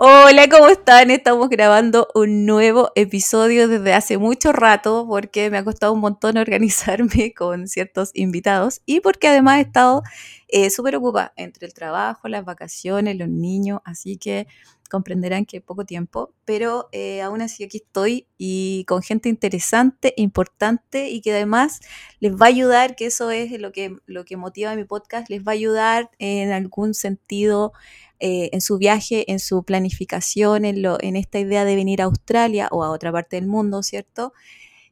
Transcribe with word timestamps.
Hola, 0.00 0.48
¿cómo 0.48 0.68
están? 0.68 1.10
Estamos 1.10 1.48
grabando 1.48 2.06
un 2.14 2.46
nuevo 2.46 2.92
episodio 2.94 3.66
desde 3.66 3.94
hace 3.94 4.16
mucho 4.16 4.52
rato 4.52 5.04
porque 5.08 5.50
me 5.50 5.58
ha 5.58 5.64
costado 5.64 5.92
un 5.92 5.98
montón 5.98 6.36
organizarme 6.38 7.34
con 7.34 7.66
ciertos 7.66 8.12
invitados 8.14 8.80
y 8.86 9.00
porque 9.00 9.26
además 9.26 9.58
he 9.58 9.62
estado 9.62 10.04
eh, 10.46 10.70
súper 10.70 10.94
ocupada 10.94 11.32
entre 11.34 11.66
el 11.66 11.74
trabajo, 11.74 12.28
las 12.28 12.44
vacaciones, 12.44 13.16
los 13.16 13.28
niños, 13.28 13.80
así 13.84 14.18
que 14.18 14.46
comprenderán 14.88 15.44
que 15.44 15.60
poco 15.60 15.84
tiempo, 15.84 16.32
pero 16.44 16.88
eh, 16.92 17.20
aún 17.20 17.42
así 17.42 17.64
aquí 17.64 17.78
estoy 17.78 18.26
y 18.38 18.84
con 18.86 19.02
gente 19.02 19.28
interesante, 19.28 20.14
importante 20.16 21.10
y 21.10 21.20
que 21.20 21.32
además 21.32 21.80
les 22.20 22.34
va 22.34 22.46
a 22.46 22.48
ayudar, 22.48 22.96
que 22.96 23.06
eso 23.06 23.30
es 23.30 23.52
lo 23.60 23.72
que, 23.72 23.96
lo 24.06 24.24
que 24.24 24.36
motiva 24.36 24.74
mi 24.74 24.84
podcast, 24.84 25.28
les 25.30 25.42
va 25.42 25.52
a 25.52 25.54
ayudar 25.54 26.10
en 26.18 26.52
algún 26.52 26.94
sentido 26.94 27.72
eh, 28.20 28.50
en 28.52 28.60
su 28.60 28.78
viaje, 28.78 29.30
en 29.30 29.38
su 29.38 29.62
planificación, 29.62 30.64
en, 30.64 30.82
lo, 30.82 31.00
en 31.00 31.14
esta 31.14 31.38
idea 31.38 31.64
de 31.64 31.76
venir 31.76 32.02
a 32.02 32.06
Australia 32.06 32.68
o 32.72 32.82
a 32.82 32.90
otra 32.90 33.12
parte 33.12 33.36
del 33.36 33.46
mundo, 33.46 33.82
¿cierto? 33.82 34.32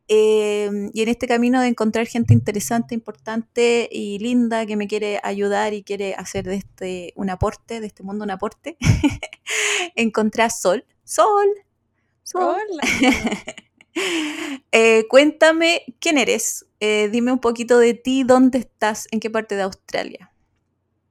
Eh, 0.08 0.70
y 0.92 1.02
en 1.02 1.08
este 1.08 1.26
camino 1.26 1.60
de 1.60 1.68
encontrar 1.68 2.06
gente 2.06 2.32
interesante, 2.32 2.94
importante 2.94 3.88
y 3.90 4.18
linda 4.18 4.64
que 4.64 4.76
me 4.76 4.86
quiere 4.86 5.20
ayudar 5.22 5.74
y 5.74 5.82
quiere 5.82 6.14
hacer 6.14 6.44
de 6.44 6.56
este 6.56 7.12
un 7.16 7.28
aporte, 7.28 7.80
de 7.80 7.88
este 7.88 8.04
mundo 8.04 8.24
un 8.24 8.30
aporte, 8.30 8.76
encontrar 9.96 10.50
Sol. 10.50 10.84
Sol. 11.04 11.48
Sol. 12.22 12.62
eh, 14.72 15.06
cuéntame 15.08 15.82
quién 16.00 16.18
eres. 16.18 16.66
Eh, 16.80 17.08
dime 17.10 17.32
un 17.32 17.40
poquito 17.40 17.78
de 17.78 17.94
ti, 17.94 18.22
dónde 18.22 18.58
estás, 18.58 19.08
en 19.10 19.20
qué 19.20 19.30
parte 19.30 19.56
de 19.56 19.62
Australia. 19.62 20.32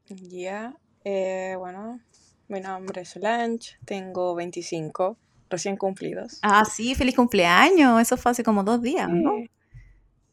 Ya, 0.08 0.76
eh, 1.04 1.56
bueno, 1.58 2.00
mi 2.48 2.62
nombre 2.62 3.02
es 3.02 3.10
Solange, 3.10 3.78
tengo 3.86 4.36
25, 4.36 5.18
recién 5.50 5.78
cumplidos. 5.78 6.40
Ah, 6.42 6.66
sí, 6.66 6.96
feliz 6.96 7.16
cumpleaños. 7.16 8.02
Eso 8.02 8.18
fue 8.18 8.32
hace 8.32 8.44
como 8.44 8.64
dos 8.64 8.82
días, 8.82 9.10
¿no? 9.10 9.32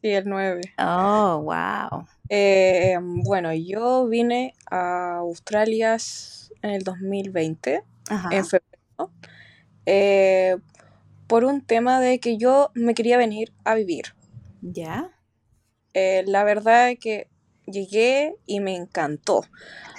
Sí, 0.03 0.09
el 0.11 0.29
9. 0.29 0.61
Oh, 0.79 1.43
wow. 1.45 2.07
Eh, 2.29 2.97
bueno, 3.01 3.53
yo 3.55 4.09
vine 4.09 4.55
a 4.71 5.19
Australia 5.19 5.97
en 6.63 6.71
el 6.71 6.83
2020, 6.83 7.83
Ajá. 8.09 8.29
en 8.33 8.45
febrero, 8.45 9.13
eh, 9.87 10.57
por 11.27 11.45
un 11.45 11.61
tema 11.61 12.01
de 12.01 12.19
que 12.19 12.37
yo 12.39 12.71
me 12.75 12.95
quería 12.95 13.17
venir 13.17 13.53
a 13.65 13.75
vivir. 13.75 14.15
¿Ya? 14.61 15.11
Eh, 15.95 16.25
la 16.27 16.43
verdad 16.43 16.91
es 16.91 16.99
que 16.99 17.29
llegué 17.67 18.35
y 18.47 18.61
me 18.61 18.75
encantó. 18.75 19.45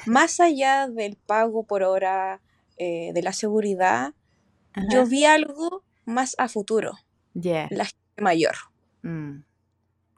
Más 0.06 0.40
allá 0.40 0.88
del 0.90 1.16
pago 1.16 1.64
por 1.64 1.84
hora, 1.84 2.42
de 2.78 3.22
la 3.24 3.32
seguridad, 3.32 4.14
yo 4.90 5.06
vi 5.06 5.26
algo 5.26 5.84
más 6.06 6.36
a 6.38 6.48
futuro, 6.50 6.94
Yeah. 7.34 7.68
la 7.72 7.86
gente 7.86 8.00
mayor. 8.22 8.56
Mm. 9.02 9.44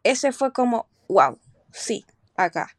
Ese 0.03 0.31
fue 0.31 0.51
como, 0.53 0.87
wow, 1.07 1.39
sí, 1.71 2.05
acá. 2.35 2.75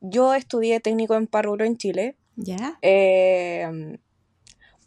Yo 0.00 0.34
estudié 0.34 0.80
técnico 0.80 1.14
en 1.14 1.26
párvulo 1.26 1.64
en 1.64 1.76
Chile. 1.76 2.16
¿Ya? 2.36 2.78
Eh, 2.82 3.98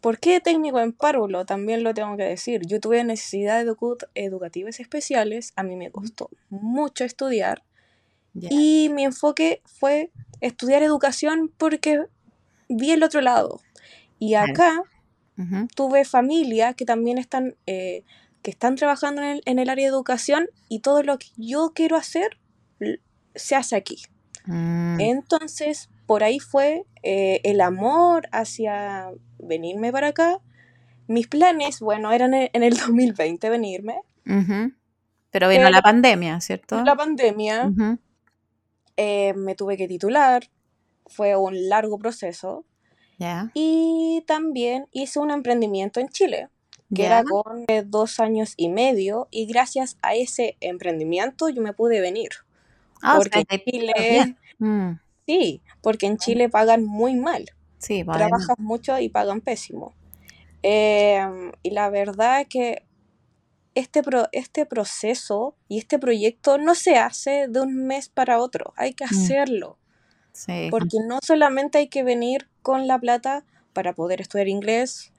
¿por 0.02 0.20
qué 0.20 0.40
técnico 0.42 0.80
en 0.80 0.92
párvulo? 0.94 1.46
También 1.46 1.84
lo 1.84 1.94
tengo 1.94 2.18
que 2.18 2.24
decir. 2.24 2.62
Yo 2.66 2.80
tuve 2.80 3.04
necesidades 3.04 3.66
edu- 3.68 4.08
educativas 4.16 4.80
especiales. 4.80 5.54
A 5.56 5.64
mí 5.64 5.76
me 5.76 5.92
costó 5.92 6.30
mucho 6.50 7.04
estudiar. 7.04 7.64
Y 8.34 8.90
mi 8.90 9.06
enfoque 9.06 9.62
fue 9.66 10.12
estudiar 10.42 10.84
educación 10.84 11.50
porque 11.58 12.04
vi 12.68 12.92
el 12.92 13.04
otro 13.04 13.22
lado. 13.22 13.62
Y 14.20 14.32
Claro. 14.32 14.84
Tuve 15.76 16.06
familia 16.06 16.74
que 16.74 16.86
también 16.86 17.18
están, 17.18 17.56
eh, 17.66 18.04
que 18.42 18.52
están 18.52 18.76
trabajando 18.76 19.22
en 19.22 19.28
el, 19.28 19.42
en 19.46 19.60
el 19.60 19.70
área 19.70 19.86
de 19.86 19.90
educación 19.90 20.48
y 20.70 20.80
todo 20.80 21.04
lo 21.04 21.18
que 21.18 21.28
yo 21.38 21.72
quiero 21.74 21.98
hacer 21.98 22.38
se 23.36 23.56
hace 23.56 23.76
aquí. 23.76 24.02
Mm. 24.46 25.00
Entonces, 25.00 25.90
por 26.06 26.24
ahí 26.24 26.40
fue 26.40 26.86
eh, 27.04 27.42
el 27.44 27.62
amor 27.62 28.28
hacia 28.32 29.10
venirme 29.40 29.92
para 29.92 30.08
acá. 30.08 30.40
Mis 31.08 31.28
planes, 31.28 31.80
bueno, 31.80 32.12
eran 32.12 32.34
en 32.34 32.50
en 32.54 32.64
el 32.64 32.78
2020 32.78 33.50
venirme. 33.50 34.02
Ujú. 34.26 34.74
Pero 35.32 35.50
vino 35.50 35.64
Pero 35.64 35.70
la 35.70 35.82
pandemia, 35.82 36.40
¿cierto? 36.40 36.82
la 36.84 36.96
pandemia, 36.96 37.70
eh, 38.96 39.34
me 39.34 39.56
tuve 39.56 39.76
que 39.76 39.88
titular. 39.88 40.50
Fue 41.08 41.36
un 41.36 41.68
largo 41.68 42.00
proceso. 42.00 42.66
Y 43.54 44.24
también 44.28 44.88
hice 44.92 45.20
un 45.20 45.32
emprendimiento 45.32 46.00
en 46.00 46.10
Chile, 46.10 46.50
que 46.94 47.04
Ya. 47.04 47.06
era 47.08 47.24
con 47.24 47.64
eh, 47.68 47.84
dos 47.86 48.20
años 48.20 48.54
y 48.58 48.70
medio, 48.70 49.28
y 49.32 49.46
gracias 49.46 49.98
a 50.02 50.16
ese 50.16 50.58
emprendimiento 50.60 51.50
yo 51.50 51.62
me 51.62 51.74
pude 51.74 52.02
venir. 52.02 52.30
O 52.98 53.00
sea, 53.02 53.16
Porque 53.16 53.46
en 53.50 53.62
Chile. 53.66 54.36
Mm. 54.60 54.92
sí, 55.26 55.62
porque 55.82 56.06
en 56.08 56.18
Chile 56.18 56.50
pagan 56.50 56.86
muy 56.86 57.16
mal, 57.16 57.46
Sí, 57.78 58.04
trabajas 58.04 58.58
mucho 58.58 58.98
y 59.00 59.10
pagan 59.10 59.42
pésimo. 59.42 59.94
Em, 60.64 61.52
y 61.62 61.70
la 61.72 61.90
verdad 61.90 62.48
que 62.50 62.84
este, 63.76 64.02
pro- 64.02 64.30
este 64.32 64.66
proceso 64.66 65.56
y 65.68 65.78
este 65.78 66.00
proyecto 66.00 66.58
no 66.58 66.74
se 66.76 66.96
hace 66.96 67.48
de 67.50 67.60
un 67.62 67.86
mes 67.86 68.10
para 68.10 68.40
otro, 68.40 68.74
hay 68.78 68.94
que 68.94 69.04
Mm. 69.06 69.10
hacerlo. 69.10 69.78
Sí. 70.36 70.68
Porque 70.70 70.98
no 71.08 71.20
solamente 71.24 71.78
hay 71.80 71.88
que 71.88 72.04
venir 72.04 72.48
con 72.62 72.88
la 72.88 73.00
plata 73.00 73.44
para 73.74 73.94
poder 73.94 74.22
estudiar 74.22 74.48
inglés, 74.48 75.12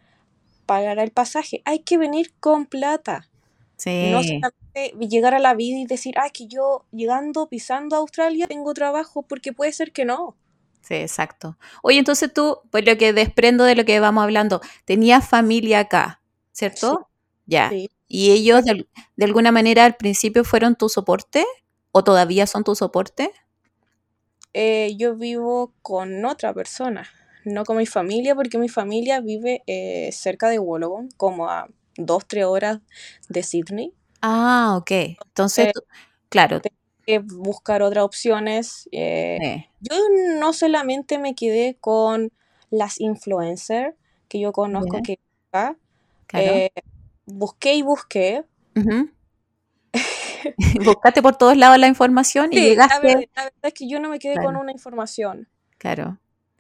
pagar 0.67 0.99
el 0.99 1.11
pasaje, 1.11 1.63
hay 1.65 1.81
que 1.81 1.99
venir 1.99 2.33
con 2.39 2.67
plata. 2.67 3.29
No 3.31 4.23
Sí. 4.23 4.41
solamente 4.41 5.07
llegar 5.09 5.35
a 5.35 5.39
la 5.39 5.55
vida 5.55 5.79
y 5.79 5.87
decir, 5.87 6.15
ah, 6.19 6.31
que 6.31 6.47
yo 6.47 6.85
llegando, 6.93 7.49
pisando 7.49 7.97
a 7.97 7.99
Australia, 8.01 8.47
tengo 8.47 8.73
trabajo, 8.75 9.23
porque 9.23 9.53
puede 9.53 9.73
ser 9.73 9.93
que 9.93 10.05
no. 10.05 10.37
Sí, 10.83 10.95
exacto. 10.95 11.57
Oye, 11.83 11.99
entonces 11.99 12.33
tú, 12.33 12.59
pues 12.71 12.85
lo 12.87 12.97
que 12.97 13.13
desprendo 13.13 13.65
de 13.65 13.75
lo 13.75 13.85
que 13.85 13.99
vamos 14.01 14.23
hablando, 14.23 14.61
tenías 14.85 15.29
familia 15.29 15.81
acá, 15.81 16.21
Sí, 16.53 16.61
¿cierto? 16.61 17.09
Ya. 17.47 17.69
sí. 17.71 17.91
¿Y 18.09 18.31
ellos 18.33 18.65
de, 18.65 18.87
de 19.17 19.25
alguna 19.25 19.51
manera 19.53 19.85
al 19.85 19.97
principio 19.97 20.45
fueron 20.45 20.77
tu 20.77 20.89
soporte? 20.89 21.45
¿O 21.93 22.05
todavía 22.05 22.47
son 22.47 22.63
tu 22.65 22.75
soporte? 22.77 23.33
Eh, 24.59 24.97
yo 24.97 25.15
vivo 25.17 25.75
con 25.83 26.25
otra 26.25 26.55
persona, 26.55 27.07
no 27.45 27.67
con 27.67 27.77
mi 27.77 27.85
familia, 27.85 28.35
porque 28.35 28.57
mi 28.57 28.71
familia 28.71 29.21
vive 29.21 29.63
eh, 29.67 30.11
cerca 30.13 30.49
de 30.49 30.59
Wollongong, 30.59 31.11
como 31.19 31.51
a 31.51 31.69
dos, 31.99 32.27
tres 32.27 32.47
horas 32.47 32.79
de 33.29 33.43
Sydney. 33.43 33.93
Ah, 34.23 34.77
ok. 34.81 34.91
Entonces, 35.27 35.75
tú- 35.75 35.83
claro. 36.31 36.63
tengo 36.63 36.75
que 37.05 37.19
buscar 37.19 37.83
otras 37.83 38.03
opciones. 38.03 38.89
eh, 38.93 39.67
Yo 39.81 39.95
no 40.41 40.55
solamente 40.55 41.19
me 41.19 41.35
quedé 41.35 41.77
con 41.79 42.33
las 42.71 42.99
influencers 42.99 43.95
que 44.29 44.41
yo 44.41 44.53
conozco 44.53 45.03
que 45.03 45.19
claro. 46.27 46.53
eh, 46.57 46.71
busqué 47.27 47.75
y 47.75 47.83
busqué. 47.83 48.45
Buscaste 50.85 51.23
por 51.23 51.37
todos 51.37 51.57
lados 51.57 51.79
la 51.79 51.87
información 51.89 52.53
y 52.53 52.57
la, 52.57 52.69
llegaste, 52.69 53.09
la 53.09 53.45
verdad 53.45 53.53
es 53.63 53.75
que 53.75 53.89
yo 53.89 54.01
no 54.01 54.09
me 54.09 54.19
quedé 54.19 54.37
con 54.37 54.57
una 54.57 54.73
información. 54.73 55.49
claro. 55.79 56.19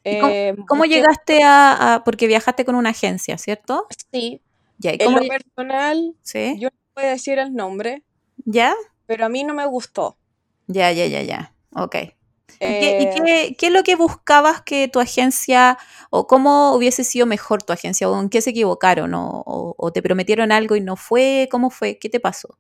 ¿Y 0.09 0.19
cómo, 0.19 0.33
Eh, 0.33 0.55
cómo 0.69 0.85
llegaste 0.85 1.43
a, 1.43 1.95
a- 1.95 2.05
porque 2.05 2.27
viajaste 2.29 2.65
con 2.65 2.75
una 2.77 2.91
agencia, 2.91 3.39
¿cierto? 3.39 3.87
sí, 4.13 4.41
Ya, 4.79 4.93
¿y 4.93 4.99
en 5.03 5.15
lo 5.15 5.27
personal, 5.27 6.17
sí? 6.23 6.59
yo 6.61 6.69
no 6.97 7.03
a 7.03 7.07
decir 7.07 7.39
el 7.39 7.55
nombre, 7.55 8.05
¿Ya? 8.45 8.75
pero 9.07 9.27
a 9.27 9.29
mí 9.29 9.43
no 9.45 9.55
me 9.55 9.67
gustó. 9.67 10.17
Ya, 10.69 10.91
ya, 10.93 11.07
ya, 11.07 11.23
ya. 11.23 11.55
Ok. 11.75 11.95
¿Y 12.65 12.79
qué, 12.79 12.95
y 12.99 13.07
Eh, 13.07 13.11
qué, 13.11 13.57
qué 13.59 13.67
es 13.67 13.73
lo 13.73 13.83
que 13.83 13.97
buscabas 13.97 14.63
que 14.63 14.89
tu 14.89 14.99
agencia, 15.01 15.79
o 16.11 16.27
cómo 16.27 16.75
hubiese 16.75 17.05
sido 17.05 17.27
mejor 17.27 17.63
tu 17.63 17.73
agencia, 17.73 18.09
o 18.09 18.21
en 18.21 18.29
qué 18.31 18.41
se 18.41 18.51
equivocaron, 18.51 19.15
o, 19.15 19.43
o- 19.47 19.75
o 19.79 19.93
te 19.93 20.03
prometieron 20.03 20.53
algo 20.53 20.77
y 20.77 20.81
no 20.81 20.97
fue? 20.97 21.49
¿Cómo 21.51 21.71
fue? 21.71 21.99
¿Qué 21.99 22.09
te 22.09 22.21
pasó? 22.21 22.59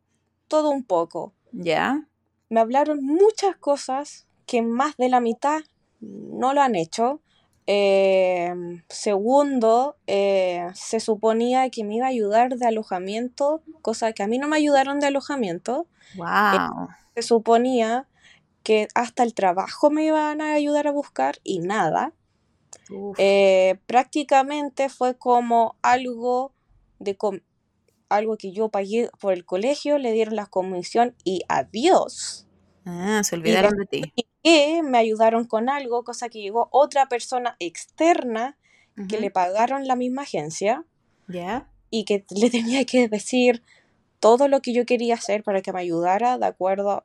Todo 0.48 0.70
un 0.70 0.84
poco. 0.84 1.32
¿Ya? 1.52 2.06
Me 2.48 2.60
hablaron 2.60 3.04
muchas 3.04 3.56
cosas 3.56 4.26
que 4.46 4.62
más 4.62 4.96
de 4.96 5.08
la 5.08 5.20
mitad 5.20 5.60
no 6.00 6.54
lo 6.54 6.62
han 6.62 6.74
hecho. 6.74 7.20
Eh, 7.66 8.54
segundo, 8.88 9.96
eh, 10.06 10.68
se 10.74 11.00
suponía 11.00 11.68
que 11.70 11.82
me 11.82 11.96
iba 11.96 12.06
a 12.06 12.10
ayudar 12.10 12.56
de 12.56 12.66
alojamiento, 12.66 13.62
cosa 13.82 14.12
que 14.12 14.22
a 14.22 14.28
mí 14.28 14.38
no 14.38 14.46
me 14.46 14.56
ayudaron 14.56 15.00
de 15.00 15.08
alojamiento. 15.08 15.86
Eh, 16.14 16.16
Wow. 16.16 16.88
se 17.14 17.22
suponía 17.22 18.06
que 18.62 18.88
hasta 18.94 19.22
el 19.22 19.34
trabajo 19.34 19.90
me 19.90 20.04
iban 20.04 20.40
a 20.40 20.52
ayudar 20.54 20.86
a 20.86 20.92
buscar 20.92 21.38
y 21.42 21.58
nada. 21.58 22.12
Eh, 23.18 23.80
prácticamente 23.86 24.88
fue 24.88 25.16
como 25.16 25.76
algo 25.82 26.52
de 26.98 27.16
algo 28.08 28.36
que 28.36 28.52
yo 28.52 28.68
pagué 28.70 29.10
por 29.20 29.32
el 29.32 29.44
colegio, 29.44 29.98
le 29.98 30.12
dieron 30.12 30.36
la 30.36 30.46
comisión 30.46 31.14
y 31.24 31.42
adiós. 31.48 32.46
Ah, 32.86 33.22
se 33.24 33.36
Y 33.42 33.56
olvidaron 33.56 33.76
de 33.76 33.86
ti. 33.86 34.14
que 34.42 34.82
me 34.82 34.98
ayudaron 34.98 35.44
con 35.46 35.68
algo, 35.68 36.04
cosa 36.04 36.28
que 36.28 36.40
llegó 36.40 36.68
otra 36.72 37.08
persona 37.08 37.56
externa 37.58 38.56
que 39.08 39.20
le 39.20 39.30
pagaron 39.30 39.86
la 39.86 39.96
misma 39.96 40.22
agencia 40.22 40.84
¿Ya? 41.28 41.68
y 41.90 42.04
que 42.04 42.24
le 42.30 42.50
tenía 42.50 42.84
que 42.84 43.08
decir 43.08 43.62
todo 44.20 44.48
lo 44.48 44.60
que 44.60 44.72
yo 44.74 44.86
quería 44.86 45.14
hacer 45.14 45.42
para 45.44 45.62
que 45.62 45.72
me 45.72 45.80
ayudara 45.80 46.38
de 46.38 46.46
acuerdo 46.46 47.04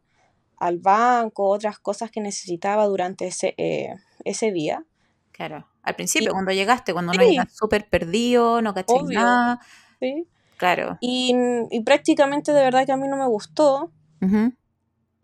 al 0.58 0.80
banco, 0.80 1.50
otras 1.50 1.80
cosas 1.80 2.12
que 2.12 2.22
necesitaba 2.22 2.86
durante 2.88 3.28
ese, 3.28 3.56
eh, 3.58 3.96
ese 4.26 4.52
día. 4.52 4.86
Claro. 5.32 5.68
Al 5.84 5.96
Y 5.96 5.96
principio, 5.96 6.34
cuando 6.34 6.52
llegaste, 6.52 6.94
cuando 6.94 7.14
no 7.14 7.24
llegas 7.24 7.48
súper 7.56 7.90
perdido, 7.90 8.62
no 8.62 8.74
obvio, 8.86 9.20
nada. 9.20 9.60
sí. 10.00 10.28
Claro. 10.62 11.00
Y, 11.02 11.34
y 11.72 11.80
prácticamente 11.82 12.54
de 12.54 12.62
verdad 12.62 12.86
que 12.86 12.92
a 12.92 12.98
mí 12.98 13.08
no 13.08 13.18
me 13.18 13.26
gustó. 13.26 13.92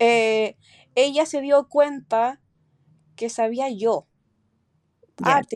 Eh, 0.00 0.56
ella 0.96 1.26
se 1.26 1.40
dio 1.40 1.68
cuenta 1.68 2.40
que 3.14 3.30
sabía 3.30 3.68
yo 3.70 4.08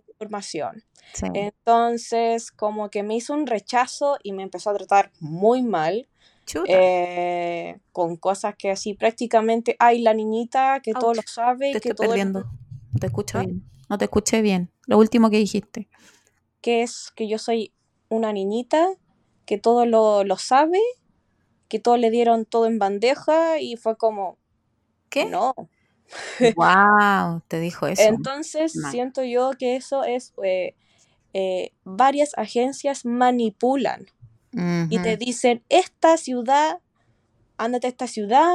información. 0.09 0.85
Sí. 1.15 1.27
Entonces, 1.35 2.53
como 2.53 2.91
que 2.91 3.03
me 3.03 3.17
hizo 3.17 3.35
un 3.35 3.49
rechazo 3.49 4.19
y 4.23 4.31
me 4.31 4.45
empezó 4.45 4.71
a 4.71 4.75
tratar 4.75 5.11
muy 5.19 5.65
mal, 5.65 6.09
eh, 6.69 7.81
con 7.91 8.17
cosas 8.17 8.55
que 8.57 8.71
así 8.71 8.95
prácticamente, 8.95 9.75
ay, 9.81 10.01
la 10.01 10.15
niñita 10.15 10.79
que 10.81 10.93
todo 10.93 11.13
lo 11.13 11.23
sabe 11.27 11.71
y 11.71 11.73
Te 11.73 11.81
que 11.81 11.89
estoy 11.89 12.07
todo 12.07 12.15
el 12.15 12.21
perdiendo. 12.21 12.45
No 12.93 13.01
te 13.01 13.07
escucho 13.07 13.39
¿Ah? 13.39 13.43
bien. 13.43 13.65
No 13.91 13.99
te 13.99 14.05
escuché 14.05 14.43
bien. 14.43 14.71
Lo 14.87 14.97
último 14.99 15.29
que 15.29 15.39
dijiste. 15.39 15.89
que 16.61 16.83
es 16.83 17.11
que 17.17 17.27
yo 17.27 17.39
soy 17.39 17.73
una 18.09 18.33
niñita 18.33 18.91
que 19.47 19.59
todo 19.59 19.87
lo, 19.87 20.25
lo 20.25 20.37
sabe, 20.37 20.79
que 21.69 21.79
todos 21.79 21.99
le 21.99 22.11
dieron 22.11 22.45
todo 22.45 22.67
en 22.67 22.79
bandeja 22.79 23.59
y 23.59 23.77
fue 23.77 23.97
como, 23.97 24.39
¿Qué? 25.09 25.25
no. 25.27 25.55
Wow, 26.57 27.43
te 27.49 27.59
dijo 27.61 27.87
eso. 27.87 28.03
Entonces 28.03 28.73
siento 28.91 29.25
yo 29.25 29.53
que 29.59 29.77
eso 29.77 30.05
es, 30.05 30.35
eh, 30.43 30.75
eh, 31.33 31.73
varias 31.85 32.33
agencias 32.37 33.05
manipulan 33.07 34.07
y 34.91 34.99
te 34.99 35.17
dicen, 35.17 35.63
esta 35.71 36.19
ciudad, 36.19 36.81
ándate 37.57 37.87
a 37.87 37.91
esta 37.91 38.07
ciudad, 38.07 38.55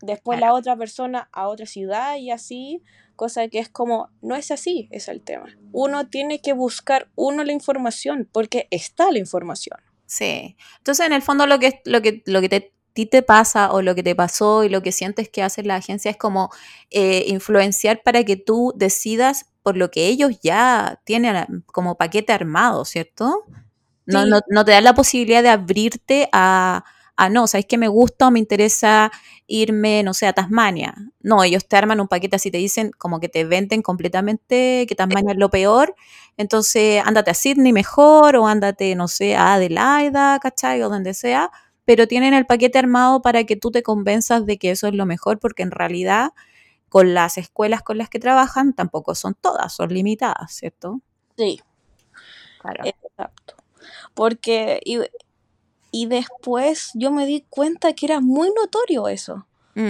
después 0.00 0.38
Claro. 0.38 0.54
la 0.54 0.58
otra 0.58 0.76
persona 0.76 1.28
a 1.30 1.46
otra 1.46 1.66
ciudad 1.66 2.16
y 2.16 2.32
así, 2.32 2.82
cosa 3.14 3.46
que 3.46 3.60
es 3.60 3.68
como, 3.68 4.08
no 4.20 4.34
es 4.34 4.50
así, 4.50 4.88
es 4.90 5.06
el 5.06 5.20
tema. 5.22 5.46
Uno 5.70 6.08
tiene 6.08 6.40
que 6.40 6.54
buscar 6.54 7.08
uno 7.14 7.44
la 7.44 7.52
información 7.52 8.28
porque 8.32 8.66
está 8.72 9.12
la 9.12 9.20
información. 9.20 9.78
Sí. 10.14 10.56
Entonces, 10.78 11.06
en 11.06 11.12
el 11.12 11.22
fondo, 11.22 11.46
lo 11.46 11.58
que, 11.58 11.80
lo 11.84 12.02
que, 12.02 12.22
lo 12.26 12.40
que 12.40 12.48
te, 12.48 12.74
ti 12.92 13.06
te 13.06 13.22
pasa 13.22 13.72
o 13.72 13.80
lo 13.82 13.94
que 13.94 14.02
te 14.02 14.14
pasó 14.14 14.64
y 14.64 14.68
lo 14.68 14.82
que 14.82 14.92
sientes 14.92 15.28
que 15.30 15.42
hace 15.42 15.62
la 15.62 15.76
agencia 15.76 16.10
es 16.10 16.16
como 16.18 16.50
eh, 16.90 17.24
influenciar 17.28 18.02
para 18.02 18.22
que 18.24 18.36
tú 18.36 18.72
decidas 18.76 19.46
por 19.62 19.76
lo 19.76 19.90
que 19.90 20.08
ellos 20.08 20.38
ya 20.42 21.00
tienen 21.04 21.36
a- 21.36 21.48
como 21.66 21.96
paquete 21.96 22.32
armado, 22.32 22.84
¿cierto? 22.84 23.44
No, 24.06 24.24
Sí, 24.24 24.30
no, 24.30 24.40
no 24.48 24.64
te 24.64 24.72
dan 24.72 24.84
la 24.84 24.94
posibilidad 24.94 25.42
de 25.42 25.50
abrirte 25.50 26.28
a, 26.32 26.84
a 27.16 27.28
no, 27.28 27.46
¿sabes 27.46 27.66
qué 27.66 27.78
me 27.78 27.88
gusta 27.88 28.28
o 28.28 28.30
me 28.30 28.38
interesa 28.38 29.10
irme, 29.46 30.02
no 30.02 30.14
sé, 30.14 30.26
a 30.26 30.32
Tasmania? 30.32 30.94
No, 31.20 31.44
ellos 31.44 31.66
te 31.68 31.76
arman 31.76 32.00
un 32.00 32.08
paquete 32.08 32.36
así, 32.36 32.50
te 32.50 32.58
dicen 32.58 32.90
como 32.98 33.20
que 33.20 33.28
te 33.28 33.44
venden 33.44 33.82
completamente 33.82 34.86
que 34.88 34.94
Tasmania 34.94 35.32
es 35.32 35.38
lo 35.38 35.50
peor, 35.50 35.94
entonces 36.36 37.02
ándate 37.04 37.30
a 37.30 37.34
Sydney 37.34 37.72
mejor 37.72 38.36
o 38.36 38.46
ándate, 38.46 38.94
no 38.94 39.08
sé, 39.08 39.36
a 39.36 39.54
Adelaida, 39.54 40.38
¿cachai? 40.40 40.82
O 40.82 40.88
donde 40.88 41.14
sea, 41.14 41.50
pero 41.84 42.06
tienen 42.08 42.34
el 42.34 42.46
paquete 42.46 42.78
armado 42.78 43.22
para 43.22 43.44
que 43.44 43.56
tú 43.56 43.70
te 43.70 43.82
convenzas 43.82 44.46
de 44.46 44.58
que 44.58 44.70
eso 44.70 44.88
es 44.88 44.94
lo 44.94 45.06
mejor, 45.06 45.38
porque 45.38 45.62
en 45.62 45.70
realidad 45.70 46.30
con 46.88 47.14
las 47.14 47.38
escuelas 47.38 47.82
con 47.82 47.98
las 47.98 48.08
que 48.10 48.18
trabajan 48.20 48.74
tampoco 48.74 49.14
son 49.14 49.34
todas, 49.40 49.72
son 49.74 49.92
limitadas, 49.92 50.52
¿cierto? 50.52 51.00
sí, 51.36 51.60
Claro. 52.58 52.84
exacto. 52.84 53.56
Porque, 54.14 54.80
y, 54.84 54.98
y 55.92 56.06
después 56.08 56.90
yo 56.94 57.12
me 57.12 57.26
di 57.26 57.46
cuenta 57.50 57.94
que 57.94 58.06
era 58.06 58.20
muy 58.20 58.50
notorio 58.56 59.08
eso. 59.08 59.46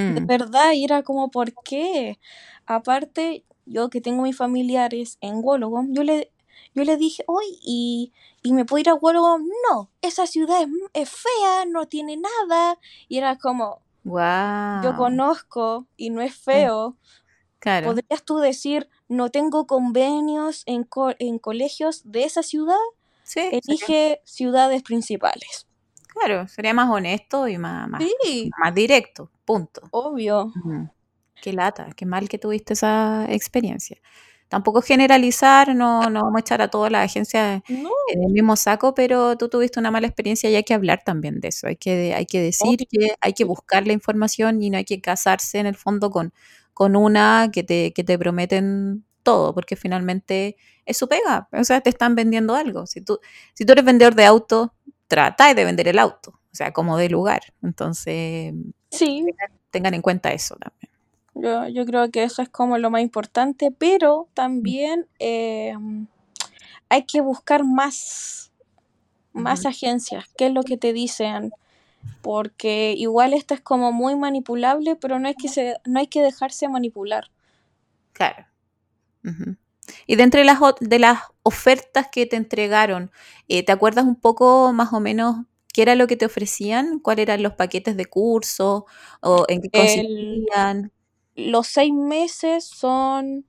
De 0.08 0.20
Mm, 0.20 0.26
verdad, 0.26 0.72
y 0.74 0.84
era 0.84 1.02
como, 1.04 1.30
¿por 1.30 1.54
qué? 1.64 2.18
Aparte, 2.66 3.44
yo 3.66 3.90
que 3.90 4.00
tengo 4.02 4.24
mis 4.24 4.36
familiares 4.36 5.18
en 5.22 5.36
Wollongong, 5.44 5.94
yo 5.94 6.04
le, 6.04 6.32
yo 6.74 6.84
le 6.84 6.96
dije, 6.98 7.24
oye, 7.28 7.48
¿y, 7.62 8.12
¿y 8.42 8.52
me 8.52 8.64
puedo 8.66 8.80
ir 8.82 8.90
a 8.90 8.94
Wollongong? 8.94 9.48
No, 9.70 9.90
esa 10.02 10.26
ciudad 10.26 10.62
es, 10.62 10.68
es 10.94 11.10
fea, 11.10 11.66
no 11.66 11.86
tiene 11.88 12.18
nada. 12.18 12.78
Y 13.08 13.18
era 13.18 13.38
como, 13.38 13.82
yo 14.82 14.92
Wow. 14.92 14.96
conozco 14.96 15.86
y 15.96 16.10
no 16.10 16.22
es 16.22 16.34
feo. 16.36 16.96
claro. 17.60 17.88
¿Podrías 17.88 18.24
tú 18.24 18.38
decir, 18.38 18.88
no 19.08 19.30
tengo 19.30 19.66
convenios 19.66 20.62
en, 20.66 20.84
co- 20.84 21.14
en 21.18 21.38
colegios 21.38 22.02
de 22.04 22.24
esa 22.24 22.42
ciudad? 22.42 22.76
Sí, 23.24 23.40
Elige 23.52 24.20
ciudades 24.24 24.82
principales. 24.82 25.66
Claro, 26.12 26.46
sería 26.48 26.74
más 26.74 26.88
honesto 26.90 27.48
y 27.48 27.58
más, 27.58 27.88
más, 27.88 28.02
Sí, 28.22 28.50
más 28.58 28.74
directo, 28.74 29.30
punto. 29.44 29.82
obvio. 29.90 30.46
Ujú. 30.56 30.88
Qué 31.40 31.52
lata, 31.52 31.88
qué 31.96 32.06
mal 32.06 32.28
que 32.28 32.38
tuviste 32.38 32.74
esa 32.74 33.26
experiencia. 33.30 33.98
Tampoco 34.48 34.82
generalizar, 34.82 35.74
no, 35.74 36.10
no 36.10 36.22
vamos 36.24 36.36
a 36.36 36.40
echar 36.40 36.62
a 36.62 36.68
todas 36.68 36.92
las 36.92 37.04
agencias 37.10 37.62
No, 37.68 37.90
en 38.12 38.22
el 38.22 38.30
mismo 38.32 38.54
saco, 38.56 38.94
pero 38.94 39.36
tú 39.38 39.48
tuviste 39.48 39.80
una 39.80 39.90
mala 39.90 40.06
experiencia 40.06 40.50
y 40.50 40.54
hay 40.56 40.62
que 40.64 40.74
hablar 40.74 41.02
también 41.04 41.40
de 41.40 41.48
eso. 41.48 41.66
Hay 41.68 41.76
que, 41.76 42.14
hay 42.14 42.26
que 42.26 42.40
decir 42.42 42.80
obvio. 42.80 42.86
que 42.90 43.14
hay 43.20 43.32
que 43.32 43.44
buscar 43.44 43.86
la 43.86 43.94
información 43.94 44.62
y 44.62 44.70
no 44.70 44.76
hay 44.78 44.84
que 44.84 45.00
casarse 45.00 45.58
en 45.58 45.66
el 45.66 45.74
fondo 45.76 46.10
con, 46.10 46.32
con 46.74 46.96
una 46.96 47.50
que 47.52 47.62
te, 47.64 47.92
que 47.92 48.04
te 48.04 48.18
prometen 48.18 49.04
todo, 49.22 49.54
porque 49.54 49.76
finalmente 49.76 50.56
es 50.84 50.96
su 50.96 51.08
pega. 51.08 51.48
O 51.52 51.64
sea, 51.64 51.80
te 51.80 51.90
están 51.90 52.14
vendiendo 52.14 52.54
algo. 52.54 52.86
Si 52.86 53.00
tú, 53.00 53.20
si 53.54 53.64
tú 53.64 53.72
eres 53.72 53.84
vendedor 53.84 54.14
de 54.14 54.24
auto, 54.26 54.74
trata 55.12 55.52
de 55.52 55.66
vender 55.66 55.88
el 55.88 55.98
auto, 55.98 56.30
o 56.30 56.54
sea, 56.54 56.72
como 56.72 56.96
de 56.96 57.10
lugar. 57.10 57.42
Entonces, 57.62 58.54
Sí, 58.90 59.26
tengan 59.70 59.92
en 59.92 60.00
cuenta 60.00 60.32
eso 60.32 60.56
también. 60.56 60.90
Yo, 61.34 61.68
yo 61.68 61.84
creo 61.84 62.10
que 62.10 62.22
eso 62.24 62.40
es 62.40 62.48
como 62.48 62.78
lo 62.78 62.88
más 62.88 63.02
importante, 63.02 63.70
pero 63.70 64.28
también 64.32 65.06
eh, 65.18 65.74
hay 66.88 67.02
que 67.02 67.20
buscar 67.20 67.62
más, 67.62 68.52
más 69.34 69.66
agencias, 69.66 70.24
qué 70.38 70.46
es 70.46 70.54
lo 70.54 70.62
que 70.62 70.78
te 70.78 70.94
dicen, 70.94 71.52
porque 72.22 72.94
igual 72.96 73.34
esto 73.34 73.52
es 73.52 73.60
como 73.60 73.92
muy 73.92 74.16
manipulable, 74.16 74.96
pero 74.96 75.18
no 75.18 75.28
hay 75.28 75.34
que, 75.34 75.48
se, 75.48 75.76
no 75.84 76.00
hay 76.00 76.06
que 76.06 76.22
dejarse 76.22 76.68
manipular. 76.68 77.28
Claro. 78.14 78.46
Ujú. 79.24 79.56
Y 80.06 80.16
de 80.16 80.22
entre 80.24 80.44
las, 80.44 80.58
de 80.80 80.98
las 80.98 81.20
ofertas 81.42 82.08
que 82.10 82.26
te 82.26 82.36
entregaron, 82.36 83.10
eh, 83.48 83.64
¿te 83.64 83.72
acuerdas 83.72 84.04
un 84.04 84.16
poco 84.16 84.72
más 84.72 84.92
o 84.92 85.00
menos 85.00 85.36
qué 85.72 85.82
era 85.82 85.94
lo 85.94 86.06
que 86.06 86.16
te 86.16 86.26
ofrecían? 86.26 86.98
¿Cuáles 87.00 87.24
eran 87.24 87.42
los 87.42 87.54
paquetes 87.54 87.96
de 87.96 88.06
curso? 88.06 88.86
¿O 89.20 89.44
en 89.48 89.62
qué 89.62 89.68
El, 89.72 90.46
consistían? 90.52 90.92
los 91.36 91.66
seis 91.68 91.92
meses 91.92 92.64
son 92.64 93.46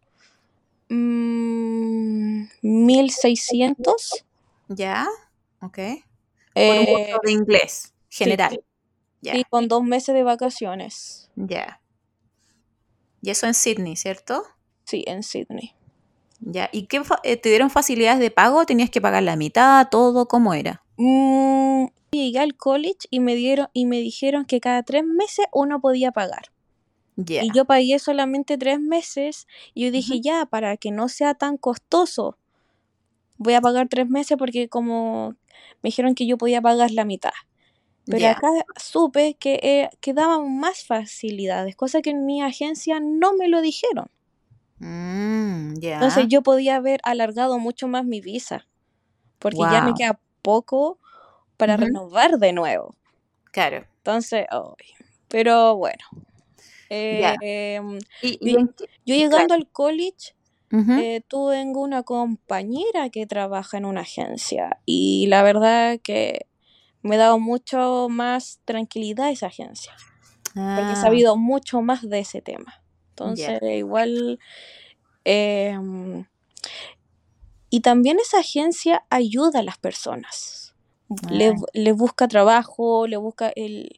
mm, 0.90 2.44
1600. 2.62 4.26
¿Ya? 4.68 5.08
Ok. 5.62 5.80
Por 6.64 6.78
un 6.80 6.86
curso 6.86 7.16
Eh, 7.16 7.20
de 7.24 7.32
inglés 7.32 7.94
sí, 8.10 8.26
general. 8.26 8.64
Y 9.22 9.44
con 9.46 9.68
dos 9.68 9.84
meses 9.84 10.16
de 10.16 10.24
vacaciones. 10.24 11.30
ya. 11.36 11.80
Y 13.22 13.32
eso 13.32 13.48
en 13.48 13.54
Sydney, 13.56 13.96
¿cierto? 13.96 14.44
Sí, 14.86 15.04
en 15.08 15.24
Sydney. 15.24 15.74
Ya. 16.46 16.70
¿Y 16.72 16.88
qué 16.88 17.02
eh, 17.24 17.38
te 17.38 17.50
dieron 17.50 17.70
facilidades 17.70 18.20
de 18.20 18.32
pago? 18.32 18.66
¿Tenías 18.66 18.90
que 18.90 19.02
pagar 19.02 19.24
la 19.24 19.36
mitad, 19.36 19.88
todo? 19.90 20.28
¿Cómo 20.28 20.54
era? 20.54 20.84
Mm, 20.98 21.86
llegué 22.12 22.40
al 22.40 22.56
college 22.56 23.08
y 23.10 23.20
me 23.20 23.36
dieron 23.36 23.68
y 23.74 23.86
me 23.86 24.00
dijeron 24.00 24.46
que 24.46 24.60
cada 24.60 24.84
tres 24.84 25.04
meses 25.06 25.46
uno 25.54 25.80
podía 25.80 26.12
pagar. 26.12 26.52
Ya. 27.16 27.44
Y 27.44 27.52
yo 27.54 27.66
pagué 27.66 28.00
solamente 28.00 28.58
tres 28.58 28.80
meses 28.80 29.48
y 29.74 29.86
yo 29.86 29.92
dije, 29.92 30.20
ya, 30.20 30.46
para 30.46 30.78
que 30.78 30.92
no 30.92 31.10
sea 31.10 31.36
tan 31.36 31.58
costoso, 31.58 32.38
voy 33.38 33.54
a 33.54 33.62
pagar 33.62 33.88
tres 33.88 34.10
meses 34.10 34.38
porque 34.38 34.68
como 34.68 35.36
me 35.82 35.90
dijeron 35.90 36.16
que 36.16 36.26
yo 36.26 36.38
podía 36.38 36.62
pagar 36.62 36.92
la 36.92 37.06
mitad. 37.06 37.34
Pero 38.06 38.28
acá 38.28 38.50
supe 38.76 39.36
que, 39.36 39.60
eh, 39.64 39.90
que 40.02 40.14
daban 40.14 40.58
más 40.58 40.84
facilidades, 40.84 41.76
cosa 41.78 42.02
que 42.02 42.10
en 42.10 42.26
mi 42.26 42.42
agencia 42.42 43.00
no 43.00 43.34
me 43.34 43.48
lo 43.48 43.62
dijeron. 43.62 44.08
Mm, 44.84 45.76
Entonces 45.82 46.26
yo 46.30 46.42
podía 46.44 46.76
haber 46.76 47.00
alargado 47.04 47.60
mucho 47.60 47.88
más 47.88 48.06
mi 48.06 48.22
visa, 48.22 48.68
porque 49.40 49.68
ya 49.70 49.82
me 49.82 49.94
queda 49.94 50.20
poco 50.42 51.00
para 51.58 51.78
renovar 51.78 52.38
de 52.40 52.54
nuevo. 52.54 52.96
Claro. 53.52 53.86
Entonces, 53.98 54.46
ay, 54.52 54.88
pero 55.30 55.76
bueno. 55.78 56.04
Em, 56.90 58.00
¿Y, 58.22 58.40
yo, 58.52 58.60
y 58.60 58.64
claro. 58.64 58.84
llegando 59.06 59.54
al 59.56 59.68
college, 59.72 60.36
eh, 60.96 61.22
tengo 61.30 61.82
una 61.82 62.04
compañera 62.04 63.10
que 63.10 63.26
trabaja 63.26 63.78
en 63.78 63.86
una 63.86 64.02
agencia 64.02 64.80
y 64.86 65.28
la 65.28 65.44
verdad 65.44 66.00
que 66.04 66.48
me 67.04 67.16
ha 67.16 67.20
dado 67.20 67.40
mucho 67.40 68.10
más 68.10 68.60
tranquilidad 68.66 69.30
esa 69.32 69.48
agencia, 69.48 69.94
porque 70.76 70.94
he 70.94 70.96
Ah, 70.96 71.02
sabido 71.02 71.38
mucho 71.38 71.82
más 71.82 72.08
de 72.10 72.20
ese 72.20 72.42
tema. 72.42 72.83
Entonces, 73.14 73.60
igual... 73.62 74.40
em, 75.26 76.26
y 77.70 77.82
también 77.82 78.20
esa 78.20 78.40
agencia 78.40 79.04
ayuda 79.10 79.60
a 79.60 79.64
las 79.64 79.78
personas. 79.78 80.76
Le, 81.30 81.52
Ah, 81.52 81.54
bu- 81.54 81.68
le 81.74 81.92
busca 81.92 82.28
trabajo, 82.28 83.08
le 83.08 83.18
busca 83.18 83.52
el 83.56 83.96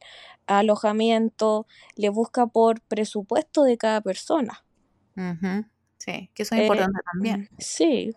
alojamiento, 0.48 1.68
le 1.96 2.10
busca 2.10 2.48
por 2.48 2.82
presupuesto 2.82 3.64
de 3.64 3.78
cada 3.78 4.02
persona. 4.02 4.66
ujú. 5.18 5.66
Sí, 5.98 6.30
que 6.34 6.44
eso 6.44 6.56
es 6.56 6.62
Eh, 6.62 6.64
importante 6.64 7.00
también. 7.12 7.50
sí, 7.60 8.12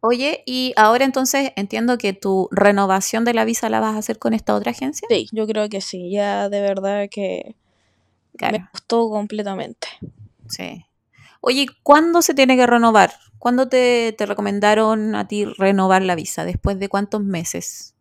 Oye, 0.00 0.42
y 0.46 0.72
ahora 0.76 1.04
entonces 1.04 1.52
entiendo 1.56 1.98
que 1.98 2.12
tu 2.12 2.48
renovación 2.50 3.24
de 3.24 3.34
la 3.34 3.44
visa 3.44 3.68
la 3.68 3.80
vas 3.80 3.94
a 3.94 3.98
hacer 3.98 4.18
con 4.18 4.32
esta 4.34 4.54
otra 4.54 4.70
agencia. 4.72 5.06
sí, 5.08 5.28
yo 5.32 5.46
creo 5.46 5.68
que 5.68 5.80
sí. 5.80 6.10
Ya 6.10 6.48
de 6.48 6.60
verdad 6.60 7.08
que 7.10 7.56
me 8.40 8.68
gustó 8.72 9.08
completamente. 9.10 9.88
sí. 10.48 10.84
Oye, 11.42 11.66
¿cuándo 11.82 12.20
se 12.20 12.34
tiene 12.34 12.54
que 12.56 12.66
renovar? 12.66 13.12
¿Cuándo 13.38 13.66
te, 13.66 14.14
te 14.18 14.26
recomendaron 14.26 15.14
a 15.14 15.26
ti 15.26 15.46
renovar 15.46 16.02
la 16.02 16.14
visa? 16.14 16.44
¿Después 16.44 16.78
de 16.78 16.90
cuántos 16.90 17.22
meses? 17.24 17.94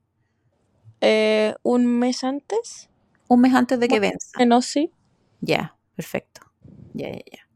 Eh, 1.02 1.56
un 1.64 1.86
mes 1.86 2.26
antes, 2.26 2.90
¿Un 3.30 3.40
mes 3.42 3.54
antes 3.54 3.80
de 3.80 3.88
que 3.88 4.02
venza? 4.02 4.32
o 4.36 4.40
menos 4.40 4.66
sí. 4.66 4.92
Ya, 5.40 5.78
perfecto. 5.96 6.42
Ya, 6.94 7.10
ya, 7.12 7.20
ya. 7.32 7.48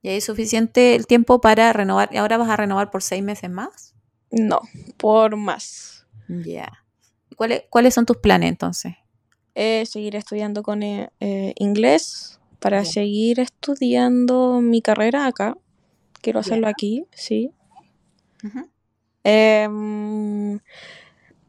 ¿Y 0.00 0.08
hay 0.08 0.20
suficiente 0.22 0.94
el 0.94 1.06
tiempo 1.06 1.40
para 1.42 1.72
renovar? 1.74 2.08
¿Y 2.12 2.16
ahora 2.16 2.38
vas 2.38 2.48
a 2.48 2.56
renovar 2.56 2.90
por 2.90 3.02
seis 3.02 3.22
meses 3.22 3.50
más? 3.50 3.94
No, 4.30 4.60
por 4.96 5.36
más. 5.36 6.06
Ya. 6.28 6.72
¿Y 7.28 7.34
cuáles, 7.34 7.64
cuáles 7.68 7.92
son 7.92 8.06
tus 8.06 8.16
planes 8.16 8.48
entonces? 8.48 8.94
Eh, 9.54 9.84
seguir 9.86 10.16
estudiando 10.16 10.62
con 10.62 10.82
eh, 10.82 11.10
eh, 11.20 11.52
inglés 11.58 12.40
para 12.58 12.84
seguir 12.84 13.40
estudiando 13.40 14.60
mi 14.60 14.80
carrera 14.80 15.26
acá. 15.26 15.56
Quiero 16.20 16.38
hacerlo 16.40 16.68
aquí, 16.68 17.04
sí. 17.12 17.50
Em, 19.24 20.60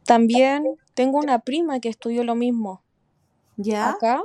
también 0.03 0.63
tengo 0.93 1.19
una 1.19 1.39
prima 1.39 1.79
que 1.79 1.89
estudió 1.89 2.24
lo 2.24 2.36
mismo 2.36 2.83
Ya. 3.57 3.91
acá, 3.91 4.22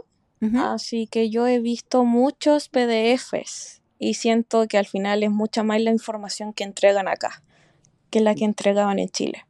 así 0.57 1.07
que 1.07 1.31
yo 1.31 1.47
he 1.47 1.61
visto 1.61 2.05
muchos 2.05 2.69
PDFs 2.69 3.83
y 3.99 4.15
siento 4.15 4.67
que 4.67 4.79
al 4.79 4.87
final 4.87 5.23
es 5.23 5.31
mucha 5.31 5.63
más 5.63 5.81
la 5.81 5.91
información 5.91 6.53
que 6.53 6.65
entregan 6.65 7.09
acá 7.09 7.43
que 8.11 8.21
la 8.21 8.35
que 8.35 8.45
entregaban 8.45 8.99
en 8.99 9.09
Chile. 9.09 9.45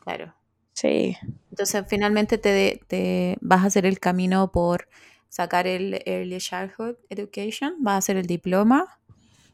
Claro. 0.00 0.34
Sí, 0.80 1.16
Entonces, 1.50 1.84
finalmente 1.88 2.38
te, 2.38 2.80
te 2.86 3.36
vas 3.40 3.62
a 3.62 3.66
hacer 3.66 3.86
el 3.86 3.98
camino 4.00 4.50
por 4.52 4.88
sacar 5.28 5.66
el 5.66 6.02
Early 6.06 6.38
Childhood 6.38 6.96
Education, 7.10 7.76
vas 7.80 7.94
a 7.94 7.98
hacer 7.98 8.16
el 8.16 8.26
diploma 8.26 8.98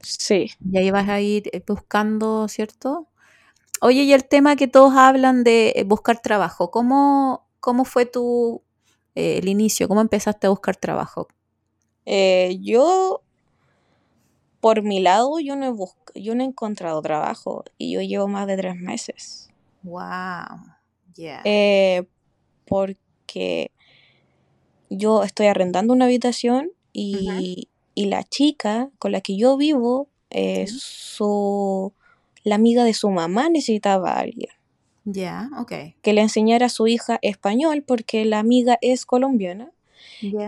sí. 0.02 0.50
y 0.60 0.78
ahí 0.78 0.90
vas 0.90 1.08
a 1.08 1.20
ir 1.20 1.48
eh, 1.52 1.62
buscando, 1.66 2.48
¿cierto? 2.48 3.08
Oye, 3.80 4.02
y 4.04 4.12
el 4.14 4.26
tema 4.26 4.56
que 4.56 4.68
todos 4.68 4.94
hablan 4.96 5.44
de 5.44 5.74
eh, 5.76 5.84
buscar 5.84 6.20
trabajo, 6.22 6.70
¿cómo, 6.70 7.46
cómo 7.60 7.84
fue 7.84 8.06
tu, 8.06 8.62
eh, 9.14 9.38
el 9.38 9.48
inicio? 9.48 9.88
¿Cómo 9.88 10.00
empezaste 10.02 10.46
a 10.46 10.50
buscar 10.50 10.76
trabajo? 10.76 11.28
Eh, 12.06 12.58
yo, 12.62 13.22
por 14.60 14.82
mi 14.82 15.00
lado, 15.00 15.38
yo 15.40 15.56
no 15.56 15.66
he 16.14 16.20
yo 16.20 16.34
no 16.34 16.42
he 16.42 16.46
encontrado 16.46 17.00
trabajo 17.02 17.64
y 17.78 17.92
yo 17.92 18.00
llevo 18.02 18.28
más 18.28 18.46
de 18.46 18.56
tres 18.56 18.76
meses. 18.76 19.50
Wow, 19.82 20.75
Eh, 21.44 22.04
porque 22.66 23.70
yo 24.90 25.22
estoy 25.22 25.46
arrendando 25.46 25.92
una 25.92 26.06
habitación 26.06 26.70
y, 26.92 27.68
y 27.94 28.06
la 28.06 28.24
chica 28.24 28.90
con 28.98 29.12
la 29.12 29.20
que 29.20 29.36
yo 29.36 29.56
vivo, 29.56 30.08
eh, 30.30 30.66
su, 30.68 31.92
la 32.44 32.54
amiga 32.54 32.84
de 32.84 32.94
su 32.94 33.10
mamá 33.10 33.48
necesitaba 33.48 34.12
a 34.12 34.20
alguien 34.20 34.50
Ya, 35.04 35.48
ok. 35.58 35.72
que 36.02 36.12
le 36.12 36.20
enseñara 36.20 36.66
a 36.66 36.70
su 36.70 36.86
hija 36.86 37.18
español 37.22 37.82
porque 37.82 38.24
la 38.24 38.38
amiga 38.38 38.78
es 38.80 39.06
colombiana 39.06 39.72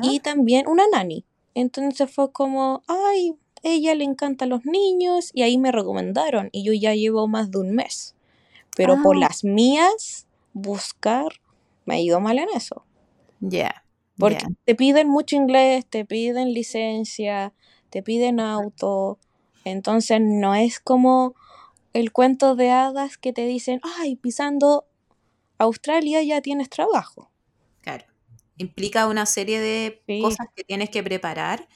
y 0.02 0.20
también 0.20 0.68
una 0.68 0.84
nani. 0.88 1.24
Entonces 1.54 2.10
fue 2.10 2.30
como, 2.32 2.82
ay, 2.86 3.34
ella 3.62 3.94
le 3.94 4.04
encantan 4.04 4.50
los 4.50 4.64
niños 4.64 5.30
y 5.34 5.42
ahí 5.42 5.58
me 5.58 5.72
recomendaron 5.72 6.48
y 6.52 6.62
yo 6.62 6.72
ya 6.72 6.94
llevo 6.94 7.26
más 7.26 7.50
de 7.50 7.58
un 7.58 7.74
mes. 7.74 8.14
Pero 8.76 8.94
por 9.02 9.16
Ah, 9.16 9.20
las 9.20 9.44
mías, 9.44 10.27
buscar, 10.58 11.28
me 11.86 11.94
ha 11.96 12.00
ido 12.00 12.20
mal 12.20 12.38
en 12.38 12.48
eso. 12.54 12.84
ya, 13.40 13.84
Porque 14.18 14.46
te 14.64 14.74
piden 14.74 15.08
mucho 15.08 15.36
inglés, 15.36 15.86
te 15.88 16.04
piden 16.04 16.52
licencia, 16.52 17.54
te 17.90 18.02
piden 18.02 18.40
auto. 18.40 19.18
Entonces 19.64 20.20
no 20.20 20.54
es 20.54 20.80
como 20.80 21.34
el 21.92 22.12
cuento 22.12 22.56
de 22.56 22.70
hadas 22.70 23.16
que 23.16 23.32
te 23.32 23.46
dicen, 23.46 23.80
ay, 23.98 24.16
pisando 24.16 24.86
Australia 25.58 26.22
ya 26.22 26.40
tienes 26.42 26.68
trabajo. 26.68 27.30
Claro. 27.80 28.04
Implica 28.56 29.06
una 29.06 29.26
serie 29.26 29.60
de 29.60 30.02
Sí, 30.06 30.20
cosas 30.20 30.48
que 30.54 30.64
tienes 30.64 30.90
que 30.90 31.02
preparar 31.02 31.68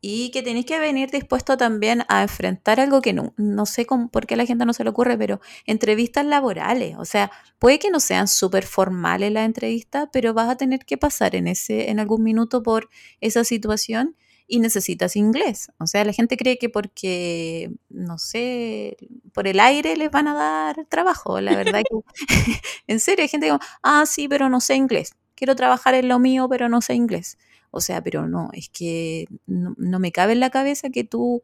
y 0.00 0.30
que 0.30 0.42
tienes 0.42 0.64
que 0.64 0.78
venir 0.78 1.10
dispuesto 1.10 1.56
también 1.56 2.04
a 2.08 2.22
enfrentar 2.22 2.80
algo 2.80 3.00
que 3.00 3.12
no, 3.12 3.34
no 3.36 3.66
sé 3.66 3.86
cómo, 3.86 4.08
por 4.08 4.26
qué 4.26 4.34
a 4.34 4.36
la 4.36 4.46
gente 4.46 4.64
no 4.64 4.72
se 4.72 4.84
le 4.84 4.90
ocurre, 4.90 5.18
pero 5.18 5.40
entrevistas 5.66 6.24
laborales. 6.24 6.96
O 6.98 7.04
sea, 7.04 7.30
puede 7.58 7.78
que 7.78 7.90
no 7.90 8.00
sean 8.00 8.28
súper 8.28 8.64
formales 8.64 9.32
las 9.32 9.44
entrevistas, 9.46 10.08
pero 10.12 10.34
vas 10.34 10.48
a 10.50 10.56
tener 10.56 10.84
que 10.84 10.98
pasar 10.98 11.34
en 11.34 11.48
ese, 11.48 11.90
en 11.90 12.00
algún 12.00 12.22
minuto 12.22 12.62
por 12.62 12.88
esa 13.20 13.44
situación 13.44 14.16
y 14.48 14.60
necesitas 14.60 15.14
inglés. 15.16 15.70
O 15.78 15.86
sea, 15.86 16.04
la 16.04 16.12
gente 16.12 16.36
cree 16.36 16.58
que 16.58 16.70
porque, 16.70 17.70
no 17.90 18.18
sé, 18.18 18.96
por 19.32 19.46
el 19.46 19.60
aire 19.60 19.96
les 19.96 20.10
van 20.10 20.26
a 20.28 20.34
dar 20.34 20.86
trabajo. 20.88 21.40
La 21.40 21.54
verdad 21.54 21.82
que, 21.82 22.16
en 22.86 22.98
serio, 23.00 23.22
hay 23.22 23.28
gente 23.28 23.48
que, 23.48 23.58
ah, 23.82 24.04
sí, 24.06 24.26
pero 24.28 24.48
no 24.48 24.60
sé 24.60 24.74
inglés. 24.76 25.12
Quiero 25.34 25.54
trabajar 25.54 25.94
en 25.94 26.08
lo 26.08 26.18
mío, 26.18 26.48
pero 26.48 26.68
no 26.68 26.80
sé 26.80 26.94
inglés. 26.94 27.36
O 27.70 27.80
sea, 27.80 28.02
pero 28.02 28.26
no, 28.26 28.50
es 28.52 28.68
que 28.68 29.26
no, 29.46 29.74
no 29.78 29.98
me 29.98 30.12
cabe 30.12 30.32
en 30.32 30.40
la 30.40 30.50
cabeza 30.50 30.90
que 30.90 31.04
tú 31.04 31.42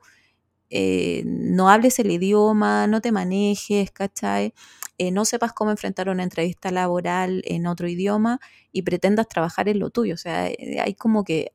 eh, 0.71 1.23
no 1.27 1.71
hables 1.71 1.99
el 1.99 2.11
idioma, 2.11 2.87
no 2.87 3.01
te 3.01 3.13
manejes, 3.13 3.91
¿cachai? 3.91 4.55
Eh, 4.99 5.11
no 5.11 5.25
sepas 5.25 5.53
cómo 5.53 5.71
enfrentar 5.71 6.09
una 6.09 6.23
entrevista 6.23 6.71
laboral 6.71 7.43
en 7.47 7.67
otro 7.67 7.89
idioma 7.89 8.41
y 8.73 8.83
pretendas 8.83 9.29
trabajar 9.29 9.69
en 9.69 9.79
lo 9.79 9.91
tuyo. 9.91 10.15
O 10.15 10.19
sea, 10.19 10.49
eh, 10.49 10.81
hay 10.81 10.95
como 10.95 11.25
que 11.25 11.53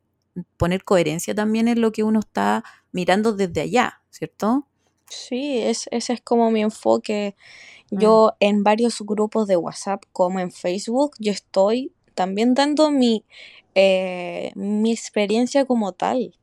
poner 0.57 0.83
coherencia 0.83 1.35
también 1.35 1.67
en 1.67 1.81
lo 1.81 1.91
que 1.91 2.03
uno 2.03 2.19
está 2.19 2.63
mirando 2.91 3.33
desde 3.33 3.61
allá, 3.61 4.01
¿cierto? 4.09 4.67
sí, 5.09 5.57
es, 5.57 5.87
ese 5.91 6.13
es 6.13 6.21
como 6.21 6.51
mi 6.51 6.61
enfoque. 6.61 7.35
Mm, 7.91 7.99
Yo 7.99 8.33
en 8.39 8.63
varios 8.63 9.01
grupos 9.01 9.47
de 9.47 9.57
WhatsApp 9.57 10.03
como 10.11 10.39
en 10.39 10.51
Facebook, 10.51 11.15
yo 11.19 11.31
estoy 11.31 11.91
también 12.13 12.53
dando 12.53 12.91
mi, 12.91 13.25
eh, 13.79 14.51
mi 14.55 14.91
experiencia 14.91 15.65
como 15.65 15.91
tal. 15.93 16.35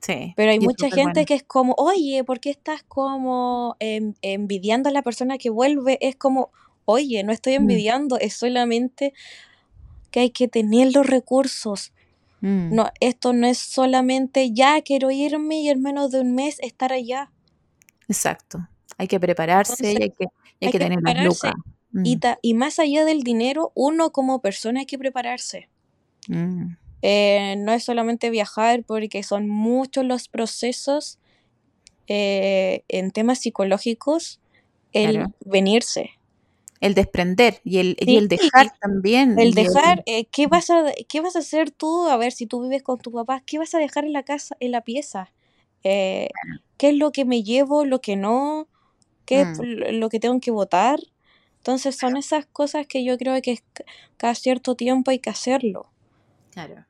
sí, 0.00 0.32
Pero 0.36 0.50
hay 0.52 0.60
mucha 0.60 0.90
gente 0.90 1.20
bueno. 1.20 1.26
que 1.26 1.34
es 1.34 1.42
como, 1.42 1.74
oye, 1.78 2.24
¿por 2.24 2.40
qué 2.40 2.50
estás 2.50 2.82
como 2.84 3.76
en- 3.80 4.16
envidiando 4.22 4.88
a 4.88 4.92
la 4.92 5.02
persona 5.02 5.38
que 5.38 5.50
vuelve? 5.50 5.98
Es 6.00 6.16
como, 6.16 6.50
oye, 6.86 7.22
no 7.24 7.32
estoy 7.32 7.54
Mm, 7.54 7.58
envidiando, 7.62 8.18
es 8.18 8.34
solamente 8.34 9.12
que 10.10 10.20
hay 10.20 10.30
que 10.30 10.48
tener 10.48 10.94
los 10.94 11.06
recursos. 11.06 11.92
mm, 12.40 12.74
No, 12.74 12.90
esto 13.00 13.32
no 13.32 13.46
es 13.46 13.58
solamente 13.58 14.52
ya 14.52 14.80
quiero 14.82 15.10
irme 15.10 15.60
y 15.60 15.68
en 15.70 15.82
menos 15.82 16.10
de 16.10 16.20
un 16.20 16.34
mes 16.34 16.58
estar 16.60 16.92
allá. 16.92 17.30
exacto. 18.08 18.68
Hay 18.98 19.08
que 19.08 19.18
prepararse 19.20 19.72
Entonces, 19.84 19.98
y 20.00 20.02
hay 20.02 20.10
que, 20.10 20.24
y 20.24 20.26
hay 20.26 20.66
hay 20.66 20.72
que 20.72 20.72
que 20.72 20.78
tener 20.84 21.02
las 21.02 21.14
lucas. 21.24 21.52
y, 22.04 22.16
Mm, 22.16 22.18
ta- 22.18 22.38
y 22.42 22.54
más 22.54 22.78
allá 22.78 23.04
del 23.04 23.22
dinero, 23.22 23.72
uno 23.74 24.10
como 24.12 24.40
persona 24.40 24.80
hay 24.80 24.86
que 24.86 24.98
prepararse. 24.98 25.68
mm, 26.28 26.76
Eh, 27.02 27.56
no 27.58 27.72
es 27.72 27.84
solamente 27.84 28.30
viajar 28.30 28.84
porque 28.84 29.22
son 29.22 29.48
muchos 29.48 30.04
los 30.04 30.28
procesos 30.28 31.18
eh, 32.06 32.84
en 32.88 33.10
temas 33.10 33.40
psicológicos 33.40 34.40
el 34.92 35.12
claro. 35.12 35.32
venirse. 35.44 36.10
El 36.80 36.94
desprender 36.94 37.60
y 37.64 37.78
el, 37.78 37.96
y 38.00 38.16
el 38.16 38.28
dejar 38.28 38.72
también. 38.80 39.38
el 39.38 39.54
dejar, 39.54 40.02
eh, 40.06 40.26
¿qué 40.26 40.46
vas 40.48 40.68
a, 40.70 40.92
qué 41.08 41.20
vas 41.20 41.36
a 41.36 41.40
hacer 41.40 41.70
tú? 41.70 42.08
A 42.08 42.16
ver, 42.16 42.32
si 42.32 42.46
tú 42.46 42.62
vives 42.62 42.82
con 42.82 42.98
tu 42.98 43.12
papá, 43.12 43.42
¿qué 43.46 43.58
vas 43.58 43.74
a 43.74 43.78
dejar 43.78 44.04
en 44.04 44.12
la 44.12 44.24
casa, 44.24 44.56
en 44.60 44.72
la 44.72 44.82
pieza? 44.82 45.32
Eh, 45.84 46.28
¿qué 46.76 46.90
es 46.90 46.96
lo 46.96 47.12
que 47.12 47.24
me 47.24 47.42
llevo, 47.42 47.84
lo 47.84 48.00
que 48.00 48.16
no? 48.16 48.68
¿Qué 49.26 49.42
es 49.42 49.48
Mm, 49.58 49.62
lo 49.62 49.92
lo 49.92 50.08
que 50.08 50.20
tengo 50.20 50.40
que 50.40 50.50
votar? 50.50 51.00
Entonces 51.58 51.96
son 51.96 52.16
esas 52.16 52.46
cosas 52.46 52.86
que 52.86 53.04
yo 53.04 53.16
creo 53.18 53.40
que 53.42 53.60
cada 54.16 54.34
cierto 54.34 54.74
tiempo 54.76 55.10
hay 55.12 55.20
que 55.20 55.30
hacerlo. 55.30 55.92
claro. 56.50 56.86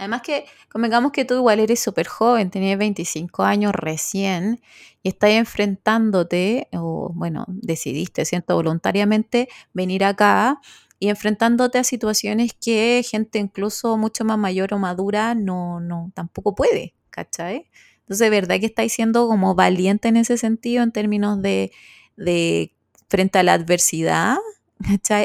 Además 0.00 0.22
que 0.22 0.46
convengamos 0.72 1.12
que 1.12 1.26
tú 1.26 1.34
igual 1.34 1.60
eres 1.60 1.78
súper 1.78 2.08
joven, 2.08 2.48
tenías 2.48 2.78
25 2.78 3.42
años 3.42 3.74
recién 3.74 4.62
y 5.02 5.10
estás 5.10 5.32
enfrentándote, 5.32 6.68
o 6.72 7.12
bueno, 7.14 7.44
decidiste, 7.48 8.24
siento 8.24 8.54
voluntariamente 8.54 9.50
venir 9.74 10.04
acá 10.04 10.58
y 10.98 11.10
enfrentándote 11.10 11.76
a 11.76 11.84
situaciones 11.84 12.54
que 12.54 13.04
gente 13.06 13.38
incluso 13.40 13.98
mucho 13.98 14.24
más 14.24 14.38
mayor 14.38 14.72
o 14.72 14.78
madura 14.78 15.34
no, 15.34 15.80
no, 15.80 16.10
tampoco 16.14 16.54
puede, 16.54 16.94
¿cachai? 17.10 17.68
Entonces, 17.98 18.30
verdad 18.30 18.58
que 18.58 18.66
estáis 18.66 18.94
siendo 18.94 19.28
como 19.28 19.54
valiente 19.54 20.08
en 20.08 20.16
ese 20.16 20.38
sentido 20.38 20.82
en 20.82 20.92
términos 20.92 21.42
de, 21.42 21.72
de 22.16 22.74
frente 23.10 23.38
a 23.38 23.42
la 23.42 23.52
adversidad, 23.52 24.38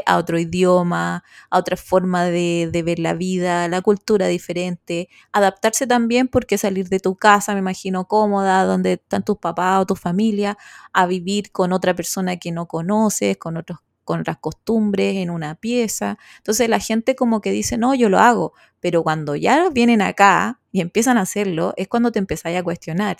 A 0.06 0.18
otro 0.18 0.38
idioma, 0.38 1.24
a 1.50 1.58
otra 1.58 1.76
forma 1.76 2.24
de, 2.24 2.82
ver 2.84 2.98
la 2.98 3.14
vida, 3.14 3.68
la 3.68 3.80
cultura 3.80 4.26
diferente, 4.26 5.08
adaptarse 5.32 5.86
también 5.86 6.28
porque 6.28 6.58
salir 6.58 6.88
de 6.88 7.00
tu 7.00 7.16
casa, 7.16 7.54
me 7.54 7.60
imagino, 7.60 8.06
cómoda, 8.06 8.64
donde 8.64 8.94
están 8.94 9.24
tus 9.24 9.38
papás 9.38 9.80
o 9.80 9.86
tu 9.86 9.96
familia, 9.96 10.58
a 10.92 11.06
vivir 11.06 11.52
con 11.52 11.72
otra 11.72 11.94
persona 11.94 12.36
que 12.36 12.52
no 12.52 12.66
conoces, 12.66 13.38
con 13.38 13.56
otros 13.56 13.78
con 14.04 14.20
otras 14.20 14.38
costumbres 14.38 15.16
en 15.16 15.30
una 15.30 15.56
pieza. 15.56 16.16
Entonces 16.36 16.68
la 16.68 16.78
gente 16.78 17.16
como 17.16 17.40
que 17.40 17.50
dice, 17.50 17.76
no, 17.76 17.92
yo 17.92 18.08
lo 18.08 18.20
hago, 18.20 18.52
pero 18.78 19.02
cuando 19.02 19.34
ya 19.34 19.68
vienen 19.70 20.00
acá 20.00 20.60
y 20.70 20.80
empiezan 20.80 21.18
a 21.18 21.22
hacerlo, 21.22 21.74
es 21.76 21.88
cuando 21.88 22.12
te 22.12 22.20
empezáis 22.20 22.56
a 22.56 22.62
cuestionar. 22.62 23.16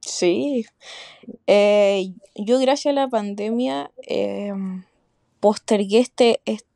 Sí, 0.00 0.66
eh, 1.46 2.12
yo 2.34 2.58
gracias 2.58 2.92
a 2.92 3.00
la 3.00 3.08
pandemia 3.08 3.90
eh, 4.06 4.52
postergué 5.44 5.98
este, 5.98 6.40
este, 6.46 6.66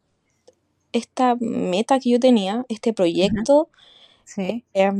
esta 0.93 1.37
meta 1.41 1.99
que 2.01 2.11
yo 2.11 2.21
tenía, 2.21 2.67
este 2.69 2.93
proyecto, 2.93 3.71
Sí. 4.25 4.63
eh, 4.75 4.93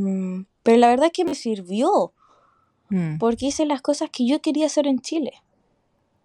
pero 0.63 0.77
la 0.77 0.87
verdad 0.87 1.05
es 1.07 1.11
que 1.11 1.23
me 1.23 1.35
sirvió, 1.35 2.11
Mm. 2.89 3.19
porque 3.19 3.45
hice 3.45 3.67
las 3.67 3.83
cosas 3.83 4.09
que 4.09 4.25
yo 4.25 4.41
quería 4.41 4.65
hacer 4.65 4.87
en 4.87 4.97
Chile. 5.01 5.33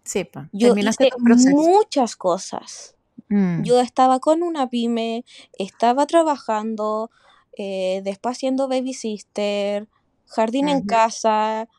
Sí, 0.03 0.23
pa. 0.23 0.49
Yo 0.53 0.69
terminaste 0.69 1.09
hice 1.35 1.51
muchas 1.53 2.15
cosas. 2.15 2.95
Mm. 3.29 3.61
Yo 3.61 3.79
estaba 3.79 4.19
con 4.19 4.41
una 4.41 4.67
pyme, 4.67 5.23
estaba 5.59 6.07
trabajando, 6.07 7.11
eh, 7.59 8.01
después 8.03 8.37
haciendo 8.37 8.67
baby 8.67 8.95
sister, 8.95 9.87
jardín 10.25 10.67
en 10.67 10.81
casa, 10.81 11.69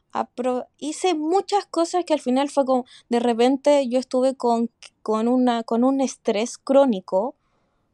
hice 0.79 1.15
muchas 1.17 1.67
cosas 1.67 2.05
que 2.05 2.15
al 2.15 2.21
final 2.21 2.49
fue 2.51 2.65
como, 2.65 2.85
de 3.09 3.19
repente 3.19 3.89
yo 3.89 3.99
estuve 3.99 4.37
con, 4.37 4.71
con, 5.07 5.29
una, 5.29 5.63
con 5.63 5.85
un 5.85 6.01
estrés 6.01 6.59
crónico, 6.59 7.37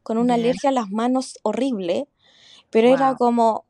con 0.02 0.16
una 0.16 0.32
alergia 0.32 0.70
a 0.70 0.72
las 0.72 0.88
manos 0.88 1.38
horrible, 1.42 2.08
pero 2.70 2.88
era 2.88 3.16
como, 3.16 3.66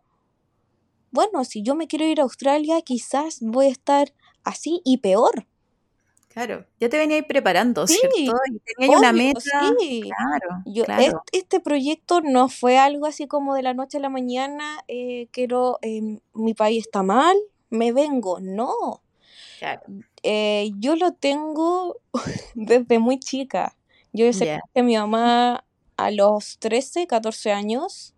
bueno, 1.11 1.43
si 1.43 1.65
yo 1.65 1.75
me 1.75 1.89
quiero 1.89 2.05
ir 2.05 2.21
a 2.21 2.23
Australia, 2.23 2.81
quizás 2.83 3.39
voy 3.41 3.67
a 3.67 3.71
estar 3.71 4.13
así 4.45 4.81
y 4.85 4.99
peor. 4.99 5.49
Claro, 6.29 6.67
ya 6.79 6.89
te 6.89 6.99
veníais 6.99 7.25
preparando, 7.25 7.89
Sí, 7.89 7.99
¿cierto? 7.99 8.41
Y 8.47 8.61
teníais 8.61 8.97
una 8.97 9.11
obvio, 9.11 9.25
meta. 9.25 9.41
sí. 9.81 10.03
Claro, 10.03 10.63
Yo, 10.65 10.85
claro. 10.85 11.03
este, 11.03 11.39
este 11.39 11.59
proyecto 11.59 12.21
no 12.21 12.49
fue 12.49 12.79
algo 12.79 13.07
así 13.07 13.27
como 13.27 13.57
de 13.57 13.63
la 13.63 13.75
noche 13.75 13.99
a 13.99 14.03
la 14.03 14.09
mañana, 14.09 14.85
eh, 14.87 15.27
quiero, 15.33 15.81
eh, 15.83 16.21
mi 16.33 16.55
país 16.55 16.87
está 16.87 17.03
mal, 17.03 17.37
me 17.71 17.91
vengo. 17.91 18.39
No, 18.39 19.03
Claro. 19.59 19.83
Eh, 20.23 20.71
yo 20.79 20.97
lo 20.97 21.13
tengo 21.13 21.97
desde 22.55 22.99
muy 22.99 23.19
chica. 23.19 23.77
Yo 24.13 24.33
sé 24.33 24.47
Ya. 24.47 24.61
que 24.75 24.83
mi 24.83 24.97
mamá 24.97 25.65
a 25.97 26.11
los 26.11 26.59
13, 26.59 27.07
14 27.07 27.53
años, 27.53 28.15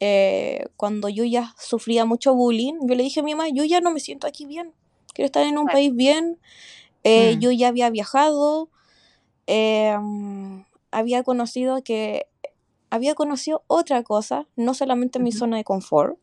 eh, 0.00 0.66
cuando 0.76 1.08
yo 1.08 1.24
ya 1.24 1.54
sufría 1.58 2.04
mucho 2.04 2.34
bullying, 2.34 2.74
yo 2.88 2.94
le 2.94 3.02
dije 3.02 3.20
a 3.20 3.22
mi 3.22 3.34
mamá, 3.34 3.48
yo 3.50 3.64
ya 3.64 3.80
no 3.80 3.90
me 3.90 4.00
siento 4.00 4.26
aquí 4.26 4.46
bien, 4.46 4.72
quiero 5.14 5.26
estar 5.26 5.44
en 5.46 5.58
un 5.58 5.66
país 5.66 5.94
bien. 5.94 6.38
Eh, 7.04 7.36
Mm. 7.36 7.40
yo 7.40 7.50
ya 7.50 7.68
había 7.68 7.90
viajado, 7.90 8.70
mm, 9.46 10.60
había 10.90 11.22
conocido 11.22 11.82
que 11.82 12.26
había 12.90 13.14
conocido 13.14 13.62
otra 13.68 14.02
cosa, 14.02 14.46
no 14.56 14.74
solamente 14.74 15.18
mi 15.20 15.32
zona 15.32 15.56
de 15.58 15.64
confort, 15.64 16.18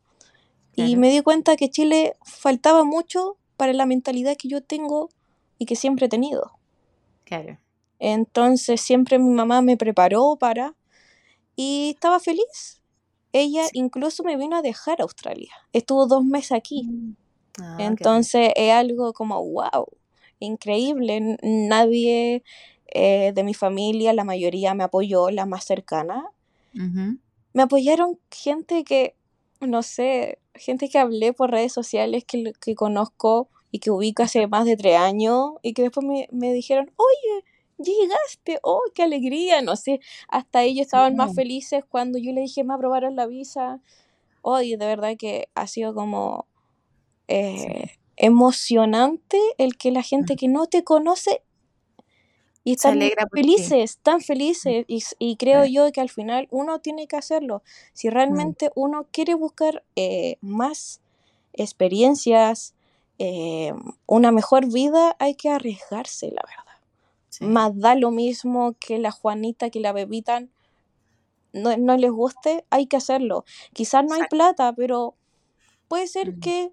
y 0.75 0.95
me 0.97 1.09
di 1.09 1.21
cuenta 1.21 1.55
que 1.55 1.69
Chile 1.69 2.15
faltaba 2.23 2.83
mucho 2.83 3.37
para 3.57 3.73
la 3.73 3.85
mentalidad 3.85 4.37
que 4.37 4.47
yo 4.47 4.61
tengo 4.61 5.09
y 5.57 5.65
que 5.65 5.75
siempre 5.75 6.05
he 6.05 6.09
tenido. 6.09 6.51
Claro. 7.25 7.57
Entonces 7.99 8.79
siempre 8.79 9.19
mi 9.19 9.31
mamá 9.31 9.61
me 9.61 9.75
preparó 9.75 10.37
para 10.39 10.75
y 11.55 11.91
estaba 11.95 12.19
feliz. 12.19 12.81
Ella 13.33 13.65
Sí. 13.65 13.71
incluso 13.79 14.23
me 14.23 14.37
vino 14.37 14.55
a 14.55 14.61
dejar 14.61 15.01
a 15.01 15.03
Australia. 15.03 15.51
Estuvo 15.73 16.07
dos 16.07 16.23
meses 16.23 16.53
aquí. 16.53 16.87
Ah. 17.59 17.77
Entonces 17.79 18.51
es 18.55 18.71
algo 18.71 19.13
como, 19.13 19.43
wow, 19.43 19.87
increíble. 20.39 21.37
Nadie 21.41 22.43
eh, 22.93 23.31
de 23.35 23.43
mi 23.43 23.53
familia, 23.53 24.13
la 24.13 24.23
mayoría 24.23 24.73
me 24.73 24.83
apoyó, 24.83 25.29
la 25.29 25.45
más 25.45 25.65
cercana. 25.65 26.25
Me 27.53 27.63
apoyaron 27.63 28.19
gente 28.31 28.83
que, 28.83 29.15
no 29.59 29.81
sé, 29.81 30.37
gente 30.57 30.89
que 30.89 30.97
hablé 30.99 31.33
por 31.33 31.51
redes 31.51 31.73
sociales 31.73 32.23
que, 32.25 32.53
que 32.61 32.75
conozco 32.75 33.49
y 33.71 33.79
que 33.79 33.91
ubico 33.91 34.23
hace 34.23 34.47
más 34.47 34.65
de 34.65 34.77
tres 34.77 34.97
años 34.97 35.51
y 35.61 35.73
que 35.73 35.83
después 35.83 36.05
me, 36.05 36.27
me 36.31 36.53
dijeron, 36.53 36.91
oye, 36.95 37.43
llegaste, 37.77 38.59
oh, 38.63 38.81
qué 38.95 39.03
alegría, 39.03 39.61
no 39.61 39.75
sé, 39.75 39.99
hasta 40.29 40.63
ellos 40.63 40.85
estaban 40.85 41.15
más 41.15 41.33
felices 41.35 41.83
cuando 41.87 42.17
yo 42.17 42.31
le 42.31 42.41
dije, 42.41 42.63
me 42.63 42.73
aprobaron 42.73 43.15
la 43.15 43.27
visa. 43.27 43.81
Oye, 44.41 44.77
de 44.77 44.85
verdad 44.85 45.15
que 45.17 45.49
ha 45.55 45.67
sido 45.67 45.93
como 45.93 46.45
Sí. 47.27 47.33
eh, 47.35 47.91
emocionante 48.15 49.37
el 49.57 49.77
que 49.77 49.91
la 49.91 50.01
gente 50.01 50.35
que 50.35 50.47
no 50.47 50.67
te 50.67 50.83
conoce 50.83 51.41
y 52.67 52.73
están 52.73 52.93
alegra 52.93 53.27
felices, 53.31 53.99
tan 54.03 54.17
Mm. 54.17 54.21
felices. 54.21 54.85
Y, 54.87 55.03
y 55.19 55.35
creo 55.37 55.63
yo 55.65 55.91
que 55.91 56.01
al 56.01 56.09
final 56.09 56.47
uno 56.51 56.79
tiene 56.79 57.07
que 57.07 57.15
hacerlo. 57.15 57.63
Si 57.93 58.07
Mm. 58.07 58.11
realmente 58.11 58.71
uno 58.75 59.07
quiere 59.11 59.35
buscar 59.35 59.83
eh, 59.95 60.37
más 60.41 60.99
experiencias, 61.53 62.73
eh, 63.19 63.73
una 64.05 64.31
mejor 64.31 64.71
vida, 64.71 65.15
hay 65.19 65.35
que 65.35 65.49
arriesgarse, 65.49 66.27
la 66.31 66.41
verdad. 66.47 66.63
Sí. 67.29 67.45
Más 67.45 67.77
da 67.79 67.95
lo 67.95 68.11
mismo 68.11 68.75
que 68.79 68.99
la 68.99 69.11
Juanita, 69.11 69.69
que 69.69 69.79
la 69.79 69.91
Bebita 69.93 70.43
no, 71.53 71.75
no 71.77 71.97
les 71.97 72.11
guste, 72.11 72.65
hay 72.69 72.85
que 72.87 72.97
hacerlo. 72.97 73.45
Quizás 73.73 74.03
no 74.03 74.13
hay 74.13 74.21
Exacto. 74.21 74.35
plata, 74.37 74.73
pero 74.73 75.15
puede 75.87 76.07
ser 76.07 76.35
Mm. 76.35 76.39
que 76.39 76.71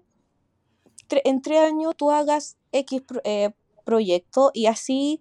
tre- 1.09 1.21
en 1.23 1.41
tres 1.41 1.59
años 1.61 1.93
tú 1.95 2.11
hagas 2.11 2.57
X 2.71 3.01
pro- 3.01 3.21
eh, 3.23 3.51
proyecto 3.83 4.51
y 4.53 4.65
así 4.65 5.19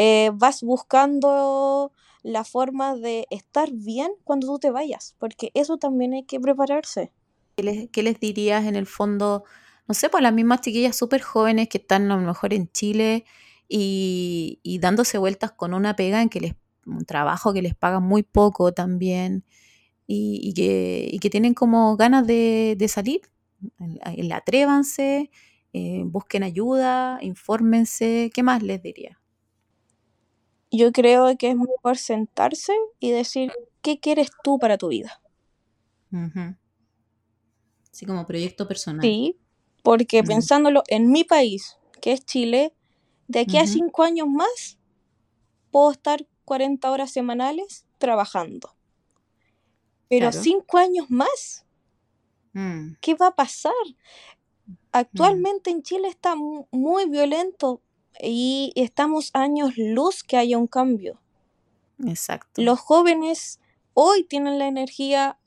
eh, 0.00 0.30
vas 0.32 0.62
buscando 0.62 1.90
la 2.22 2.44
forma 2.44 2.94
de 2.94 3.26
estar 3.30 3.68
bien 3.72 4.12
cuando 4.22 4.46
tú 4.46 4.58
te 4.60 4.70
vayas, 4.70 5.16
porque 5.18 5.50
eso 5.54 5.76
también 5.76 6.12
hay 6.12 6.22
que 6.22 6.38
prepararse. 6.38 7.10
¿Qué 7.56 7.64
les, 7.64 7.90
qué 7.90 8.04
les 8.04 8.20
dirías 8.20 8.64
en 8.66 8.76
el 8.76 8.86
fondo? 8.86 9.42
No 9.88 9.94
sé, 9.94 10.08
pues 10.08 10.22
las 10.22 10.32
mismas 10.32 10.60
chiquillas 10.60 10.94
súper 10.94 11.20
jóvenes 11.20 11.68
que 11.68 11.78
están 11.78 12.12
a 12.12 12.16
lo 12.16 12.22
mejor 12.22 12.54
en 12.54 12.70
Chile 12.70 13.24
y, 13.68 14.60
y 14.62 14.78
dándose 14.78 15.18
vueltas 15.18 15.50
con 15.50 15.74
una 15.74 15.96
pega 15.96 16.22
en 16.22 16.28
que 16.28 16.40
les, 16.42 16.54
un 16.86 17.04
trabajo 17.04 17.52
que 17.52 17.62
les 17.62 17.74
pagan 17.74 18.04
muy 18.04 18.22
poco 18.22 18.72
también 18.72 19.44
y, 20.06 20.38
y 20.44 20.54
que, 20.54 21.08
y 21.10 21.18
que 21.18 21.28
tienen 21.28 21.54
como 21.54 21.96
ganas 21.96 22.24
de, 22.24 22.76
de 22.78 22.86
salir. 22.86 23.22
Atrévanse, 24.32 25.32
eh, 25.72 26.02
busquen 26.06 26.44
ayuda, 26.44 27.18
infórmense. 27.20 28.30
¿Qué 28.32 28.44
más 28.44 28.62
les 28.62 28.80
diría? 28.80 29.18
Yo 30.70 30.92
creo 30.92 31.36
que 31.38 31.50
es 31.50 31.56
mejor 31.56 31.96
sentarse 31.96 32.74
y 33.00 33.10
decir, 33.10 33.52
¿qué 33.82 33.98
quieres 34.00 34.28
tú 34.42 34.58
para 34.58 34.76
tu 34.78 34.88
vida? 34.88 35.20
Ujú. 36.12 36.54
Así 37.92 38.06
como 38.06 38.26
proyecto 38.26 38.68
personal. 38.68 39.00
Sí, 39.02 39.38
porque 39.82 40.22
pensándolo 40.22 40.82
en 40.88 41.10
mi 41.10 41.24
país, 41.24 41.78
que 42.00 42.12
es 42.12 42.24
Chile, 42.24 42.74
de 43.28 43.40
aquí 43.40 43.56
a 43.58 43.66
cinco 43.66 44.02
años 44.02 44.28
más, 44.28 44.78
puedo 45.70 45.90
estar 45.90 46.26
40 46.44 46.90
horas 46.90 47.10
semanales 47.10 47.86
trabajando. 47.98 48.74
Pero 50.08 50.30
Claro. 50.30 50.42
cinco 50.42 50.78
años 50.78 51.10
más, 51.10 51.64
Mm, 52.54 52.94
¿qué 53.00 53.14
va 53.14 53.28
a 53.28 53.34
pasar? 53.34 53.72
mm, 54.66 54.72
Actualmente 54.92 55.70
en 55.70 55.82
Chile 55.82 56.08
está 56.08 56.34
mu- 56.34 56.66
muy 56.70 57.08
violento 57.08 57.82
y 58.20 58.72
estamos 58.76 59.30
años 59.34 59.76
luz 59.76 60.22
que 60.22 60.36
haya 60.36 60.58
un 60.58 60.66
cambio. 60.66 61.20
exacto. 62.04 62.62
Los 62.62 62.80
jóvenes 62.80 63.60
hoy 63.94 64.24
tienen 64.24 64.58
la 64.58 64.66
energía, 64.68 65.38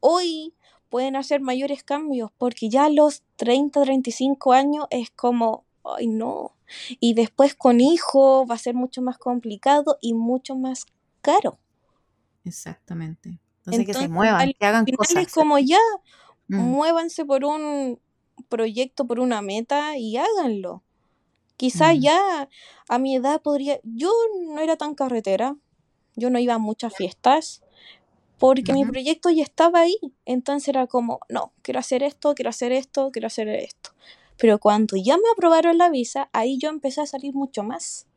hoy 0.00 0.54
pueden 0.88 1.16
hacer 1.16 1.40
mayores 1.40 1.82
cambios, 1.84 2.30
porque 2.38 2.68
ya 2.68 2.84
a 2.86 2.90
los 2.90 3.22
30, 3.36 3.82
35 3.82 4.52
años 4.52 4.86
es 4.90 5.10
como, 5.10 5.64
ay 5.84 6.06
no. 6.06 6.52
Y 7.00 7.14
después 7.14 7.54
con 7.54 7.80
hijos 7.80 8.48
va 8.50 8.54
a 8.54 8.58
ser 8.58 8.74
mucho 8.74 9.02
más 9.02 9.18
complicado 9.18 9.98
y 10.00 10.14
mucho 10.14 10.56
más 10.56 10.86
caro. 11.20 11.58
Exactamente. 12.44 13.38
Entonces, 13.58 13.86
que 13.86 13.94
se 13.94 14.04
Entonces, 14.04 14.10
muevan, 14.10 14.40
al 14.40 14.54
que 14.58 14.66
hagan 14.66 14.84
final 14.86 14.96
cosas. 14.98 15.22
es 15.26 15.32
como 15.32 15.58
ya, 15.58 15.78
Mm, 16.48 16.58
muévanse 16.58 17.24
por 17.24 17.44
un 17.44 18.00
proyecto, 18.48 19.06
por 19.06 19.20
una 19.20 19.42
meta 19.42 19.96
y 19.96 20.16
háganlo. 20.16 20.82
Quizás 21.62 21.96
mm, 21.96 22.00
ya 22.00 22.48
a 22.88 22.98
mi 22.98 23.14
edad 23.14 23.40
podría, 23.40 23.78
yo 23.84 24.10
no 24.48 24.60
era 24.60 24.76
tan 24.76 24.96
carretera, 24.96 25.54
yo 26.16 26.28
no 26.28 26.40
iba 26.40 26.54
a 26.54 26.58
muchas 26.58 26.92
fiestas, 26.92 27.62
porque 28.40 28.72
mi 28.72 28.84
proyecto 28.84 29.30
ya 29.30 29.44
estaba 29.44 29.82
ahí. 29.82 29.96
Entonces 30.24 30.66
era 30.66 30.88
como, 30.88 31.20
no, 31.28 31.52
quiero 31.62 31.78
hacer 31.78 32.02
esto, 32.02 32.34
quiero 32.34 32.50
hacer 32.50 32.72
esto, 32.72 33.12
quiero 33.12 33.28
hacer 33.28 33.46
esto. 33.46 33.90
Pero 34.38 34.58
cuando 34.58 34.96
ya 34.96 35.16
me 35.16 35.22
aprobaron 35.32 35.78
la 35.78 35.88
visa, 35.88 36.28
ahí 36.32 36.58
yo 36.58 36.68
empecé 36.68 37.00
a 37.00 37.06
salir 37.06 37.32
mucho 37.32 37.62
más. 37.62 38.08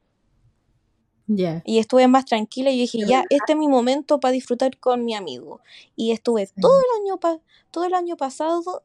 Ya. 1.27 1.62
Y 1.65 1.77
estuve 1.77 2.08
más 2.08 2.25
tranquila 2.25 2.71
y 2.71 2.79
dije, 2.79 2.97
ya, 3.05 3.25
este 3.29 3.53
es 3.53 3.58
mi 3.60 3.67
momento 3.67 4.19
para 4.19 4.31
disfrutar 4.31 4.79
con 4.79 5.05
mi 5.05 5.13
amigo. 5.13 5.60
Y 5.95 6.13
estuve 6.13 6.47
Sí. 6.47 6.53
todo 6.60 6.73
el 6.79 7.03
año, 7.03 7.19
pa- 7.19 7.39
todo 7.69 7.84
el 7.86 7.93
año 7.93 8.17
pasado 8.17 8.81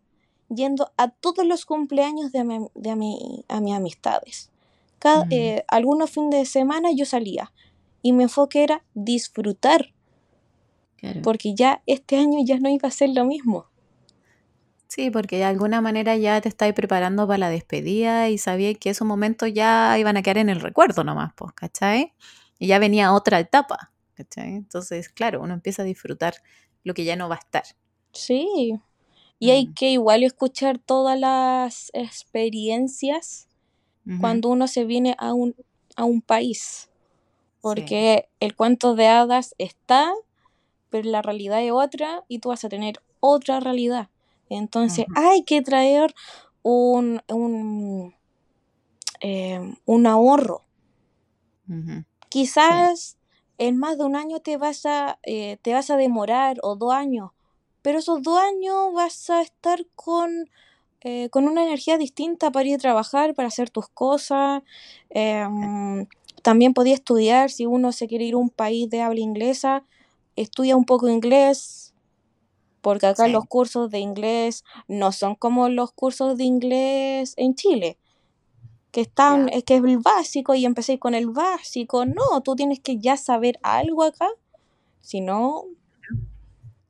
yendo 0.51 0.93
a 0.99 1.09
todos 1.09 1.47
los 1.47 1.65
cumpleaños 1.65 2.33
de, 2.33 2.45
mi- 2.45 2.67
de 2.75 2.97
mi- 2.97 3.45
a 3.49 3.61
mis 3.61 3.75
amistades. 3.75 4.50
Cada, 5.01 5.27
Mm, 5.27 5.31
eh, 5.31 5.65
algunos 5.69 6.11
fines 6.13 6.33
de 6.41 6.47
semana 6.47 6.91
yo 6.97 7.07
salía 7.07 7.53
y 8.03 8.13
mi 8.15 8.25
enfoque 8.25 8.65
era 8.65 8.85
disfrutar, 8.95 9.95
claro. 10.97 11.23
porque 11.23 11.55
ya 11.55 11.83
este 11.87 12.17
año 12.19 12.41
ya 12.45 12.59
no 12.59 12.69
iba 12.69 12.87
a 12.89 12.91
ser 12.93 13.09
lo 13.11 13.25
mismo. 13.25 13.71
Sí, 14.89 15.11
porque 15.11 15.37
de 15.37 15.45
alguna 15.45 15.81
manera 15.81 16.17
ya 16.17 16.41
te 16.41 16.49
estáis 16.49 16.75
preparando 16.75 17.27
para 17.27 17.39
la 17.39 17.51
despedida 17.51 18.29
y 18.29 18.39
sabías 18.39 18.77
que 18.79 18.91
esos 18.91 19.07
momentos 19.07 19.53
ya 19.53 19.97
iban 19.99 20.17
a 20.17 20.23
quedar 20.23 20.39
en 20.39 20.49
el 20.49 20.61
recuerdo 20.61 21.05
nomás, 21.05 21.33
pues, 21.37 21.53
¿cachai? 21.53 22.13
Y 22.59 22.67
ya 22.67 22.79
venía 22.81 23.13
otra 23.13 23.39
etapa, 23.39 23.93
¿cachai? 24.15 24.55
Entonces, 24.57 25.09
claro, 25.09 25.43
uno 25.43 25.55
empieza 25.55 25.83
a 25.83 25.85
disfrutar 25.85 26.35
lo 26.83 26.93
que 26.95 27.05
ya 27.05 27.15
no 27.17 27.29
va 27.29 27.37
a 27.37 27.39
estar. 27.39 27.63
Sí, 28.13 28.75
y 29.41 29.51
hay 29.53 29.69
Mm, 29.69 29.75
que 29.75 29.91
igual 29.93 30.25
escuchar 30.25 30.79
todas 30.81 31.21
las 31.21 31.91
experiencias 31.95 33.49
cuando 34.19 34.49
uno 34.49 34.67
se 34.67 34.85
viene 34.85 35.15
a 35.19 35.35
un, 35.35 35.55
a 35.97 36.05
un 36.05 36.23
país. 36.23 36.89
Sí, 36.89 36.89
porque 37.61 38.29
el 38.41 38.57
cuento 38.57 38.95
de 38.95 39.07
hadas 39.07 39.55
está, 39.59 40.13
pero 40.89 41.09
la 41.11 41.23
realidad 41.23 41.63
es 41.63 41.73
otra 41.73 42.25
y 42.27 42.39
tú 42.39 42.49
vas 42.49 42.65
a 42.65 42.69
tener 42.69 43.01
otra 43.21 43.61
realidad. 43.61 44.09
Entonces 44.49 45.07
hay 45.15 45.45
que 45.45 45.63
traer 45.63 46.15
un, 46.63 47.23
un, 47.29 48.15
eh, 49.21 49.75
un 49.85 50.07
ahorro. 50.07 50.63
Quizás 52.29 53.17
en 53.59 53.77
más 53.77 53.99
de 53.99 54.05
un 54.05 54.17
año 54.17 54.41
te 54.41 54.57
vas 54.57 54.87
a, 54.87 55.19
eh, 55.23 55.59
te 55.63 55.73
vas 55.73 55.91
a 55.91 55.97
demorar 55.97 56.59
o 56.63 56.75
dos 56.75 56.93
años, 56.93 57.31
pero 57.83 57.99
esos 57.99 58.23
dos 58.23 58.39
años 58.39 58.93
vas 58.93 59.31
a 59.31 59.43
estar 59.43 59.87
con, 59.95 60.51
eh, 61.03 61.31
con 61.31 61.49
una 61.49 61.63
energía 61.63 61.97
distinta 61.99 62.51
para 62.51 62.69
ir 62.69 62.75
a 62.75 62.79
trabajar, 62.79 63.35
para 63.35 63.49
hacer 63.49 63.71
tus 63.71 63.89
cosas. 63.89 64.63
Em, 65.09 66.07
también 66.43 66.75
podía 66.75 66.95
estudiar, 66.95 67.51
si 67.51 67.67
uno 67.67 67.93
se 67.93 68.07
quiere 68.07 68.25
ir 68.25 68.35
a 68.35 68.39
un 68.39 68.51
país 68.51 68.89
de 68.91 69.01
habla 69.01 69.21
inglesa, 69.21 69.85
estudia 70.37 70.77
un 70.77 70.85
poco 70.85 71.09
inglés, 71.09 71.95
porque 72.81 73.07
acá 73.07 73.27
sí, 73.27 73.33
los 73.33 73.45
cursos 73.47 73.91
de 73.91 73.99
inglés 73.99 74.65
no 74.89 75.13
son 75.13 75.35
como 75.35 75.69
los 75.69 75.93
cursos 75.93 76.37
de 76.37 76.45
inglés 76.45 77.35
en 77.37 77.55
Chile, 77.55 77.99
que 78.91 79.03
están, 79.03 79.49
es 79.51 79.65
que 79.65 79.77
es 79.77 79.85
el 79.85 79.99
básico 79.99 80.55
y 80.55 80.65
empecé 80.65 80.99
con 80.99 81.15
el 81.15 81.29
básico. 81.29 82.07
No, 82.07 82.41
tú 82.43 82.57
tienes 82.57 82.81
que 82.81 82.99
ya 82.99 83.17
saber 83.17 83.59
algo 83.63 84.03
acá, 84.03 84.29
si 85.01 85.21
no, 85.21 85.65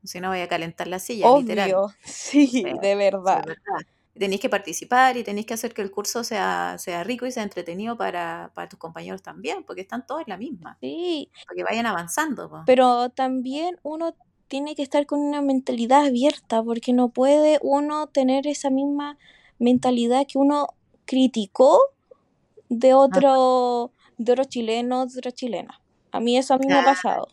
Si 0.02 0.18
no, 0.20 0.28
voy 0.28 0.40
a 0.40 0.48
calentar 0.48 0.88
la 0.88 0.98
silla, 0.98 1.30
literal. 1.36 1.74
Sí, 2.04 2.46
sí, 2.46 2.62
de 2.64 2.70
sí, 2.70 2.78
es 2.82 2.96
verdad. 2.96 3.44
Tenéis 4.18 4.40
que 4.40 4.48
participar 4.48 5.16
y 5.16 5.24
tenéis 5.24 5.46
que 5.46 5.54
hacer 5.54 5.72
que 5.72 5.82
el 5.82 5.90
curso 5.90 6.24
sea, 6.24 6.76
sea 6.78 7.04
rico 7.04 7.26
y 7.26 7.32
sea 7.32 7.42
entretenido 7.42 7.96
para, 7.96 8.50
para 8.54 8.68
tus 8.68 8.78
compañeros 8.78 9.22
también, 9.22 9.64
porque 9.64 9.82
están 9.82 10.06
todos 10.06 10.22
en 10.22 10.26
la 10.28 10.36
misma, 10.36 10.76
Sí, 10.80 11.30
para 11.46 11.56
que 11.56 11.62
vayan 11.62 11.86
avanzando, 11.86 12.50
po. 12.50 12.62
pero 12.66 13.10
también 13.10 13.78
uno 13.82 14.14
tiene 14.48 14.74
que 14.74 14.82
estar 14.82 15.06
con 15.06 15.20
una 15.20 15.42
mentalidad 15.42 16.06
abierta, 16.06 16.62
porque 16.62 16.92
no 16.92 17.10
puede 17.10 17.60
uno 17.62 18.08
tener 18.08 18.48
esa 18.48 18.68
misma 18.68 19.16
mentalidad 19.60 20.26
que 20.26 20.38
uno 20.38 20.66
criticó 21.04 21.80
de 22.68 22.94
otro, 22.94 23.92
de 24.18 24.32
otro 24.32 24.44
chileno, 24.44 25.06
de 25.06 25.18
otra 25.18 25.30
chilena. 25.30 25.80
A 26.10 26.18
mí 26.18 26.36
eso 26.36 26.54
a 26.54 26.58
mí 26.58 26.66
me 26.66 26.74
ha 26.74 26.82
claro, 26.82 26.96
pasado. 26.96 27.28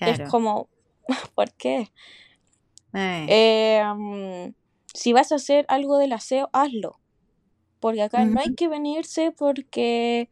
Es 0.00 0.16
claro. 0.16 0.30
como, 0.30 0.68
¿por 1.34 1.52
qué? 1.54 1.90
Eh, 2.92 3.82
mm, 3.96 4.54
si 4.96 5.12
vas 5.12 5.30
a 5.30 5.36
hacer 5.36 5.66
algo 5.68 5.98
del 5.98 6.12
aseo, 6.12 6.48
hazlo. 6.52 6.98
Porque 7.80 8.02
acá 8.02 8.24
no 8.24 8.40
hay 8.40 8.54
que 8.54 8.68
venirse 8.68 9.30
porque 9.30 10.30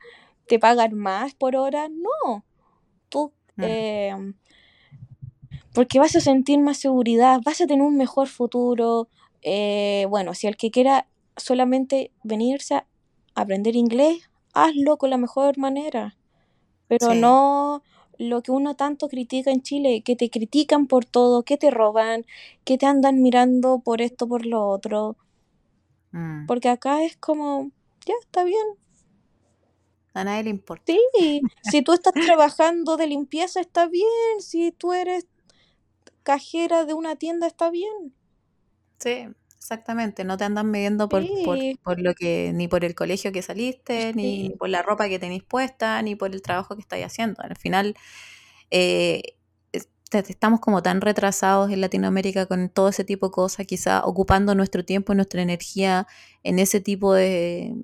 te 0.48 0.58
pagan 0.58 0.94
más 0.94 1.34
por 1.34 1.54
hora. 1.54 1.88
No, 1.88 2.44
tú, 3.08 3.32
eh, 3.58 4.14
porque 5.74 5.98
vas 5.98 6.16
a 6.16 6.20
sentir 6.20 6.58
más 6.60 6.78
seguridad, 6.78 7.40
vas 7.44 7.60
a 7.60 7.66
tener 7.66 7.86
un 7.86 7.96
mejor 7.96 8.28
futuro. 8.28 9.08
Eh, 9.42 10.06
bueno, 10.08 10.34
si 10.34 10.46
el 10.46 10.56
que 10.56 10.70
quiera 10.70 11.06
solamente 11.36 12.10
venirse 12.22 12.76
a 12.76 12.86
aprender 13.34 13.76
inglés, 13.76 14.30
hazlo 14.54 14.96
con 14.96 15.10
la 15.10 15.18
mejor 15.18 15.58
manera. 15.58 16.16
Pero 16.88 17.10
sí, 17.12 17.20
no 17.20 17.82
lo 18.18 18.42
que 18.42 18.52
uno 18.52 18.76
tanto 18.76 19.08
critica 19.08 19.50
en 19.50 19.62
Chile, 19.62 20.02
que 20.04 20.16
te 20.16 20.30
critican 20.30 20.86
por 20.86 21.04
todo, 21.04 21.42
que 21.44 21.56
te 21.56 21.70
roban, 21.70 22.24
que 22.64 22.78
te 22.78 22.86
andan 22.86 23.22
mirando 23.22 23.80
por 23.80 24.00
esto, 24.02 24.28
por 24.28 24.46
lo 24.46 24.68
otro. 24.68 25.16
mm. 26.12 26.46
Porque 26.46 26.70
acá 26.70 27.02
es 27.04 27.16
como, 27.18 27.70
ya 28.06 28.14
está 28.22 28.44
bien. 28.44 28.64
A 30.14 30.24
nadie 30.24 30.44
le 30.44 30.50
importa. 30.50 30.84
Sí, 30.86 31.46
si 31.60 31.82
tú 31.82 31.92
estás 31.92 32.14
trabajando 32.14 32.96
de 32.96 33.06
limpieza, 33.06 33.60
está 33.60 33.86
bien. 33.88 34.40
Si 34.40 34.72
tú 34.72 34.92
eres 34.92 35.26
cajera 36.22 36.84
de 36.84 36.94
una 36.94 37.16
tienda, 37.16 37.46
está 37.46 37.70
bien. 37.70 38.14
Sí, 38.98 39.28
exactamente. 39.64 40.24
No 40.24 40.36
te 40.36 40.44
andan 40.44 40.70
midiendo 40.70 41.08
por, 41.08 41.30
por, 41.42 41.58
Sí, 41.60 41.78
por 41.82 42.00
lo 42.00 42.14
que, 42.14 42.52
ni 42.54 42.68
por 42.68 42.84
el 42.84 42.94
colegio 42.94 43.32
que 43.32 43.42
saliste, 43.42 44.12
ni 44.14 44.50
por 44.58 44.68
la 44.68 44.82
ropa 44.82 45.08
que 45.08 45.18
tenéis 45.18 45.42
puesta, 45.44 46.00
ni 46.02 46.14
por 46.16 46.32
el 46.34 46.42
trabajo 46.42 46.74
que 46.76 46.82
estáis 46.82 47.06
haciendo. 47.06 47.42
Al 47.42 47.56
final, 47.56 47.94
eh, 48.70 49.22
estamos 50.12 50.60
como 50.60 50.82
tan 50.82 51.00
retrasados 51.00 51.70
en 51.72 51.80
Latinoamérica 51.80 52.46
con 52.46 52.68
todo 52.70 52.88
ese 52.90 53.04
tipo 53.04 53.28
de 53.28 53.32
cosas, 53.32 53.66
quizá 53.66 54.04
ocupando 54.04 54.54
nuestro 54.54 54.84
tiempo 54.84 55.12
y 55.12 55.16
nuestra 55.16 55.42
energía 55.42 56.06
en 56.44 56.58
ese 56.60 56.80
tipo 56.80 57.14
de, 57.14 57.74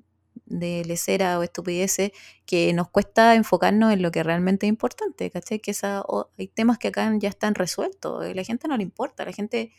de 0.45 0.83
lesera 0.85 1.39
o 1.39 1.43
estupideces 1.43 2.11
que 2.45 2.73
nos 2.73 2.89
cuesta 2.89 3.35
enfocarnos 3.35 3.93
en 3.93 4.01
lo 4.01 4.11
que 4.11 4.23
realmente 4.23 4.65
es 4.67 4.69
importante, 4.69 5.29
¿cachai? 5.31 5.59
Que 5.59 5.71
esa, 5.71 6.01
o- 6.07 6.29
hay 6.37 6.47
temas 6.47 6.77
que 6.79 6.89
acá 6.89 7.11
ya 7.19 7.29
están 7.29 7.55
resueltos, 7.55 8.23
a 8.25 8.33
la 8.33 8.43
gente 8.43 8.67
no 8.69 8.77
le 8.77 8.83
importa, 8.83 9.25
la 9.25 9.33
gente 9.33 9.73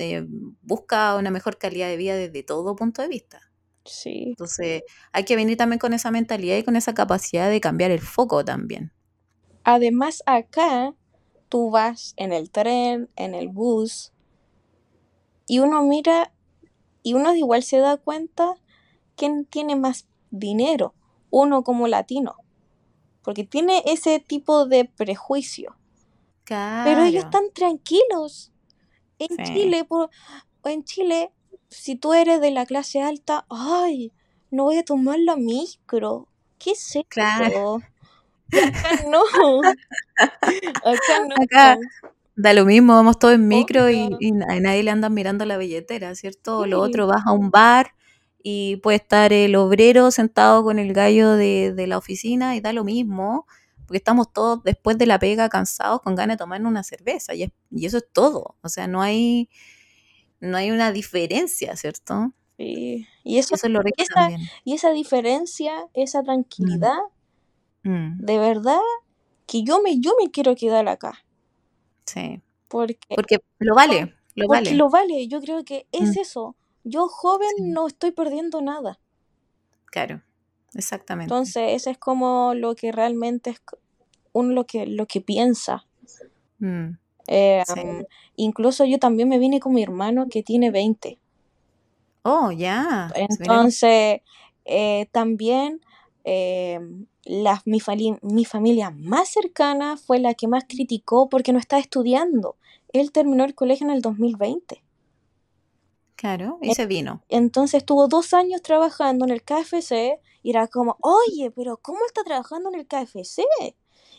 eh, 0.00 0.26
busca 0.62 1.16
una 1.16 1.30
mejor 1.30 1.58
calidad 1.58 1.88
de 1.88 1.96
vida 1.96 2.14
desde 2.16 2.42
todo 2.42 2.76
punto 2.76 3.02
de 3.02 3.08
vista. 3.08 3.40
sí. 3.84 4.36
Entonces, 4.36 4.84
hay 5.12 5.24
que 5.24 5.36
venir 5.36 5.56
también 5.58 5.78
con 5.80 5.92
esa 5.94 6.10
mentalidad 6.10 6.56
y 6.56 6.64
con 6.64 6.76
esa 6.76 6.94
capacidad 6.94 7.50
de 7.50 7.60
cambiar 7.60 7.90
el 7.92 8.00
foco 8.00 8.44
también. 8.44 8.92
Además, 9.64 10.22
acá 10.26 10.94
tú 11.48 11.70
vas 11.70 12.12
en 12.18 12.32
el 12.32 12.50
tren, 12.50 13.10
en 13.16 13.34
el 13.34 13.48
bus, 13.48 14.12
y 15.46 15.58
uno 15.58 15.82
mira 15.82 16.32
y 17.02 17.14
uno 17.14 17.34
igual 17.34 17.62
se 17.62 17.78
da 17.78 17.96
cuenta 17.96 18.56
quién 19.16 19.46
tiene 19.46 19.76
más 19.76 20.08
dinero, 20.30 20.94
uno 21.30 21.64
como 21.64 21.88
latino, 21.88 22.36
porque 23.22 23.44
tiene 23.44 23.82
ese 23.86 24.20
tipo 24.20 24.66
de 24.66 24.86
prejuicio. 24.86 25.76
Pero 26.82 27.02
ellos 27.04 27.20
Claro, 27.20 27.24
están 27.24 27.50
tranquilos. 27.54 28.52
En 29.20 29.36
sí, 29.36 29.52
Chile, 29.52 29.84
por, 29.84 30.10
en 30.64 30.82
Chile, 30.84 31.30
si 31.68 31.94
tú 31.94 32.14
eres 32.14 32.40
de 32.40 32.50
la 32.50 32.66
clase 32.66 33.02
alta, 33.02 33.46
ay, 33.50 34.12
no 34.50 34.64
voy 34.64 34.78
a 34.78 34.84
tomar 34.84 35.18
la 35.20 35.36
micro. 35.36 36.26
¿Qué 36.58 36.72
es 36.72 36.98
claro. 37.08 37.80
acá 38.52 39.04
no, 39.08 39.22
acá 40.84 41.18
Acá 41.42 41.76
no. 41.76 41.80
da 42.34 42.52
lo 42.52 42.64
mismo, 42.64 42.94
vamos 42.94 43.18
todos 43.18 43.34
en 43.34 43.46
micro 43.46 43.90
y, 43.90 44.08
a 44.48 44.60
nadie 44.60 44.82
le 44.82 44.90
andan 44.90 45.14
mirando 45.14 45.44
la 45.44 45.58
billetera, 45.58 46.14
¿cierto? 46.14 46.58
O 46.58 46.66
lo 46.66 46.84
sí, 46.84 46.90
otro, 46.90 47.06
vas 47.06 47.22
a 47.26 47.32
un 47.32 47.50
bar 47.50 47.92
y 48.42 48.76
puede 48.76 48.96
estar 48.96 49.32
el 49.32 49.54
obrero 49.56 50.10
sentado 50.10 50.64
con 50.64 50.78
el 50.78 50.92
gallo 50.94 51.32
de, 51.32 51.72
de 51.74 51.86
la 51.86 51.98
oficina 51.98 52.56
y 52.56 52.60
da 52.60 52.72
lo 52.72 52.84
mismo, 52.84 53.46
porque 53.90 53.98
estamos 53.98 54.32
todos 54.32 54.62
después 54.62 54.96
de 54.98 55.06
la 55.06 55.18
pega 55.18 55.48
cansados 55.48 56.00
con 56.00 56.14
ganas 56.14 56.36
de 56.36 56.38
tomar 56.38 56.62
una 56.64 56.84
cerveza 56.84 57.34
y, 57.34 57.42
es- 57.42 57.50
y 57.72 57.86
eso 57.86 57.96
es 57.96 58.04
todo, 58.12 58.54
o 58.62 58.68
sea, 58.68 58.86
no 58.86 59.02
hay, 59.02 59.48
no 60.38 60.56
hay 60.56 60.70
una 60.70 60.92
diferencia, 60.92 61.74
¿cierto? 61.74 62.32
sí. 62.56 63.04
Y 63.24 63.38
eso, 63.38 63.56
eso 63.56 63.66
es 63.66 63.72
lo 63.72 63.82
rico 63.82 63.96
esa, 64.00 64.14
también. 64.14 64.42
y 64.62 64.74
esa 64.74 64.90
diferencia, 64.92 65.88
esa 65.94 66.20
Mm, 66.20 66.24
tranquilidad, 66.24 66.98
mm, 67.82 68.18
de 68.24 68.38
verdad, 68.38 68.78
que 69.48 69.64
yo 69.64 69.82
me, 69.82 69.98
yo 69.98 70.12
me 70.22 70.30
quiero 70.30 70.54
quedar 70.54 70.86
acá. 70.88 71.24
sí. 72.06 72.40
Porque, 72.68 72.98
Porque 73.16 73.38
lo 73.58 73.74
vale, 73.74 74.14
lo 74.36 74.46
porque 74.46 74.70
vale. 74.70 74.74
lo 74.76 74.88
vale. 74.88 75.26
Yo 75.26 75.40
creo 75.40 75.64
que 75.64 75.88
es 75.90 76.16
Mm. 76.16 76.20
eso. 76.20 76.54
Yo 76.84 77.08
joven 77.08 77.50
Sí. 77.56 77.62
no 77.64 77.88
estoy 77.88 78.12
perdiendo 78.12 78.62
nada. 78.62 79.00
Claro, 79.86 80.22
exactamente. 80.74 81.34
Entonces, 81.34 81.72
eso 81.72 81.90
es 81.90 81.98
como 81.98 82.54
lo 82.54 82.76
que 82.76 82.92
realmente 82.92 83.50
es 83.50 83.60
uno 84.32 84.52
lo 84.54 84.66
que, 84.66 84.86
lo 84.86 85.06
que 85.06 85.20
piensa. 85.20 85.86
Mm, 86.60 86.98
Eh, 87.28 87.62
sí. 87.66 87.80
um, 87.80 88.04
incluso 88.36 88.84
yo 88.84 88.98
también 88.98 89.28
me 89.28 89.38
vine 89.38 89.60
con 89.60 89.72
mi 89.74 89.82
hermano 89.82 90.28
que 90.28 90.42
tiene 90.42 90.70
20. 90.70 91.18
Oh, 92.24 92.50
ya. 92.50 93.10
Entonces, 93.14 94.20
eh, 94.64 95.06
también 95.12 95.80
eh, 96.24 96.78
la- 97.24 97.62
mi, 97.64 97.80
mi 98.22 98.44
familia 98.44 98.90
más 98.90 99.28
cercana 99.30 99.96
fue 99.96 100.18
la 100.18 100.34
que 100.34 100.48
más 100.48 100.64
criticó 100.68 101.28
porque 101.28 101.52
no 101.52 101.58
estaba 101.58 101.80
estudiando. 101.80 102.56
Él 102.92 103.12
terminó 103.12 103.44
el 103.44 103.54
colegio 103.54 103.86
en 103.86 103.92
el 103.94 104.02
2020. 104.02 104.82
Claro, 106.16 106.58
y 106.62 106.74
se 106.74 106.86
vino. 106.86 107.22
Entonces 107.28 107.78
estuvo 107.78 108.08
dos 108.08 108.34
años 108.34 108.60
trabajando 108.62 109.24
en 109.24 109.30
el 109.30 109.42
KFC 109.42 110.18
y 110.42 110.50
era 110.50 110.68
como, 110.68 110.96
oye, 111.00 111.50
pero 111.50 111.78
¿cómo 111.78 111.98
está 112.06 112.22
trabajando 112.24 112.68
en 112.70 112.80
el 112.80 112.86
KFC? 112.86 113.42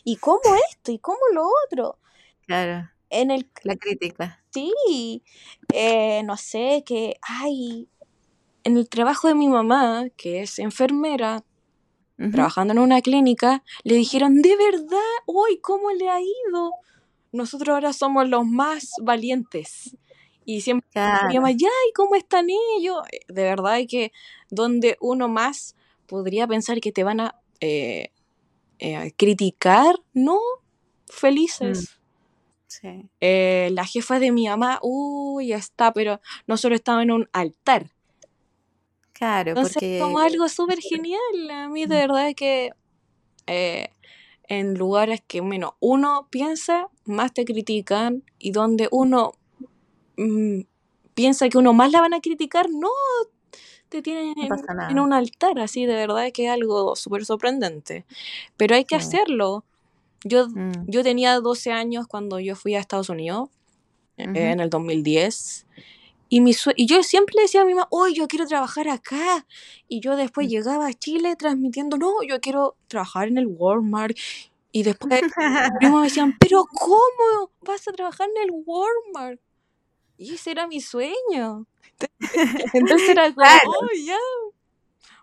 ¿Y 0.04 0.16
cómo 0.16 0.40
esto? 0.70 0.92
¿Y 0.92 0.98
cómo 0.98 1.18
lo 1.34 1.46
otro? 1.66 1.98
Claro, 2.46 2.88
En 3.10 3.30
el 3.30 3.50
la 3.64 3.76
crítica. 3.76 4.44
Sí, 4.52 5.22
eh, 5.72 6.22
no 6.24 6.36
sé, 6.36 6.82
que 6.86 7.16
hay 7.22 7.88
en 8.64 8.76
el 8.76 8.88
trabajo 8.88 9.28
de 9.28 9.34
mi 9.34 9.48
mamá, 9.48 10.06
que 10.16 10.42
es 10.42 10.58
enfermera, 10.58 11.44
trabajando 12.30 12.72
en 12.74 12.78
una 12.80 13.00
clínica, 13.02 13.64
le 13.84 13.94
dijeron, 13.96 14.42
de 14.42 14.56
verdad, 14.56 14.98
uy, 15.26 15.58
¿cómo 15.60 15.90
le 15.92 16.08
ha 16.10 16.20
ido? 16.20 16.72
Nosotros 17.32 17.74
ahora 17.74 17.92
somos 17.92 18.28
los 18.28 18.46
más 18.46 18.92
valientes. 19.02 19.96
Y 20.44 20.60
siempre 20.62 20.88
mamá, 21.34 21.50
ya, 21.52 21.68
¿y 21.88 21.92
cómo 21.94 22.14
están 22.16 22.46
ellos? 22.78 22.98
Eh, 23.12 23.20
De 23.28 23.42
verdad 23.44 23.78
que 23.88 24.12
donde 24.50 24.96
uno 25.00 25.28
más 25.28 25.76
podría 26.06 26.46
pensar 26.46 26.80
que 26.80 26.92
te 26.92 27.04
van 27.04 27.20
a 27.20 27.36
eh, 27.60 28.11
eh, 28.84 29.12
criticar, 29.16 29.94
no, 30.12 30.34
mm, 30.36 31.06
felices. 31.06 32.00
sí. 32.66 33.08
Eh, 33.20 33.68
la 33.72 33.84
jefa 33.84 34.18
de 34.18 34.32
mi 34.32 34.48
mamá, 34.48 34.80
uy, 34.82 35.48
ya 35.48 35.56
está, 35.56 35.92
pero 35.92 36.20
nosotros 36.48 36.76
estábamos 36.80 37.04
en 37.04 37.10
un 37.12 37.28
altar. 37.32 37.90
Claro, 39.12 39.50
Entonces, 39.50 39.74
porque 39.74 39.98
como 40.00 40.18
algo 40.18 40.48
súper 40.48 40.80
genial. 40.80 41.50
A 41.52 41.68
mí, 41.68 41.86
de 41.86 41.94
Mm. 41.94 41.98
verdad, 41.98 42.34
que 42.34 42.72
eh, 43.46 43.90
en 44.48 44.74
lugares 44.74 45.22
que 45.26 45.42
menos 45.42 45.74
uno 45.78 46.26
piensa, 46.30 46.88
más 47.04 47.32
te 47.32 47.44
critican. 47.44 48.24
Y 48.40 48.50
donde 48.50 48.88
uno 48.90 49.32
mm, 50.16 50.62
piensa 51.14 51.48
que 51.48 51.58
uno 51.58 51.72
más 51.72 51.92
la 51.92 52.00
van 52.00 52.14
a 52.14 52.20
criticar, 52.20 52.68
no 52.68 52.90
te 53.92 54.02
tienen 54.02 54.34
no 54.48 54.88
en, 54.88 54.98
un 54.98 55.12
altar. 55.12 55.58
Así, 55.60 55.84
de 55.86 55.94
verdad, 55.94 56.32
que 56.32 56.46
es 56.46 56.50
algo 56.50 56.96
súper 56.96 57.24
sorprendente. 57.26 58.04
Pero 58.56 58.74
hay 58.74 58.84
que 58.84 58.98
Sí. 58.98 59.02
hacerlo. 59.06 59.64
Yo, 60.24 60.48
Mm, 60.48 60.84
yo 60.86 61.02
tenía 61.02 61.38
12 61.40 61.70
años 61.72 62.06
cuando 62.06 62.40
yo 62.40 62.56
fui 62.56 62.74
a 62.74 62.80
Estados 62.80 63.08
Unidos. 63.10 63.50
eh, 64.18 64.28
ujú. 64.28 64.36
en 64.38 64.60
el 64.60 64.68
2010. 64.68 65.66
Y, 66.28 66.40
mi 66.42 66.52
y 66.76 66.86
yo 66.86 67.02
siempre 67.02 67.34
le 67.36 67.42
decía 67.42 67.62
a 67.62 67.64
mi 67.64 67.74
mamá, 67.74 67.88
oh, 67.90 68.08
yo 68.08 68.28
quiero 68.28 68.46
trabajar 68.46 68.88
acá. 68.88 69.46
Y 69.88 70.00
yo 70.00 70.16
después 70.16 70.46
Mm. 70.46 70.50
llegaba 70.50 70.86
a 70.86 70.92
Chile 70.92 71.34
transmitiendo, 71.36 71.96
no, 71.96 72.22
yo 72.22 72.40
quiero 72.40 72.76
trabajar 72.88 73.28
en 73.28 73.38
el 73.38 73.46
Walmart. 73.46 74.16
Y 74.70 74.82
después 74.82 75.22
mis 75.38 75.72
primos 75.78 76.00
me 76.00 76.06
decían, 76.08 76.36
pero 76.38 76.64
¿cómo 76.66 77.50
vas 77.62 77.88
a 77.88 77.92
trabajar 77.92 78.28
en 78.36 78.42
el 78.44 78.50
Walmart? 78.66 79.40
Y 80.18 80.34
ese 80.34 80.50
era 80.52 80.66
mi 80.66 80.80
sueño. 80.80 81.66
Entonces 82.72 83.08
era 83.08 83.24
como, 83.24 83.34
Claro, 83.34 83.70
oh, 83.70 83.86
ya. 84.04 84.18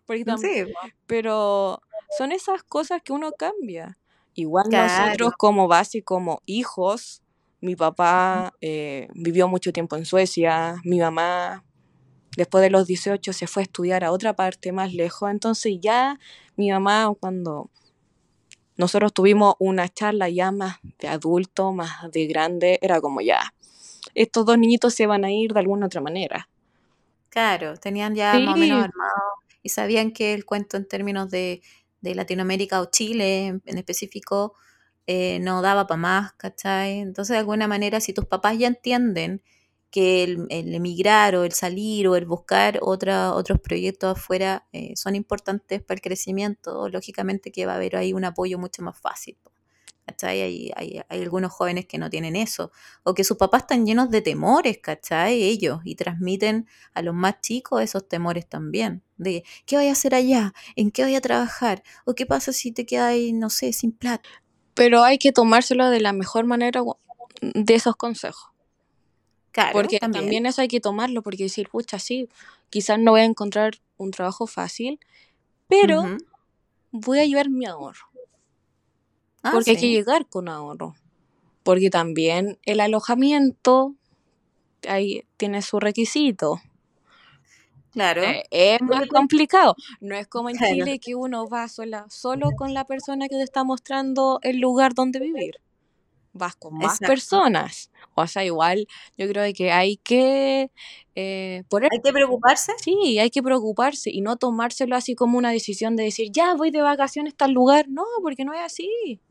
Porque 0.06 0.24
sí, 0.39 0.74
pero 1.06 1.82
son 2.18 2.32
esas 2.32 2.63
cosas 2.63 3.02
que 3.04 3.13
uno 3.13 3.32
cambia. 3.34 3.98
Igual 4.34 4.65
claro. 4.70 5.06
nosotros 5.06 5.34
como 5.38 5.68
base, 5.68 6.02
como 6.04 6.42
hijos, 6.46 7.22
mi 7.62 7.76
papá 7.76 8.54
eh, 8.62 9.08
vivió 9.13 9.48
mucho 9.48 9.74
tiempo 9.74 9.96
en 9.96 10.06
Suecia, 10.06 10.78
mi 10.84 11.00
mamá 11.00 11.63
después 12.38 12.62
de 12.62 12.70
los 12.70 12.88
18 12.88 13.34
se 13.34 13.48
fue 13.48 13.63
a 13.63 13.65
estudiar 13.65 14.04
a 14.04 14.12
otra 14.12 14.34
parte 14.34 14.72
más 14.72 14.94
lejos, 14.94 15.30
entonces 15.30 15.78
ya 15.82 16.20
mi 16.56 16.72
mamá 16.72 17.13
cuando 17.20 17.70
nosotros 18.78 19.13
tuvimos 19.13 19.56
una 19.60 19.89
charla 19.89 20.30
ya 20.30 20.52
más 20.52 20.78
de 21.00 21.10
adulto, 21.10 21.74
más 21.74 22.10
de 22.12 22.28
grande, 22.28 22.80
era 22.82 23.02
como 23.02 23.20
ya, 23.20 23.54
estos 24.15 24.46
dos 24.46 24.58
niñitos 24.58 24.94
se 24.94 25.06
van 25.06 25.26
a 25.26 25.32
ir 25.32 25.54
de 25.54 25.60
alguna 25.60 25.88
otra 25.88 26.00
manera. 26.02 26.48
Claro, 27.30 27.78
tenían 27.78 28.15
ya 28.15 28.39
más 28.39 28.56
o 28.56 28.58
menos 28.58 28.84
armado 28.84 29.13
y 29.62 29.70
sabían 29.70 30.12
que 30.12 30.34
el 30.34 30.46
cuento 30.46 30.78
en 30.78 30.88
términos 30.88 31.30
de, 31.30 31.62
de 32.02 32.15
Latinoamérica 32.15 32.82
o 32.82 32.86
Chile 32.89 33.48
en, 33.48 33.62
en 33.65 33.78
específico 33.78 34.56
eh, 35.08 35.39
no 35.39 35.62
daba 35.62 35.88
para 35.88 35.98
más, 36.00 36.34
¿cachai? 36.34 37.00
Entonces, 37.00 37.34
de 37.34 37.39
alguna 37.39 37.68
manera, 37.68 38.00
si 38.00 38.13
tus 38.13 38.26
papás 38.26 38.58
ya 38.58 38.68
entienden 38.68 39.44
que 39.92 40.24
el, 40.24 40.46
el 40.50 40.74
emigrar 40.76 41.36
o 41.36 41.44
el 41.44 41.52
salir 41.54 42.08
o 42.08 42.15
el 42.15 42.26
buscar 42.26 42.80
otra, 42.82 43.34
otros 43.34 43.60
proyectos 43.60 44.18
afuera 44.18 44.68
eh, 44.72 44.96
son 44.96 45.15
importantes 45.15 45.82
para 45.82 45.96
el 45.96 46.02
crecimiento, 46.02 46.89
lógicamente 46.89 47.52
que 47.52 47.65
va 47.65 47.74
a 47.74 47.76
haber 47.78 47.96
ahí 47.96 48.13
un 48.13 48.26
apoyo 48.26 48.60
mucho 48.60 48.84
más 48.84 49.00
fácil. 49.00 49.38
¿Cachai? 50.10 50.41
Hay, 50.41 50.72
hay, 50.76 51.02
hay 51.08 51.22
algunos 51.22 51.52
jóvenes 51.52 51.86
que 51.86 52.00
no 52.00 52.10
tienen 52.10 52.36
eso, 52.36 52.72
o 53.04 53.13
que 53.13 53.24
sus 53.24 53.38
papás 53.38 53.62
están 53.63 53.86
llenos 53.86 54.10
de 54.10 54.22
temores, 54.22 54.80
¿cachai? 54.80 55.43
Ellos, 55.43 55.82
y 55.86 55.93
transmiten 55.95 56.67
a 56.93 57.02
los 57.04 57.13
más 57.13 57.41
chicos 57.41 57.82
esos 57.84 58.08
temores 58.08 58.48
también, 58.48 59.04
de 59.17 59.43
qué 59.67 59.76
voy 59.78 59.88
a 59.88 59.91
hacer 59.91 60.15
allá, 60.15 60.54
en 60.76 60.89
qué 60.89 61.04
voy 61.04 61.15
a 61.15 61.22
trabajar, 61.22 61.84
o 62.06 62.15
qué 62.15 62.26
pasa 62.26 62.54
si 62.54 62.72
te 62.72 62.86
quedas 62.88 63.10
ahí, 63.12 63.34
no 63.34 63.50
sé, 63.52 63.72
sin 63.72 63.91
plata. 63.91 64.28
pero 64.74 65.04
hay 65.04 65.17
que 65.19 65.32
tomárselo 65.32 65.89
de 65.89 66.00
la 66.00 66.13
mejor 66.13 66.45
manera 66.45 66.82
de 67.41 67.76
esos 67.76 67.95
consejos. 67.95 68.50
Claro, 69.52 69.74
Porque 69.74 70.00
también. 70.00 70.24
también 70.24 70.45
eso 70.45 70.62
hay 70.62 70.67
que 70.67 70.80
tomarlo, 70.80 71.22
porque 71.22 71.43
decir, 71.43 71.69
pucha, 71.69 72.00
sí, 72.00 72.30
quizás 72.69 72.98
no 72.98 73.12
voy 73.12 73.22
a 73.22 73.26
encontrar 73.26 73.74
un 73.98 74.12
trabajo 74.12 74.48
fácil, 74.48 75.00
pero 75.67 76.04
voy 76.91 77.19
a 77.19 77.26
llevar 77.26 77.50
mi 77.50 77.65
ahorro. 77.65 78.09
Ah, 79.43 79.52
Porque 79.54 79.71
hay 79.71 79.78
que 79.78 79.89
llegar 79.89 80.28
con 80.28 80.49
ahorro. 80.49 80.95
Porque 81.63 81.89
también 81.89 82.58
el 82.65 82.80
alojamiento 82.80 83.95
ahí 84.88 85.23
tiene 85.38 85.62
su 85.62 85.80
requisito. 85.80 86.62
claro. 87.91 88.23
Eh, 88.23 88.43
es 88.52 88.82
más 88.82 89.08
complicado. 89.08 89.75
No 89.99 90.15
es 90.15 90.28
como 90.28 90.49
en 90.49 90.58
Claro. 90.58 90.73
Chile 90.73 90.99
que 90.99 91.15
uno 91.15 91.47
va 91.47 91.67
sola, 91.67 92.06
solo 92.10 92.52
con 92.58 92.73
la 92.73 92.86
persona 92.86 93.28
que 93.28 93.36
te 93.36 93.43
está 93.43 93.63
mostrando 93.63 94.39
el 94.43 94.60
lugar 94.60 94.93
donde 94.93 95.19
vivir. 95.19 95.56
Vas 96.39 96.56
con 96.56 96.73
más 96.75 96.93
Exacto. 96.95 97.08
personas. 97.08 97.91
O 98.15 98.25
sea, 98.28 98.43
igual 98.43 98.88
yo 99.17 99.28
creo 99.28 99.54
que 99.54 99.71
hay 99.71 99.97
que 99.97 100.71
eh, 101.15 101.63
poner 101.69 101.89
Hay 101.93 102.02
que 102.02 102.12
preocuparse. 102.12 102.71
Sí, 102.82 103.19
hay 103.19 103.30
que 103.30 103.43
preocuparse 103.43 104.10
y 104.12 104.21
no 104.21 104.38
tomárselo 104.38 104.95
así 104.95 105.15
como 105.15 105.38
una 105.38 105.52
decisión 105.52 105.95
de 105.95 106.04
decir, 106.06 106.30
ya 106.32 106.56
voy 106.56 106.71
de 106.71 106.82
vacaciones 106.82 107.34
a 107.34 107.38
tal 107.38 107.52
lugar. 107.52 107.86
No, 107.89 108.04
porque 108.23 108.43
no 108.45 108.54
es 108.54 108.62
así. 108.62 109.21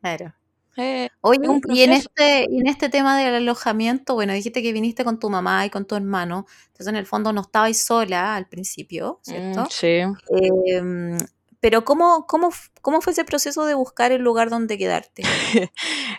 Claro. 0.00 0.34
Eh, 0.76 1.08
Oye, 1.20 1.38
y 1.68 1.82
en 1.82 1.92
este, 1.92 2.44
en 2.44 2.66
este 2.66 2.88
tema 2.88 3.16
del 3.16 3.32
alojamiento, 3.36 4.14
bueno, 4.14 4.32
dijiste 4.32 4.60
que 4.60 4.72
viniste 4.72 5.04
con 5.04 5.20
tu 5.20 5.30
mamá 5.30 5.64
y 5.64 5.70
con 5.70 5.84
tu 5.86 5.94
hermano, 5.94 6.46
entonces 6.66 6.88
en 6.88 6.96
el 6.96 7.06
fondo 7.06 7.32
no 7.32 7.42
estabais 7.42 7.80
sola 7.84 8.34
al 8.34 8.48
principio, 8.48 9.20
Mm, 9.24 9.30
¿cierto? 9.30 9.66
sí. 9.70 10.00
Em, 10.30 11.16
pero 11.64 11.82
¿cómo, 11.82 12.26
cómo, 12.26 12.50
¿cómo 12.82 13.00
fue 13.00 13.14
ese 13.14 13.24
proceso 13.24 13.64
de 13.64 13.72
buscar 13.72 14.12
el 14.12 14.20
lugar 14.20 14.50
donde 14.50 14.76
quedarte? 14.76 15.22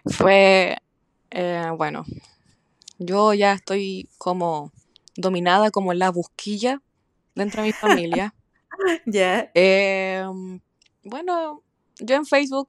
Fue, 0.08 0.76
eh, 1.30 1.72
bueno, 1.78 2.04
yo 2.98 3.32
ya 3.36 3.54
estoy 3.54 4.10
como 4.18 4.72
dominada 5.16 5.70
como 5.70 5.94
la 5.94 6.10
busquilla 6.10 6.82
dentro 7.36 7.62
de 7.62 7.68
mi 7.68 7.74
familia. 7.74 8.34
Ya. 9.06 9.52
Em, 9.54 10.60
bueno, 11.04 11.62
yo 12.00 12.16
en 12.16 12.26
Facebook, 12.26 12.68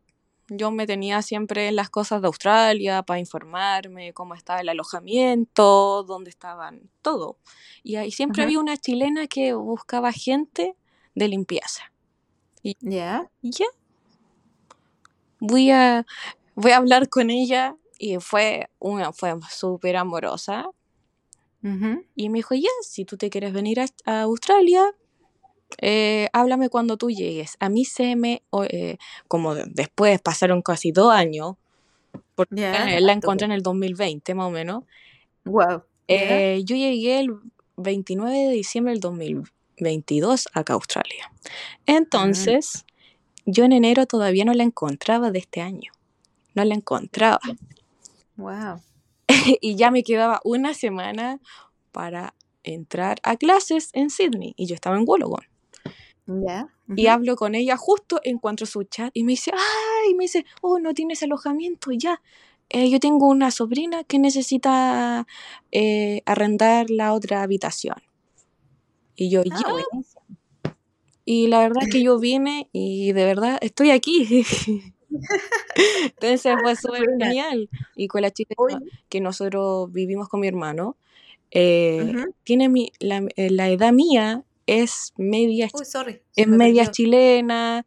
yo 0.49 0.71
me 0.71 0.87
tenía 0.87 1.23
siempre 1.23 1.69
en 1.69 1.77
las 1.77 1.89
cosas 1.89 2.21
de 2.21 2.27
Australia 2.27 3.03
para 3.03 3.19
informarme 3.19 4.13
cómo 4.13 4.35
estaba 4.35 4.61
el 4.61 4.69
alojamiento, 4.69 6.03
dónde 6.03 6.29
estaban 6.29 6.91
todo. 7.01 7.39
Y 7.83 7.97
ahí 7.97 8.11
siempre 8.11 8.43
había 8.43 8.61
una 8.61 8.77
chilena 8.77 9.27
que 9.29 9.55
buscaba 9.55 10.13
gente 10.13 10.77
de 11.15 11.29
limpieza. 11.29 11.91
Ya. 12.81 13.31
ya, 13.43 13.67
voy 15.41 15.71
a, 15.71 16.07
voy 16.55 16.73
a 16.73 16.77
hablar 16.79 17.09
con 17.09 17.31
ella 17.31 17.77
y 17.99 18.17
fue 18.19 18.69
una, 18.79 19.13
fue 19.13 19.35
súper 19.51 19.97
amorosa. 19.97 20.67
Y 22.15 22.29
me 22.29 22.39
dijo, 22.39 22.55
ya, 22.55 22.69
si 22.83 23.05
tú 23.05 23.17
te 23.17 23.29
quieres 23.29 23.53
venir 23.53 23.81
a, 23.81 23.87
a 24.05 24.23
Australia, 24.23 24.85
eh, 25.81 26.29
háblame 26.33 26.69
cuando 26.69 26.97
tú 26.97 27.11
llegues. 27.11 27.57
A 27.59 27.69
mí 27.69 27.85
se 27.85 28.15
me, 28.15 28.43
eh, 28.69 28.99
como 29.27 29.55
de- 29.55 29.65
después 29.67 30.21
pasaron 30.23 30.63
casi 30.63 30.93
dos 30.93 31.13
años, 31.13 31.57
porque 32.37 32.55
Ya, 32.55 32.97
eh, 32.97 33.01
la 33.01 33.13
encontré 33.13 33.47
en 33.47 33.53
el 33.53 33.63
2020 33.63 34.35
más 34.35 34.47
o 34.47 34.51
menos. 34.51 34.85
Wow. 35.45 35.83
Eh, 36.07 36.63
yo 36.65 36.77
llegué 36.77 37.19
el 37.19 37.35
29 37.77 38.37
de 38.37 38.51
diciembre 38.53 38.93
del 38.93 39.01
2022 39.79 40.49
acá 40.53 40.73
a 40.73 40.77
Australia. 40.77 41.31
Mm. 41.33 41.49
Entonces, 41.87 42.85
yo 43.45 43.65
en 43.65 43.73
enero 43.73 44.07
todavía 44.07 44.45
no 44.45 44.55
la 44.55 44.63
encontraba 44.63 45.31
de 45.31 45.39
este 45.39 45.61
año. 45.61 45.93
No 46.55 46.65
la 46.65 46.75
encontraba. 46.75 47.41
Wow. 48.37 48.81
y 49.61 49.77
ya 49.77 49.91
me 49.91 50.03
quedaba 50.03 50.41
una 50.45 50.75
semana 50.75 51.41
para 51.93 52.35
entrar 52.63 53.19
a 53.23 53.37
clases 53.37 53.91
en 53.93 54.11
Sydney 54.11 54.55
y 54.57 54.67
yo 54.67 54.75
estaba 54.75 54.97
en 54.97 55.05
Wollongong. 55.07 55.47
Y 56.97 57.07
hablo 57.07 57.37
con 57.37 57.55
ella, 57.55 57.77
justo 57.77 58.21
encuentro 58.25 58.67
su 58.67 58.83
chat 58.85 59.11
y 59.15 59.25
me 59.25 59.33
dice, 59.33 59.53
ay, 59.53 60.15
me 60.15 60.25
dice, 60.25 60.45
oh, 60.61 60.79
no 60.79 60.93
tienes 60.93 61.23
alojamiento, 61.23 61.93
ya. 61.93 62.21
Eh, 62.69 62.91
yo 62.91 62.99
tengo 62.99 63.29
una 63.29 63.53
sobrina 63.53 64.03
que 64.03 64.19
necesita 64.19 65.27
eh, 65.71 66.23
arrendar 66.27 66.91
la 66.91 67.13
otra 67.13 67.43
habitación. 67.43 67.97
Y 69.17 69.31
yo, 69.31 69.41
Ah, 69.51 69.63
ya. 69.65 69.73
buenísimo. 69.73 70.23
Y 71.25 71.49
la 71.49 71.59
verdad 71.61 71.83
es 71.83 71.89
que 71.89 72.03
yo 72.03 72.19
vine 72.21 72.69
y 72.73 73.13
de 73.13 73.25
verdad 73.25 73.59
estoy 73.61 73.91
aquí. 73.91 74.45
Entonces 76.05 76.55
fue 76.63 76.77
súper 76.77 77.05
genial. 77.19 77.69
Y 77.97 78.09
con 78.09 78.23
la 78.23 78.31
chica 78.31 78.55
que 79.09 79.21
nosotros 79.21 79.91
vivimos 79.93 80.29
con 80.29 80.41
mi 80.41 80.49
hermano, 80.49 80.97
eh, 81.51 82.15
tiene 82.45 82.69
mi, 82.69 82.93
la, 83.01 83.23
eh, 83.37 83.51
la 83.51 83.69
edad 83.71 83.93
mía 83.93 84.45
es 84.67 85.13
media, 85.17 85.69
Uy, 85.73 85.85
sorry. 85.85 86.21
Se 86.33 86.43
es 86.43 86.49
me 86.49 86.57
media 86.59 86.83
perdió. 86.85 86.93
chilena, 86.93 87.87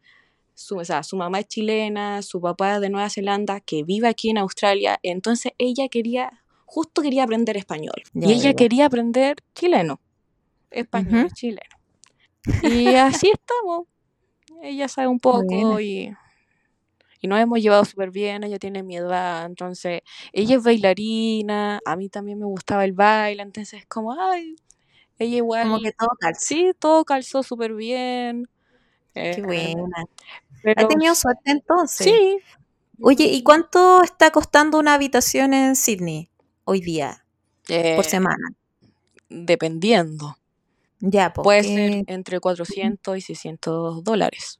su, 0.54 0.78
o 0.78 0.86
sea, 0.86 1.04
su 1.04 1.16
mamá 1.16 1.40
es 1.42 1.48
chilena, 1.48 2.22
su 2.22 2.42
papá 2.42 2.76
es 2.76 2.82
de 2.82 2.90
Nueva 2.90 3.10
Zelanda, 3.10 3.60
que 3.60 3.84
vive 3.84 4.08
aquí 4.08 4.30
en 4.30 4.38
Australia. 4.38 5.00
Entonces 5.04 5.52
ella 5.58 5.88
quería, 5.90 6.44
justo 6.66 7.02
quería 7.02 7.24
aprender 7.24 7.56
español. 7.58 8.02
Ya, 8.14 8.28
Y 8.30 8.34
ella 8.34 8.54
quería 8.54 8.86
aprender 8.88 9.38
chileno, 9.56 10.00
español, 10.72 11.22
Ujú. 11.22 11.30
chileno. 11.34 11.62
Y 12.62 12.96
así 12.96 13.32
estamos. 13.34 13.88
Ella 14.62 14.88
sabe 14.90 15.08
un 15.10 15.20
poco 15.20 15.80
y, 15.82 16.16
y 17.22 17.28
nos 17.28 17.40
hemos 17.40 17.60
llevado 17.60 17.86
súper 17.86 18.12
bien. 18.12 18.44
Ella 18.44 18.60
tiene 18.60 18.84
mi 18.84 18.98
edad, 18.98 19.46
entonces 19.46 20.02
ella 20.34 20.56
es 20.58 20.64
bailarina. 20.64 21.80
A 21.86 21.96
mí 21.96 22.10
también 22.10 22.40
me 22.40 22.46
gustaba 22.46 22.86
el 22.86 22.94
baile, 22.94 23.44
entonces 23.44 23.86
como, 23.88 24.14
ay, 24.20 24.56
ella 25.20 25.38
Como 25.62 25.80
igual, 25.80 25.82
que 25.82 25.92
todo 25.94 26.10
calza. 26.20 26.42
sí, 26.42 26.72
todo 26.80 27.06
calzó 27.06 27.44
súper 27.44 27.74
bien. 27.76 28.50
Qué 29.32 29.42
eh, 29.42 29.74
buena. 29.74 30.06
¿Ha 30.76 30.86
tenido 30.88 31.16
suerte 31.16 31.52
entonces? 31.52 32.06
sí, 32.06 32.40
Oye, 33.02 33.26
¿y 33.26 33.44
cuánto 33.44 34.04
está 34.04 34.32
costando 34.32 34.80
una 34.80 34.94
habitación 34.96 35.54
en 35.54 35.76
Sydney 35.76 36.32
hoy 36.66 36.82
día? 36.82 37.26
Por 37.96 38.06
eh, 38.06 38.10
semana. 38.10 38.50
dependiendo. 39.30 40.38
Ya, 41.02 41.34
Puede 41.34 41.64
ser 41.64 42.04
entre 42.08 42.40
400 42.40 43.18
y 43.18 43.22
600 43.22 44.04
dólares. 44.04 44.60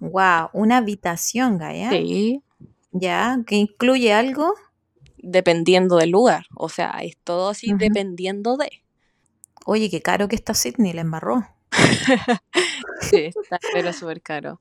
Wow, 0.00 0.50
una 0.52 0.78
habitación, 0.78 1.58
Gaya. 1.58 1.90
Sí, 1.90 2.42
Ya, 2.92 3.38
que 3.46 3.56
incluye 3.56 4.12
algo. 4.12 4.54
dependiendo 5.18 5.96
del 5.96 6.10
lugar. 6.10 6.46
O 6.54 6.68
sea, 6.68 6.90
es 7.02 7.16
todo 7.24 7.48
así 7.50 7.74
dependiendo 7.74 8.56
de. 8.56 8.70
Oye, 9.66 9.90
qué 9.90 10.02
caro 10.02 10.28
que 10.28 10.36
está 10.36 10.54
Sydney, 10.54 10.92
la 10.92 11.02
embarró. 11.02 11.46
Sí, 13.00 13.16
está, 13.26 13.60
pero 13.70 13.90
es 13.90 13.96
súper 13.96 14.22
caro. 14.22 14.60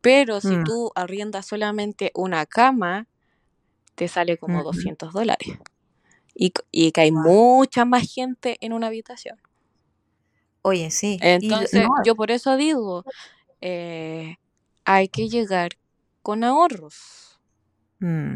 Pero 0.00 0.40
si 0.40 0.58
Mm, 0.58 0.64
tú 0.64 0.92
arriendas 0.94 1.46
solamente 1.46 2.12
una 2.14 2.46
cama, 2.46 3.08
te 3.96 4.08
sale 4.08 4.38
como 4.38 4.58
ujú. 4.60 4.64
200 4.64 5.12
dólares. 5.12 5.48
Y, 6.34 6.52
y 6.72 6.92
que 6.92 7.02
hay 7.02 7.12
Wow. 7.12 7.22
mucha 7.22 7.84
más 7.84 8.12
gente 8.12 8.58
en 8.60 8.72
una 8.72 8.88
habitación. 8.88 9.38
Oye, 10.68 10.90
sí. 10.90 11.18
Entonces, 11.22 11.82
no, 11.82 11.88
yo 12.04 12.14
por 12.14 12.30
eso 12.30 12.56
digo, 12.56 13.04
eh, 13.60 14.36
hay 14.84 15.08
que 15.08 15.28
llegar 15.28 15.70
con 16.22 16.44
ahorros. 16.44 17.40
mm, 18.00 18.34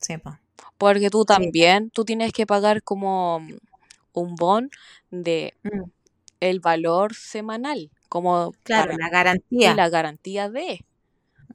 sí, 0.00 0.18
po. 0.18 0.38
Porque 0.78 1.10
tú 1.10 1.20
Sí. 1.22 1.26
también, 1.26 1.90
tú 1.90 2.04
tienes 2.04 2.32
que 2.32 2.46
pagar 2.46 2.82
como 2.82 3.40
un 4.12 4.34
bon 4.36 4.70
de 5.10 5.54
Mm, 5.64 5.90
el 6.40 6.60
valor 6.60 7.14
semanal, 7.14 7.90
como 8.08 8.52
Claro, 8.62 8.92
para, 8.92 8.96
la 8.98 9.08
y 9.08 9.10
garantía. 9.10 9.74
la 9.74 9.88
garantía 9.88 10.48
de. 10.48 10.84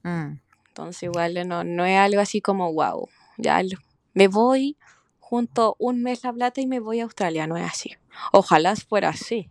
Mm, 0.04 0.40
Entonces, 0.68 1.04
igual 1.04 1.38
eh, 1.38 1.46
no, 1.46 1.64
no 1.64 1.86
es 1.86 1.98
algo 1.98 2.20
así 2.20 2.42
como, 2.42 2.74
wow, 2.74 3.08
ya 3.38 3.64
lo- 3.64 3.78
me 4.14 4.28
voy, 4.28 4.76
junto 5.20 5.76
un 5.80 6.02
mes 6.04 6.24
la 6.24 6.34
plata 6.34 6.60
y 6.62 6.68
me 6.68 6.80
voy 6.80 7.00
a 7.00 7.04
Australia, 7.06 7.48
no 7.48 7.56
es 7.58 7.64
así. 7.66 7.96
Ojalá 8.34 8.76
fuera 8.76 9.10
así, 9.10 9.50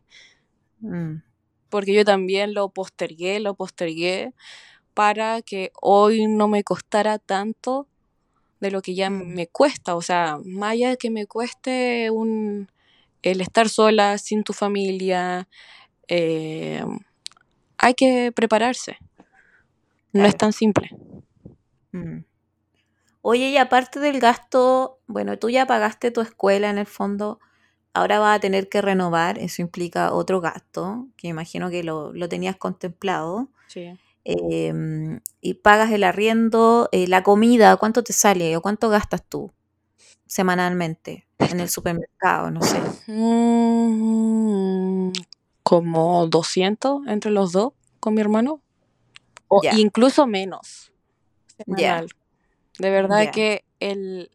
mm, 0.83 1.23
porque 1.71 1.95
yo 1.95 2.05
también 2.05 2.53
lo 2.53 2.69
postergué, 2.69 3.41
lo 3.41 3.55
postergué 3.55 4.35
para 4.95 5.41
que 5.43 5.73
hoy 5.81 6.27
no 6.27 6.49
me 6.49 6.63
costara 6.65 7.19
tanto 7.19 7.89
de 8.61 8.71
lo 8.71 8.83
que 8.83 8.95
ya 8.95 9.11
mm. 9.11 9.35
me 9.35 9.47
cuesta, 9.47 9.97
o 9.97 10.03
sea, 10.03 10.39
más 10.45 10.73
allá 10.73 10.91
de 10.91 10.97
que 10.97 11.11
me 11.11 11.27
cueste 11.27 12.11
un, 12.11 12.71
el 13.23 13.41
estar 13.41 13.69
sola, 13.69 14.19
sin 14.19 14.45
tu 14.45 14.53
familia, 14.53 15.49
eh, 16.09 16.85
hay 17.79 17.95
que 17.95 18.33
prepararse, 18.33 18.99
no 20.13 20.27
es 20.27 20.37
tan 20.37 20.53
simple. 20.53 20.91
mm. 21.93 22.25
Oye, 23.25 23.51
y 23.51 23.57
aparte 23.57 24.01
del 24.01 24.19
gasto, 24.19 24.99
bueno, 25.07 25.39
tú 25.39 25.49
ya 25.49 25.65
pagaste 25.65 26.11
tu 26.11 26.21
escuela 26.21 26.71
en 26.71 26.79
el 26.79 26.87
fondo, 26.87 27.39
ahora 27.95 28.19
vas 28.19 28.37
a 28.37 28.41
tener 28.41 28.69
que 28.69 28.83
renovar, 28.83 29.39
eso 29.39 29.63
implica 29.63 30.13
otro 30.13 30.41
gasto, 30.41 31.07
que 31.17 31.29
imagino 31.29 31.71
que 31.71 31.83
lo, 31.85 32.13
lo 32.13 32.29
tenías 32.29 32.57
contemplado. 32.57 33.49
Sí. 33.69 33.91
em, 34.25 35.21
y 35.41 35.55
pagas 35.55 35.91
el 35.93 36.05
arriendo, 36.05 36.89
eh, 36.93 37.07
la 37.09 37.23
comida, 37.23 37.77
¿cuánto 37.77 38.03
te 38.05 38.13
sale 38.13 38.57
o 38.57 38.63
cuánto 38.63 38.89
gastas 38.91 39.23
tú 39.29 39.51
semanalmente 40.27 41.27
en 41.39 41.61
el 41.61 41.69
supermercado? 41.69 42.51
No 42.51 42.63
sé. 42.63 42.81
Mm, 43.09 45.13
como 45.63 46.27
200 46.29 47.07
entre 47.07 47.31
los 47.31 47.53
dos 47.53 47.73
con 48.01 48.15
mi 48.15 48.21
hermano. 48.21 48.61
O 49.49 49.61
incluso 49.77 50.27
menos 50.27 50.93
semanal. 51.57 52.09
De 52.79 52.91
verdad 52.91 53.31
que 53.33 53.65
el... 53.81 54.31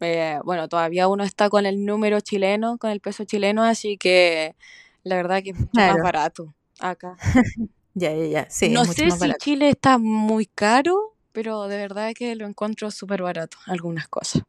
eh, 0.00 0.38
bueno, 0.44 0.68
todavía 0.68 1.08
uno 1.08 1.24
está 1.24 1.48
con 1.50 1.66
el 1.66 1.84
número 1.84 2.20
chileno, 2.20 2.78
con 2.78 2.90
el 2.90 3.00
peso 3.00 3.24
chileno, 3.24 3.64
así 3.64 3.96
que 3.98 4.54
la 5.02 5.16
verdad 5.16 5.42
que 5.42 5.50
es 5.50 5.56
mucho 5.58 5.70
más 5.80 6.02
barato 6.02 6.54
acá. 6.80 7.16
Ya, 7.94 8.14
ya, 8.14 8.26
ya. 8.26 8.46
Sí, 8.50 8.68
No 8.68 8.82
es 8.82 8.88
mucho 8.88 9.02
sé 9.02 9.08
más 9.08 9.18
si 9.18 9.20
barato. 9.22 9.38
Chile 9.42 9.68
está 9.70 9.98
muy 9.98 10.46
caro, 10.46 11.16
pero 11.32 11.66
de 11.66 11.78
verdad 11.78 12.12
que 12.16 12.36
lo 12.36 12.46
encuentro 12.46 12.92
súper 12.92 13.22
barato, 13.22 13.58
algunas 13.66 14.06
cosas. 14.06 14.42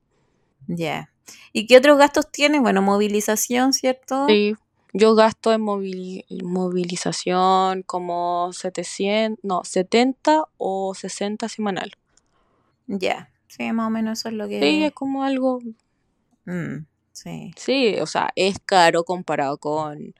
Ya. 0.68 1.12
¿Y 1.52 1.66
qué 1.66 1.78
otros 1.78 1.98
gastos 1.98 2.30
tienes? 2.32 2.62
Bueno, 2.62 2.84
movilización, 2.84 3.74
¿cierto? 3.74 4.28
Sí, 4.28 4.56
yo 4.94 5.16
gasto 5.16 5.52
en 5.52 5.62
movili- 5.62 6.26
movilización 6.44 7.82
como 7.84 8.52
700, 8.54 9.40
no, 9.44 9.64
70 9.64 10.44
o 10.58 10.94
60 10.94 11.50
semanal. 11.50 11.92
Ya. 12.88 13.32
Sí, 13.50 13.72
más 13.74 13.88
o 13.88 13.90
menos 13.90 14.20
eso 14.20 14.30
es 14.30 14.36
lo 14.36 14.48
Sí, 14.48 14.84
es 14.84 14.90
que... 14.90 14.92
como 14.94 15.24
algo, 15.24 15.60
mm, 16.46 16.86
sí. 17.12 17.52
sí, 17.58 17.98
o 18.00 18.06
sea, 18.06 18.30
es 18.36 18.58
caro 18.66 19.04
comparado 19.04 19.58
con, 19.58 20.14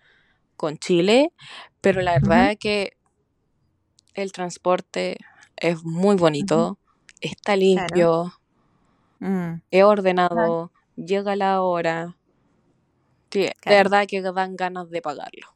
con 0.58 0.78
Chile, 0.78 1.32
pero 1.80 2.02
la 2.02 2.14
verdad 2.14 2.52
es 2.52 2.58
que 2.58 2.94
el 4.16 4.32
transporte 4.32 5.18
es 5.58 5.84
muy 5.84 6.16
bonito, 6.16 6.80
está 7.22 7.54
Claro. 7.54 7.60
limpio, 7.60 8.34
Mm, 9.22 9.56
es 9.56 9.62
claro. 9.72 9.88
ordenado, 9.90 10.72
llega 10.96 11.36
la 11.36 11.62
hora. 11.62 12.16
Sí, 13.32 13.42
de 13.42 13.52
Claro. 13.62 13.78
verdad 13.90 14.08
que 14.08 14.22
dan 14.22 14.56
ganas 14.56 14.90
de 14.90 15.02
pagarlo. 15.02 15.48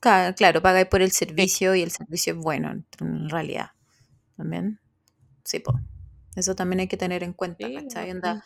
Ca- 0.00 0.34
Claro, 0.34 0.60
pagáis 0.60 0.86
por 0.86 1.00
el 1.00 1.10
Sí, 1.10 1.26
servicio 1.26 1.74
y 1.74 1.82
el 1.82 1.90
servicio 1.90 2.34
es 2.34 2.38
bueno 2.38 2.70
en, 2.72 3.28
realidad. 3.30 3.70
También. 4.36 4.80
Sí, 5.44 5.60
po. 5.60 5.72
Eso 6.38 6.54
también 6.54 6.80
hay 6.80 6.88
que 6.88 6.96
tener 6.96 7.22
en 7.22 7.32
cuenta, 7.32 7.66
sí, 7.66 7.74
¿cachai? 7.74 8.14
no. 8.14 8.42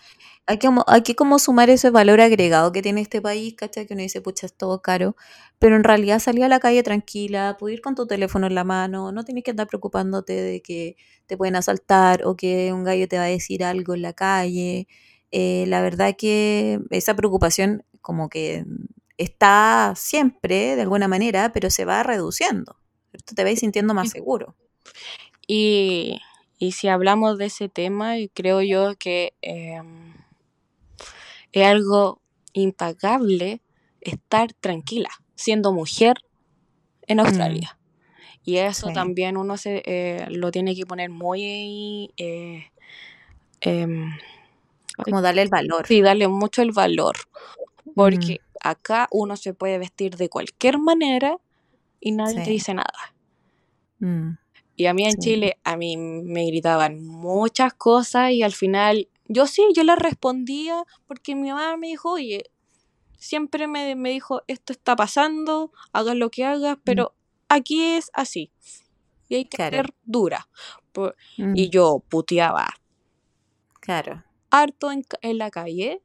hay 0.46 0.58
que, 0.58 0.68
hay 0.86 1.02
que 1.02 1.14
como 1.14 1.38
sumar 1.38 1.70
ese 1.70 1.90
valor 1.90 2.20
agregado 2.20 2.72
que 2.72 2.82
tiene 2.82 3.00
este 3.00 3.20
país, 3.20 3.54
¿cachai? 3.54 3.86
Que 3.86 3.94
uno 3.94 4.02
dice, 4.02 4.20
pucha, 4.20 4.46
es 4.46 4.54
todo 4.54 4.82
caro, 4.82 5.16
pero 5.58 5.76
en 5.76 5.84
realidad 5.84 6.18
salir 6.18 6.44
a 6.44 6.48
la 6.48 6.60
calle 6.60 6.82
tranquila, 6.82 7.56
puedes 7.58 7.76
ir 7.76 7.82
con 7.82 7.94
tu 7.94 8.06
teléfono 8.06 8.46
en 8.46 8.54
la 8.54 8.64
mano, 8.64 9.12
no 9.12 9.24
tienes 9.24 9.44
que 9.44 9.52
andar 9.52 9.68
preocupándote 9.68 10.32
de 10.32 10.62
que 10.62 10.96
te 11.26 11.36
pueden 11.36 11.56
asaltar 11.56 12.24
o 12.24 12.36
que 12.36 12.72
un 12.72 12.84
gallo 12.84 13.06
te 13.08 13.18
va 13.18 13.24
a 13.24 13.26
decir 13.26 13.64
algo 13.64 13.94
en 13.94 14.02
la 14.02 14.12
calle. 14.12 14.88
Eh, 15.30 15.64
la 15.68 15.80
verdad 15.80 16.14
que 16.16 16.80
esa 16.90 17.14
preocupación 17.14 17.84
como 18.00 18.28
que 18.28 18.64
está 19.16 19.94
siempre, 19.96 20.76
de 20.76 20.82
alguna 20.82 21.08
manera, 21.08 21.52
pero 21.52 21.70
se 21.70 21.84
va 21.84 22.02
reduciendo. 22.02 22.76
Te 23.34 23.44
vas 23.44 23.58
sintiendo 23.58 23.94
más 23.94 24.10
seguro. 24.10 24.56
Y, 25.46 26.18
Y 26.62 26.70
si 26.70 26.86
hablamos 26.86 27.38
de 27.38 27.46
ese 27.46 27.68
tema, 27.68 28.14
creo 28.34 28.62
yo 28.62 28.94
que 28.96 29.34
em, 29.42 30.14
es 31.50 31.66
algo 31.66 32.20
impagable 32.52 33.60
estar 34.00 34.52
tranquila 34.52 35.08
siendo 35.34 35.72
mujer 35.72 36.18
en 37.08 37.18
Australia. 37.18 37.76
Y 38.44 38.58
eso 38.58 38.86
Sí. 38.86 38.92
también 38.94 39.36
uno 39.36 39.56
se 39.56 39.82
eh, 39.84 40.24
lo 40.30 40.52
tiene 40.52 40.76
que 40.76 40.86
poner 40.86 41.10
muy... 41.10 42.12
eh, 42.16 42.70
em, 43.60 44.16
Como 45.02 45.20
darle 45.20 45.42
el 45.42 45.48
valor. 45.48 45.84
sí, 45.88 46.00
darle 46.00 46.28
mucho 46.28 46.62
el 46.62 46.70
valor. 46.70 47.16
Porque 47.96 48.40
acá 48.60 49.08
uno 49.10 49.36
se 49.36 49.52
puede 49.52 49.78
vestir 49.78 50.16
de 50.16 50.28
cualquier 50.28 50.78
manera 50.78 51.38
y 51.98 52.12
nadie 52.12 52.44
te 52.44 52.50
dice 52.52 52.72
nada. 52.72 53.16
Mm, 53.98 54.36
Y 54.82 54.86
a 54.86 54.94
mí 54.94 55.04
en 55.04 55.12
Sí. 55.12 55.18
Chile, 55.20 55.58
a 55.62 55.76
mí 55.76 55.96
me 55.96 56.44
gritaban 56.46 57.04
muchas 57.04 57.72
cosas 57.72 58.32
y 58.32 58.42
al 58.42 58.50
final, 58.52 59.08
yo 59.28 59.46
sí, 59.46 59.62
yo 59.76 59.84
les 59.84 59.96
respondía 59.96 60.84
porque 61.06 61.36
mi 61.36 61.50
mamá 61.50 61.76
me 61.76 61.86
dijo, 61.86 62.10
oye, 62.10 62.50
siempre 63.16 63.68
me, 63.68 63.94
me 63.94 64.10
dijo, 64.10 64.42
esto 64.48 64.72
está 64.72 64.96
pasando, 64.96 65.70
hagas 65.92 66.16
lo 66.16 66.30
que 66.30 66.44
hagas, 66.44 66.78
pero 66.82 67.14
aquí 67.48 67.80
es 67.80 68.10
así. 68.12 68.50
Y 69.28 69.36
hay 69.36 69.44
que 69.44 69.56
Claro. 69.56 69.76
ser 69.76 69.94
dura. 70.02 70.48
Por- 70.90 71.14
mm, 71.38 71.52
Y 71.56 71.68
yo 71.70 72.02
puteaba 72.08 72.68
Claro. 73.80 74.24
harto 74.50 74.90
en, 74.90 75.04
en 75.20 75.38
la 75.38 75.50
calle, 75.52 76.02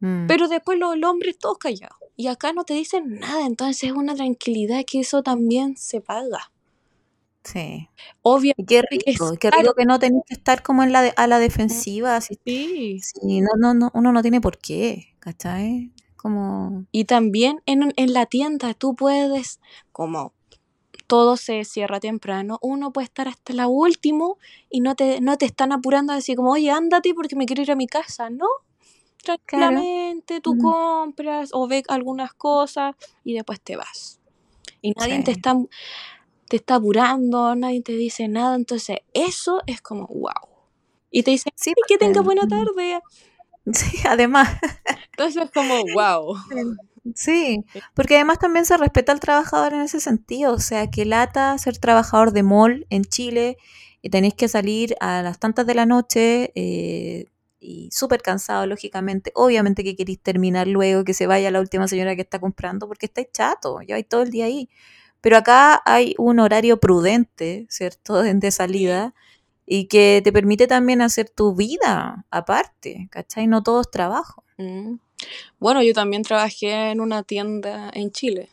Mm, 0.00 0.26
pero 0.28 0.46
después 0.48 0.78
los, 0.78 0.96
los 0.96 1.10
hombres 1.10 1.36
todos 1.38 1.58
callados. 1.58 1.98
Y 2.16 2.28
acá 2.28 2.52
no 2.52 2.64
te 2.64 2.72
dicen 2.74 3.18
nada, 3.18 3.44
entonces 3.44 3.82
es 3.82 3.92
una 3.92 4.14
tranquilidad 4.14 4.84
que 4.86 5.00
eso 5.00 5.22
también 5.22 5.76
se 5.76 6.00
paga. 6.00 6.50
Sí. 7.44 7.88
Obviamente 8.22 8.62
Y 8.62 8.66
qué 8.66 8.82
rico, 8.82 9.32
qué 9.40 9.50
rico 9.50 9.74
que 9.74 9.84
no 9.84 9.98
tenés 9.98 10.22
que 10.26 10.34
estar 10.34 10.62
como 10.62 10.82
en 10.82 10.92
la 10.92 11.02
de- 11.02 11.14
a 11.16 11.26
la 11.26 11.38
defensiva, 11.38 12.16
así, 12.16 12.38
Sí. 12.44 12.98
sí, 13.00 13.40
no, 13.40 13.50
no, 13.58 13.74
no, 13.74 13.90
uno 13.94 14.12
no 14.12 14.22
tiene 14.22 14.40
por 14.40 14.58
qué, 14.58 15.14
¿cachai? 15.20 15.92
Como, 16.16 16.84
Y 16.92 17.04
también 17.04 17.62
en, 17.66 17.92
en 17.96 18.12
la 18.12 18.26
tienda 18.26 18.74
tú 18.74 18.94
puedes, 18.96 19.60
como 19.92 20.34
todo 21.06 21.36
se 21.38 21.64
cierra 21.64 22.00
temprano, 22.00 22.58
uno 22.60 22.92
puede 22.92 23.06
estar 23.06 23.28
hasta 23.28 23.54
la 23.54 23.66
última 23.68 24.26
y 24.68 24.80
no 24.80 24.94
te, 24.94 25.20
no 25.22 25.38
te 25.38 25.46
están 25.46 25.72
apurando 25.72 26.12
a 26.12 26.16
decir 26.16 26.36
como, 26.36 26.50
oye, 26.52 26.70
ándate 26.70 27.14
porque 27.14 27.36
me 27.36 27.46
quiero 27.46 27.62
ir 27.62 27.70
a 27.70 27.76
mi 27.76 27.86
casa, 27.86 28.28
¿no? 28.30 28.46
Tranquilamente 29.24 30.40
tú 30.40 30.54
Mm. 30.54 30.60
compras 30.60 31.50
o 31.52 31.66
ves 31.68 31.84
algunas 31.88 32.34
cosas 32.34 32.94
y 33.24 33.34
después 33.34 33.60
te 33.60 33.76
vas. 33.76 34.20
Y 34.82 34.92
nadie 34.92 35.22
te 35.22 35.30
está, 35.32 35.54
te 36.48 36.56
está 36.56 36.76
apurando, 36.76 37.54
nadie 37.54 37.82
te 37.82 37.92
dice 37.92 38.28
nada, 38.28 38.56
entonces 38.56 38.98
eso 39.14 39.62
es 39.66 39.80
como, 39.80 40.06
wow. 40.06 40.32
Y 41.10 41.22
te 41.22 41.30
dicen, 41.32 41.52
sí, 41.56 41.70
"Ay, 41.70 41.82
que 41.88 41.98
tenga 41.98 42.22
porque- 42.22 42.36
buena 42.36 42.48
tarde. 42.48 43.00
Sí, 43.72 43.98
además, 44.08 44.48
Entonces 45.12 45.44
es 45.44 45.50
como, 45.50 45.74
wow. 45.92 46.36
sí, 47.14 47.64
porque 47.94 48.14
además 48.16 48.38
también 48.38 48.64
se 48.64 48.76
respeta 48.78 49.12
al 49.12 49.20
trabajador 49.20 49.74
en 49.74 49.80
ese 49.82 50.00
sentido, 50.00 50.54
o 50.54 50.58
sea, 50.58 50.90
que 50.90 51.04
lata 51.04 51.56
ser 51.58 51.76
trabajador 51.78 52.32
de 52.32 52.42
mall 52.42 52.86
en 52.88 53.04
Chile 53.04 53.58
y 54.00 54.08
tenéis 54.10 54.32
que 54.34 54.48
salir 54.48 54.96
a 55.00 55.20
las 55.22 55.38
tantas 55.38 55.66
de 55.66 55.74
la 55.74 55.84
noche 55.84 56.50
eh, 56.54 57.26
y 57.60 57.90
súper 57.92 58.22
cansado, 58.22 58.66
lógicamente, 58.66 59.32
obviamente 59.34 59.84
que 59.84 59.96
queréis 59.96 60.20
terminar 60.22 60.66
luego, 60.66 61.04
que 61.04 61.12
se 61.12 61.26
vaya 61.26 61.50
la 61.50 61.60
última 61.60 61.88
señora 61.88 62.14
que 62.16 62.22
está 62.22 62.38
comprando, 62.38 62.86
porque 62.88 63.04
estáis 63.06 63.28
chato, 63.32 63.80
lleváis 63.80 64.08
todo 64.08 64.22
el 64.22 64.30
día 64.30 64.46
ahí. 64.46 64.68
Pero 65.20 65.36
acá 65.36 65.82
hay 65.84 66.14
un 66.18 66.38
horario 66.40 66.78
prudente, 66.80 67.66
¿cierto?, 67.68 68.22
de 68.22 68.50
salida 68.50 69.14
y 69.66 69.86
que 69.86 70.20
te 70.24 70.32
permite 70.32 70.66
también 70.66 71.02
hacer 71.02 71.28
tu 71.28 71.54
vida 71.54 72.24
aparte, 72.30 73.08
¿cachai? 73.10 73.46
No 73.46 73.62
todo 73.62 73.82
es 73.82 73.90
trabajo, 73.90 74.44
Mm. 74.58 74.98
Bueno, 75.60 75.82
yo 75.84 75.94
también 75.94 76.22
trabajé 76.22 76.90
en 76.90 77.00
una 77.00 77.22
tienda 77.22 77.90
en 77.94 78.10
Chile 78.10 78.50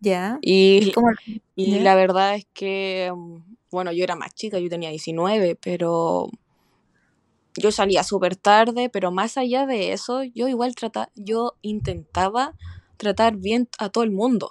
¿ya? 0.00 0.38
y, 0.40 0.92
la 1.56 1.94
verdad 1.94 2.36
es 2.36 2.46
que, 2.54 3.12
mm, 3.14 3.56
bueno, 3.70 3.92
yo 3.92 4.04
era 4.04 4.14
más 4.14 4.34
chica, 4.34 4.58
yo 4.60 4.68
tenía 4.68 4.90
19, 4.90 5.56
pero 5.56 6.30
yo 7.56 7.72
salía 7.72 8.04
súper 8.04 8.36
tarde, 8.36 8.88
pero 8.88 9.10
más 9.10 9.36
allá 9.36 9.66
de 9.66 9.92
eso, 9.92 10.22
yo 10.22 10.46
igual 10.48 10.74
trata, 10.74 11.10
yo 11.14 11.54
intentaba 11.62 12.54
tratar 12.96 13.36
bien 13.36 13.68
a 13.78 13.88
todo 13.88 14.04
el 14.04 14.10
mundo. 14.10 14.50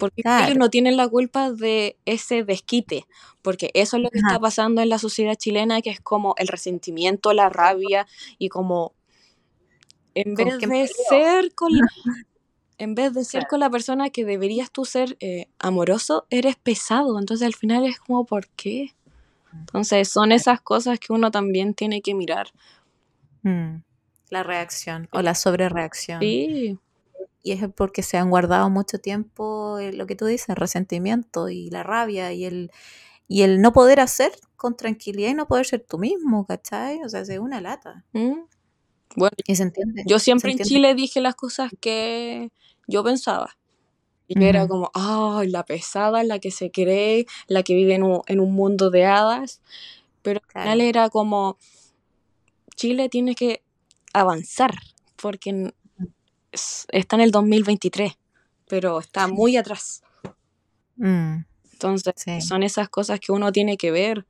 Porque 0.00 0.22
Claro. 0.22 0.46
ellos 0.46 0.58
no 0.58 0.68
tienen 0.70 0.96
la 0.96 1.06
culpa 1.08 1.52
de 1.52 1.96
ese 2.06 2.42
desquite, 2.42 3.06
porque 3.42 3.70
eso 3.74 3.96
es 3.98 4.02
lo 4.02 4.10
que 4.10 4.18
Ajá. 4.18 4.28
está 4.30 4.40
pasando 4.40 4.82
en 4.82 4.88
la 4.88 4.98
sociedad 4.98 5.34
chilena, 5.36 5.80
que 5.82 5.90
es 5.90 6.00
como 6.00 6.34
el 6.38 6.48
resentimiento, 6.48 7.32
la 7.32 7.48
rabia 7.48 8.06
y 8.38 8.48
como 8.48 8.92
en 10.14 10.34
¿Con 10.34 10.46
vez 10.46 10.58
de 10.58 10.88
ser 11.08 11.54
con 11.54 11.72
la, 11.72 11.86
en 12.78 12.94
vez 12.96 13.12
de 13.14 13.24
ser 13.24 13.42
Claro. 13.42 13.50
con 13.50 13.60
la 13.60 13.70
persona 13.70 14.10
que 14.10 14.24
deberías 14.24 14.70
tú 14.72 14.84
ser 14.84 15.16
eh, 15.20 15.46
amoroso, 15.58 16.26
eres 16.30 16.56
pesado. 16.56 17.18
Entonces 17.18 17.46
al 17.46 17.54
final 17.54 17.84
es 17.86 18.00
como, 18.00 18.24
¿por 18.24 18.48
qué? 18.48 18.94
Entonces 19.52 20.08
son 20.08 20.32
esas 20.32 20.60
cosas 20.60 20.98
que 20.98 21.12
uno 21.12 21.30
también 21.30 21.74
tiene 21.74 22.02
que 22.02 22.14
mirar. 22.14 22.48
Mm, 23.42 23.76
La 24.30 24.42
reacción 24.42 25.08
o 25.12 25.22
la 25.22 25.34
sobrereacción. 25.34 26.20
Sí, 26.20 26.78
Y 27.42 27.52
es 27.52 27.62
porque 27.74 28.02
se 28.02 28.16
han 28.18 28.30
guardado 28.30 28.68
mucho 28.70 28.98
tiempo 28.98 29.78
eh, 29.78 29.92
lo 29.92 30.06
que 30.06 30.16
tú 30.16 30.26
dices, 30.26 30.48
el 30.50 30.56
resentimiento 30.56 31.48
y 31.48 31.70
la 31.70 31.82
rabia 31.82 32.32
y 32.32 32.44
el, 32.44 32.70
y 33.28 33.42
el 33.42 33.62
no 33.62 33.72
poder 33.72 34.00
hacer 34.00 34.32
con 34.56 34.76
tranquilidad 34.76 35.30
y 35.30 35.34
no 35.34 35.46
poder 35.48 35.66
ser 35.66 35.84
tú 35.88 35.98
mismo, 35.98 36.46
¿cachai? 36.46 37.02
O 37.04 37.08
sea, 37.08 37.20
es 37.20 37.30
una 37.38 37.60
lata. 37.60 38.04
¿Mm? 38.12 38.40
Bueno, 39.16 39.36
Y 39.46 39.56
se 39.56 39.62
entiende. 39.64 40.04
yo 40.06 40.18
siempre 40.18 40.50
en 40.50 40.52
entiende. 40.58 40.68
Chile 40.68 40.94
dije 40.94 41.20
las 41.20 41.34
cosas 41.34 41.70
que 41.80 42.50
yo 42.86 43.02
pensaba. 43.02 43.56
Y 44.28 44.38
yo 44.40 44.46
era 44.46 44.64
Ujú. 44.64 44.68
como, 44.68 44.90
ay, 44.94 45.48
la 45.48 45.64
pesada, 45.64 46.22
la 46.22 46.38
que 46.38 46.50
se 46.52 46.70
cree, 46.70 47.26
la 47.48 47.62
que 47.64 47.74
vive 47.74 47.94
en 47.94 48.04
un, 48.04 48.22
en 48.26 48.38
un 48.40 48.52
mundo 48.52 48.90
de 48.90 49.04
hadas. 49.06 49.60
Pero 50.22 50.40
al 50.40 50.62
final 50.62 50.78
Claro. 50.78 50.88
era 50.88 51.10
como, 51.10 51.58
Chile 52.76 53.08
tiene 53.08 53.34
que 53.34 53.62
avanzar, 54.12 54.74
porque 55.16 55.50
en- 55.50 55.74
está 56.52 57.16
en 57.16 57.22
el 57.22 57.30
2023, 57.30 58.16
pero 58.68 58.98
está 59.00 59.28
muy 59.28 59.56
atrás. 59.56 60.02
Mm, 60.96 61.44
Entonces, 61.72 62.12
Sí. 62.16 62.40
son 62.42 62.62
esas 62.62 62.88
cosas 62.90 63.20
que 63.20 63.32
uno 63.32 63.52
tiene 63.52 63.76
que 63.76 63.90
ver. 63.90 64.26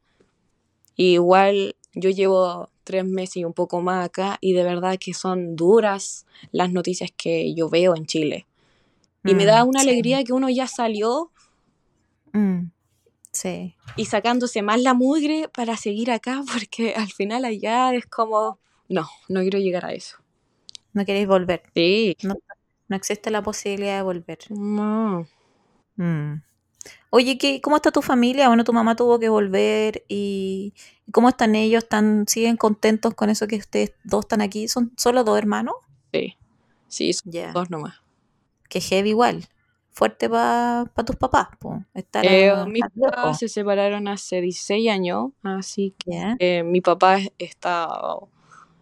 Y 0.94 1.14
igual 1.14 1.74
yo 1.94 2.10
llevo 2.10 2.68
tres 2.84 3.04
meses 3.04 3.38
y 3.38 3.44
un 3.44 3.52
poco 3.52 3.80
más 3.80 4.04
acá 4.06 4.38
y 4.40 4.52
de 4.52 4.62
verdad 4.62 4.98
que 4.98 5.14
son 5.14 5.56
duras 5.56 6.26
las 6.52 6.70
noticias 6.70 7.10
que 7.16 7.54
yo 7.54 7.68
veo 7.68 7.96
en 7.96 8.06
Chile. 8.06 8.46
Y 9.24 9.34
me 9.34 9.44
da 9.44 9.64
mm, 9.64 9.68
una 9.68 9.80
sí, 9.80 9.88
alegría 9.88 10.22
que 10.24 10.32
uno 10.32 10.48
ya 10.48 10.66
salió 10.66 11.30
mm, 12.32 12.70
sí. 13.32 13.74
y 13.96 14.04
sacándose 14.06 14.62
más 14.62 14.80
la 14.80 14.94
mugre 14.94 15.48
para 15.48 15.76
seguir 15.76 16.10
acá, 16.10 16.42
porque 16.52 16.94
al 16.94 17.08
final 17.10 17.44
allá 17.44 17.94
es 17.94 18.06
como, 18.06 18.58
no, 18.88 19.08
no 19.28 19.40
quiero 19.40 19.58
llegar 19.58 19.84
a 19.84 19.92
eso. 19.92 20.16
No 20.92 21.04
queréis 21.04 21.26
volver. 21.28 21.62
Sí. 21.74 22.16
No, 22.22 22.34
no 22.88 22.96
existe 22.96 23.30
la 23.30 23.42
posibilidad 23.42 23.96
de 23.96 24.02
volver. 24.02 24.38
No. 24.50 25.26
Mm. 25.96 26.42
Oye, 27.10 27.36
¿qué, 27.38 27.60
¿cómo 27.60 27.76
está 27.76 27.90
tu 27.90 28.02
familia? 28.02 28.48
Bueno, 28.48 28.64
tu 28.64 28.72
mamá 28.72 28.96
tuvo 28.96 29.18
que 29.18 29.28
volver 29.28 30.04
y 30.08 30.72
¿cómo 31.12 31.28
están 31.28 31.54
ellos? 31.54 31.82
¿Están, 31.84 32.24
¿Siguen 32.28 32.56
contentos 32.56 33.14
con 33.14 33.28
eso 33.30 33.46
que 33.46 33.56
ustedes 33.56 33.92
dos 34.04 34.24
están 34.24 34.40
aquí? 34.40 34.66
¿Son 34.68 34.92
solo 34.96 35.24
dos 35.24 35.36
hermanos? 35.38 35.74
Sí. 36.12 36.36
Sí, 36.88 37.12
son 37.12 37.32
Ya. 37.32 37.52
dos 37.52 37.70
nomás. 37.70 37.96
Que 38.68 38.80
heavy 38.80 39.10
igual. 39.10 39.46
Fuerte 39.92 40.30
para 40.30 40.86
tus 41.04 41.16
papás. 41.16 41.48
Estar 41.94 42.24
Eh, 42.24 42.48
a- 42.50 42.64
mis 42.64 42.82
papás 42.98 43.38
se 43.40 43.48
separaron 43.48 44.06
hace 44.08 44.40
16 44.40 44.88
años, 44.88 45.32
así 45.42 45.94
que 45.98 46.36
eh, 46.38 46.62
mi 46.62 46.80
papá 46.80 47.18
está 47.38 47.88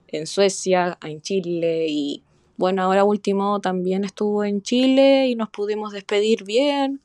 en 0.08 0.26
Suecia, 0.26 0.98
en 1.02 1.20
Chile 1.20 1.86
y 1.88 2.22
bueno, 2.56 2.82
ahora 2.82 3.04
último 3.04 3.60
también 3.60 4.04
estuvo 4.04 4.42
en 4.44 4.62
Chile 4.62 5.28
y 5.28 5.36
nos 5.36 5.48
pudimos 5.48 5.92
despedir 5.92 6.44
bien. 6.44 7.00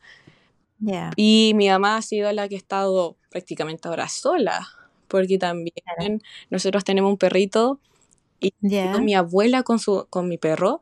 Ya. 0.80 1.12
Y 1.16 1.54
mi 1.56 1.70
mamá 1.70 1.98
ha 1.98 2.02
sido 2.02 2.32
la 2.32 2.50
que 2.50 2.56
ha 2.56 2.58
estado 2.58 3.16
prácticamente 3.30 3.88
ahora 3.88 4.10
sola, 4.10 4.68
porque 5.08 5.38
también 5.38 6.22
nosotros 6.50 6.84
tenemos 6.84 7.12
un 7.12 7.18
perrito 7.18 7.80
y 8.40 8.54
vino 8.62 9.00
mi 9.00 9.14
abuela 9.14 9.64
con, 9.64 9.80
su, 9.80 10.08
con 10.10 10.28
mi 10.28 10.38
perro 10.38 10.82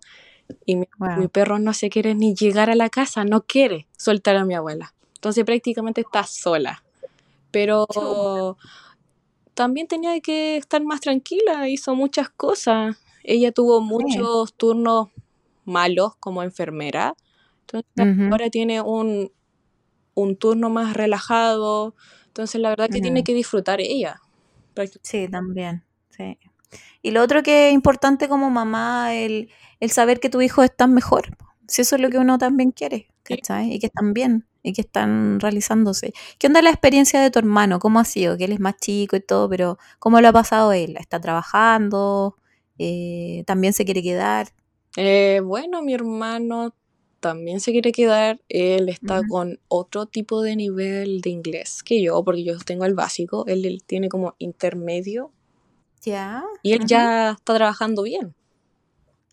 y 0.65 0.77
mi, 0.77 0.87
Wow. 0.97 1.17
mi 1.17 1.27
perro 1.27 1.59
no 1.59 1.73
se 1.73 1.89
quiere 1.89 2.15
ni 2.15 2.33
llegar 2.33 2.69
a 2.69 2.75
la 2.75 2.89
casa, 2.89 3.25
no 3.25 3.41
quiere 3.41 3.87
soltar 3.97 4.35
a 4.37 4.45
mi 4.45 4.53
abuela. 4.53 4.93
Entonces 5.15 5.43
prácticamente 5.45 6.01
está 6.01 6.23
sola. 6.23 6.83
Pero. 7.51 7.85
También 9.53 9.87
tenía 9.87 10.19
que 10.21 10.57
estar 10.57 10.83
más 10.83 11.01
tranquila, 11.01 11.67
hizo 11.69 11.95
muchas 11.95 12.29
cosas. 12.29 12.97
Ella 13.23 13.51
tuvo 13.51 13.81
muchos 13.81 14.53
turnos 14.55 15.09
malos 15.65 16.15
como 16.19 16.43
enfermera. 16.43 17.15
Entonces 17.61 18.31
ahora 18.31 18.49
tiene 18.49 18.81
un, 18.81 19.31
un 20.15 20.35
turno 20.35 20.69
más 20.69 20.93
relajado, 20.95 21.95
Entonces, 22.27 22.61
la 22.61 22.69
verdad 22.69 22.89
que 22.89 23.01
tiene 23.01 23.23
que 23.23 23.33
disfrutar 23.33 23.81
ella. 23.81 24.19
Sí, 25.03 25.27
también. 25.27 25.83
Sí. 26.09 26.37
Y 27.01 27.11
lo 27.11 27.21
otro 27.21 27.43
que 27.43 27.67
es 27.69 27.73
importante 27.73 28.27
como 28.29 28.49
mamá, 28.49 29.13
el, 29.13 29.49
el 29.79 29.91
saber 29.91 30.19
que 30.19 30.29
tus 30.29 30.43
hijos 30.43 30.65
están 30.65 30.93
mejor. 30.93 31.37
Si 31.67 31.81
eso 31.81 31.95
es 31.95 32.01
lo 32.01 32.09
que 32.09 32.17
uno 32.17 32.37
también 32.37 32.71
quiere, 32.71 33.07
Sí. 33.25 33.35
¿cachai? 33.35 33.73
Y 33.73 33.79
que 33.79 33.87
están 33.87 34.13
bien, 34.13 34.47
y 34.63 34.73
que 34.73 34.81
están 34.81 35.39
realizándose. 35.39 36.13
¿Qué 36.37 36.47
onda 36.47 36.61
la 36.61 36.69
experiencia 36.69 37.19
de 37.21 37.31
tu 37.31 37.39
hermano? 37.39 37.79
¿Cómo 37.79 37.99
ha 37.99 38.05
sido? 38.05 38.37
Que 38.37 38.45
él 38.45 38.51
es 38.51 38.59
más 38.59 38.77
chico 38.77 39.15
y 39.15 39.21
todo, 39.21 39.49
pero 39.49 39.77
¿cómo 39.99 40.21
lo 40.21 40.27
ha 40.27 40.33
pasado 40.33 40.71
él? 40.73 40.97
¿Está 40.99 41.19
trabajando? 41.19 42.37
Eh, 42.77 43.43
¿También 43.47 43.73
se 43.73 43.85
quiere 43.85 44.01
quedar? 44.03 44.49
Eh, 44.97 45.41
bueno, 45.43 45.81
mi 45.81 45.93
hermano 45.93 46.73
también 47.19 47.59
se 47.59 47.71
quiere 47.71 47.91
quedar. 47.91 48.41
Él 48.49 48.89
está 48.89 49.21
con 49.27 49.59
otro 49.67 50.05
tipo 50.07 50.41
de 50.41 50.55
nivel 50.55 51.21
de 51.21 51.29
inglés 51.29 51.83
que 51.83 52.01
yo, 52.01 52.23
porque 52.23 52.43
yo 52.43 52.57
tengo 52.59 52.85
el 52.85 52.93
básico. 52.95 53.45
Él, 53.47 53.65
él 53.65 53.83
tiene 53.85 54.09
como 54.09 54.35
intermedio 54.39 55.31
Ya. 56.03 56.43
y 56.63 56.73
él 56.73 56.85
ya 56.85 57.31
está 57.31 57.53
trabajando 57.55 58.03
bien. 58.03 58.33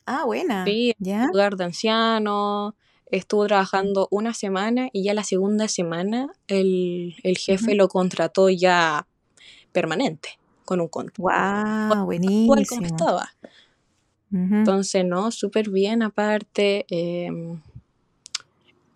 Ah, 0.05 0.24
buena. 0.24 0.64
Sí, 0.64 0.91
en 0.99 1.05
Ya. 1.05 1.26
lugar 1.26 1.57
de 1.57 1.64
ancianos. 1.64 2.74
Estuvo 3.11 3.47
trabajando 3.47 4.09
una 4.11 4.35
semana 4.35 4.89
y 4.93 5.05
ya 5.05 5.15
la 5.15 5.25
segunda 5.25 5.69
semana 5.69 6.33
el, 6.47 7.17
el 7.23 7.39
jefe 7.39 7.75
lo 7.75 7.89
contrató 7.89 8.49
ya 8.51 9.07
permanente, 9.73 10.39
con 10.65 10.81
un 10.81 10.89
contrato 10.89 11.23
Wow, 11.23 11.33
igual 11.33 11.99
como 11.99 12.07
buenísimo. 12.07 12.87
estaba. 12.87 13.31
Entonces, 14.31 15.05
no, 15.05 15.31
súper 15.31 15.71
bien. 15.71 16.03
Aparte, 16.03 16.85
em, 16.91 17.61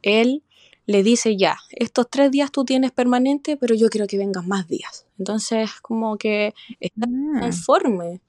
él 0.02 0.42
le 0.86 1.02
dice 1.02 1.36
ya, 1.36 1.56
estos 1.70 2.10
tres 2.10 2.30
días 2.30 2.50
tú 2.50 2.64
tienes 2.64 2.92
permanente, 2.92 3.56
pero 3.56 3.74
yo 3.74 3.88
quiero 3.88 4.06
que 4.06 4.18
vengas 4.18 4.46
más 4.46 4.66
días. 4.68 5.06
Entonces, 5.18 5.70
como 5.80 6.16
que 6.18 6.54
está 6.80 7.06
Mm, 7.06 7.38
conforme. 7.40 8.20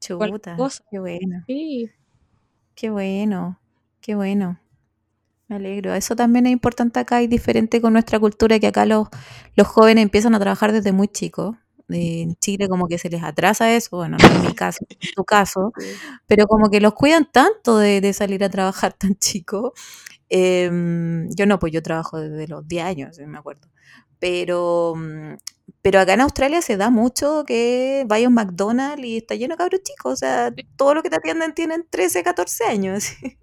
Chuta, 0.00 0.56
cosa. 0.56 0.82
qué 0.90 0.98
bueno. 0.98 1.44
Sí, 1.46 1.90
Qué 2.74 2.88
bueno, 2.88 3.60
qué 4.00 4.14
bueno. 4.14 4.58
Me 5.50 5.56
alegro. 5.56 5.94
Eso 5.94 6.14
también 6.14 6.46
es 6.46 6.52
importante 6.52 7.00
acá 7.00 7.22
y 7.22 7.26
diferente 7.26 7.80
con 7.80 7.92
nuestra 7.92 8.20
cultura, 8.20 8.60
que 8.60 8.68
acá 8.68 8.86
los, 8.86 9.08
los 9.56 9.66
jóvenes 9.66 10.02
empiezan 10.02 10.34
a 10.36 10.38
trabajar 10.38 10.70
desde 10.72 10.92
muy 10.92 11.08
chicos. 11.08 11.56
En 11.88 12.36
Chile 12.36 12.68
como 12.68 12.86
que 12.86 12.98
se 12.98 13.10
les 13.10 13.20
atrasa 13.24 13.74
eso, 13.74 13.96
bueno, 13.96 14.16
no 14.22 14.28
en 14.36 14.42
mi 14.46 14.54
caso, 14.54 14.86
en 14.88 15.10
tu 15.16 15.24
caso, 15.24 15.72
pero 16.28 16.46
como 16.46 16.70
que 16.70 16.80
los 16.80 16.94
cuidan 16.94 17.28
tanto 17.32 17.78
de, 17.78 18.00
de 18.00 18.12
salir 18.12 18.44
a 18.44 18.48
trabajar 18.50 18.92
tan 18.92 19.16
chicos. 19.16 19.72
Em, 20.28 21.28
yo 21.36 21.46
no, 21.46 21.58
pues 21.58 21.72
yo 21.72 21.82
trabajo 21.82 22.20
desde 22.20 22.48
los 22.48 22.68
10 22.68 22.84
años, 22.84 23.18
me 23.26 23.38
acuerdo. 23.38 23.68
Pero, 24.20 24.94
pero 25.82 26.00
acá 26.00 26.14
en 26.14 26.20
Australia 26.22 26.62
se 26.62 26.76
da 26.76 26.90
mucho 26.90 27.44
que 27.46 28.04
vaya 28.08 28.26
a 28.26 28.28
un 28.30 28.34
McDonald's 28.34 29.04
y 29.04 29.18
está 29.18 29.34
lleno 29.36 29.54
de 29.54 29.58
cabros 29.58 29.82
chicos. 29.82 30.12
O 30.14 30.16
sea, 30.16 30.52
todo 30.76 30.94
lo 30.94 31.02
que 31.02 31.10
te 31.10 31.16
atienden 31.16 31.54
tienen 31.54 31.86
13, 31.90 32.22
14 32.22 32.64
años. 32.66 33.04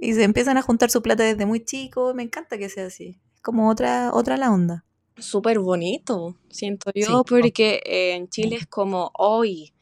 Y 0.00 0.12
se 0.14 0.24
empiezan 0.24 0.58
a 0.58 0.62
juntar 0.62 0.90
su 0.90 1.02
plata 1.02 1.22
desde 1.24 1.46
muy 1.46 1.64
chico. 1.64 2.12
Me 2.14 2.22
encanta 2.22 2.58
que 2.58 2.68
sea 2.68 2.86
así. 2.86 3.18
Es 3.34 3.40
como 3.40 3.68
otra, 3.70 4.10
otra 4.12 4.36
la 4.36 4.52
onda. 4.52 4.84
Súper 5.16 5.58
bonito, 5.60 6.36
siento 6.50 6.90
yo, 6.94 7.22
po. 7.24 7.36
porque 7.40 7.80
eh, 7.86 8.14
en 8.14 8.28
Chile 8.28 8.56
es 8.56 8.66
como, 8.66 9.12
hoy 9.16 9.72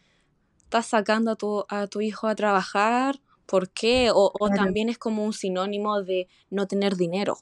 estás 0.58 0.86
sacando 0.86 1.30
a 1.32 1.36
tu, 1.36 1.64
a 1.68 1.86
tu 1.86 2.00
hijo 2.02 2.26
a 2.26 2.34
trabajar, 2.34 3.20
¿por 3.46 3.70
qué? 3.70 4.10
O, 4.10 4.30
o 4.38 4.46
Claro. 4.48 4.64
también 4.64 4.88
es 4.90 4.98
como 4.98 5.24
un 5.24 5.32
sinónimo 5.32 6.02
de 6.02 6.28
no 6.50 6.66
tener 6.68 6.96
dinero. 6.96 7.38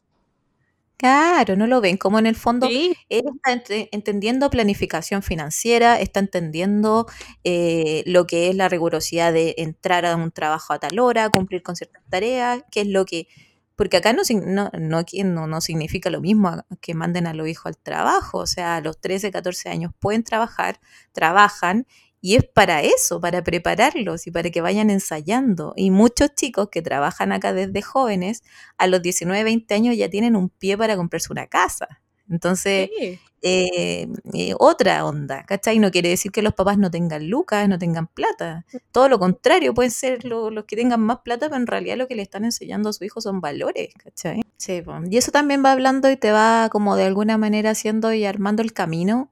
Claro, 1.00 1.56
no 1.56 1.66
lo 1.66 1.80
ven. 1.80 1.96
Como 1.96 2.18
en 2.18 2.26
el 2.26 2.36
fondo 2.36 2.66
Sí, 2.68 2.94
él 3.08 3.22
está 3.34 3.52
ente- 3.52 3.88
entendiendo 3.90 4.50
planificación 4.50 5.22
financiera, 5.22 5.98
está 5.98 6.20
entendiendo 6.20 7.06
eh, 7.42 8.02
lo 8.04 8.26
que 8.26 8.50
es 8.50 8.54
la 8.54 8.68
rigurosidad 8.68 9.32
de 9.32 9.54
entrar 9.56 10.04
a 10.04 10.14
un 10.16 10.30
trabajo 10.30 10.74
a 10.74 10.78
tal 10.78 10.98
hora, 10.98 11.30
cumplir 11.30 11.62
con 11.62 11.74
ciertas 11.74 12.02
tareas, 12.10 12.62
que 12.70 12.82
es 12.82 12.86
lo 12.88 13.06
que... 13.06 13.28
Porque 13.76 13.96
acá 13.96 14.12
no, 14.12 14.20
no, 14.44 14.70
no, 14.78 15.46
no, 15.46 15.60
significa 15.62 16.10
lo 16.10 16.20
mismo 16.20 16.66
que 16.82 16.92
manden 16.94 17.26
a 17.26 17.32
los 17.32 17.48
hijos 17.48 17.64
al 17.64 17.78
trabajo. 17.78 18.36
O 18.40 18.46
sea, 18.46 18.76
a 18.76 18.80
los 18.82 19.00
13, 19.00 19.30
14 19.30 19.70
años 19.70 19.92
pueden 19.98 20.22
trabajar, 20.22 20.80
trabajan, 21.12 21.86
y 22.20 22.36
es 22.36 22.44
para 22.44 22.82
eso, 22.82 23.20
para 23.20 23.42
prepararlos 23.44 24.26
y 24.26 24.30
para 24.30 24.50
que 24.50 24.60
vayan 24.60 24.90
ensayando. 24.90 25.72
Y 25.76 25.90
muchos 25.90 26.34
chicos 26.34 26.68
que 26.70 26.82
trabajan 26.82 27.32
acá 27.32 27.52
desde 27.52 27.82
jóvenes, 27.82 28.42
a 28.78 28.86
los 28.86 29.02
19, 29.02 29.44
20 29.44 29.74
años 29.74 29.96
ya 29.96 30.08
tienen 30.10 30.36
un 30.36 30.48
pie 30.50 30.76
para 30.78 30.96
comprarse 30.96 31.32
una 31.32 31.46
casa. 31.46 31.88
Entonces, 32.28 32.90
sí, 32.96 33.18
eh, 33.42 34.06
eh, 34.34 34.54
otra 34.58 35.04
onda, 35.04 35.44
¿cachai? 35.46 35.78
No 35.78 35.90
quiere 35.90 36.10
decir 36.10 36.30
que 36.30 36.42
los 36.42 36.54
papás 36.54 36.78
no 36.78 36.90
tengan 36.90 37.28
lucas, 37.28 37.68
no 37.68 37.78
tengan 37.78 38.06
plata. 38.06 38.66
Todo 38.92 39.08
lo 39.08 39.18
contrario, 39.18 39.72
pueden 39.74 39.90
ser 39.90 40.24
lo- 40.24 40.50
los 40.50 40.64
que 40.66 40.76
tengan 40.76 41.00
más 41.00 41.20
plata, 41.20 41.48
pero 41.48 41.56
en 41.60 41.66
realidad 41.66 41.96
lo 41.96 42.06
que 42.06 42.14
le 42.16 42.22
están 42.22 42.44
enseñando 42.44 42.90
a 42.90 42.92
su 42.92 43.04
hijo 43.04 43.20
son 43.20 43.40
valores, 43.40 43.94
¿cachai? 43.96 44.42
Sí, 44.58 44.82
y 45.10 45.16
eso 45.16 45.32
también 45.32 45.64
va 45.64 45.72
hablando 45.72 46.10
y 46.10 46.16
te 46.16 46.32
va 46.32 46.68
como 46.70 46.96
de 46.96 47.04
alguna 47.04 47.38
manera 47.38 47.70
haciendo 47.70 48.12
y 48.12 48.24
armando 48.26 48.62
el 48.62 48.72
camino, 48.74 49.30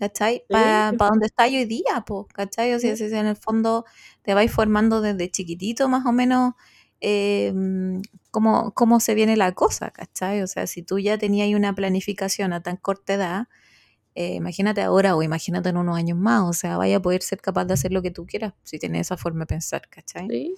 ¿cachai? 0.00 0.44
Para 0.48 0.90
sí, 0.90 0.96
donde 0.96 1.26
está 1.26 1.44
hoy 1.44 1.66
día, 1.66 2.02
po, 2.06 2.26
¿cachai? 2.32 2.72
O 2.72 2.80
sea, 2.80 2.96
sí. 2.96 3.08
si 3.08 3.14
en 3.14 3.26
el 3.26 3.36
fondo 3.36 3.84
te 4.22 4.32
vais 4.32 4.50
formando 4.50 5.02
desde 5.02 5.30
chiquitito 5.30 5.88
más 5.88 6.06
o 6.06 6.12
menos 6.12 6.54
eh, 7.02 7.52
cómo, 8.30 8.72
cómo 8.72 8.98
se 8.98 9.14
viene 9.14 9.36
la 9.36 9.52
cosa, 9.52 9.90
¿cachai? 9.90 10.40
O 10.40 10.46
sea, 10.46 10.66
si 10.66 10.82
tú 10.82 10.98
ya 10.98 11.18
tenías 11.18 11.54
una 11.54 11.74
planificación 11.74 12.54
a 12.54 12.62
tan 12.62 12.78
corta 12.78 13.14
edad, 13.14 13.48
eh, 14.14 14.36
imagínate 14.36 14.80
ahora 14.80 15.14
o 15.14 15.22
imagínate 15.22 15.68
en 15.68 15.76
unos 15.76 15.96
años 15.98 16.16
más, 16.16 16.42
o 16.48 16.52
sea, 16.54 16.78
vaya 16.78 16.96
a 16.96 17.02
poder 17.02 17.22
ser 17.22 17.40
capaz 17.40 17.66
de 17.66 17.74
hacer 17.74 17.92
lo 17.92 18.00
que 18.00 18.10
tú 18.10 18.26
quieras 18.26 18.54
si 18.64 18.78
tienes 18.78 19.02
esa 19.02 19.18
forma 19.18 19.40
de 19.40 19.46
pensar, 19.46 19.86
¿cachai? 19.90 20.28
Sí. 20.28 20.54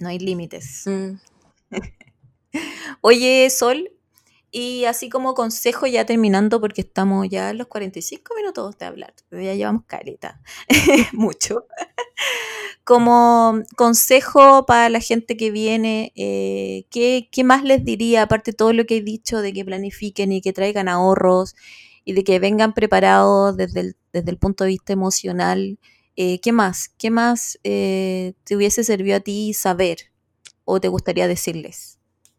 No 0.00 0.08
hay 0.08 0.18
límites. 0.18 0.84
Mm. 0.86 1.12
Oye, 3.02 3.50
Sol, 3.50 3.90
y 4.50 4.84
así 4.84 5.08
como 5.08 5.34
consejo 5.34 5.86
ya 5.86 6.06
terminando 6.06 6.60
porque 6.60 6.80
estamos 6.80 7.28
ya 7.28 7.50
en 7.50 7.58
los 7.58 7.66
45 7.66 8.34
minutos 8.34 8.78
de 8.78 8.86
hablar, 8.86 9.14
ya 9.30 9.54
llevamos 9.54 9.84
careta, 9.86 10.40
mucho. 11.12 11.66
Como 12.84 13.62
consejo 13.76 14.64
para 14.64 14.88
la 14.88 15.00
gente 15.00 15.36
que 15.36 15.50
viene, 15.50 16.12
eh, 16.16 16.86
¿qué, 16.90 17.28
qué 17.30 17.44
más 17.44 17.62
les 17.62 17.84
diría, 17.84 18.22
aparte 18.22 18.52
de 18.52 18.56
todo 18.56 18.72
lo 18.72 18.86
que 18.86 18.96
he 18.96 19.02
dicho, 19.02 19.42
de 19.42 19.52
que 19.52 19.64
planifiquen 19.64 20.32
y 20.32 20.40
que 20.40 20.54
traigan 20.54 20.88
ahorros 20.88 21.54
y 22.04 22.14
de 22.14 22.24
que 22.24 22.38
vengan 22.38 22.72
preparados 22.72 23.56
desde 23.56 23.80
el, 23.80 23.96
desde 24.12 24.30
el 24.30 24.38
punto 24.38 24.64
de 24.64 24.70
vista 24.70 24.94
emocional? 24.94 25.78
Eh, 26.16 26.40
¿Qué 26.40 26.50
más? 26.50 26.88
¿Qué 26.98 27.10
más 27.10 27.60
eh, 27.62 28.32
te 28.44 28.56
hubiese 28.56 28.82
servido 28.82 29.18
a 29.18 29.20
ti 29.20 29.52
saber 29.52 30.10
o 30.64 30.80
te 30.80 30.88
gustaría 30.88 31.28
decirles? 31.28 31.98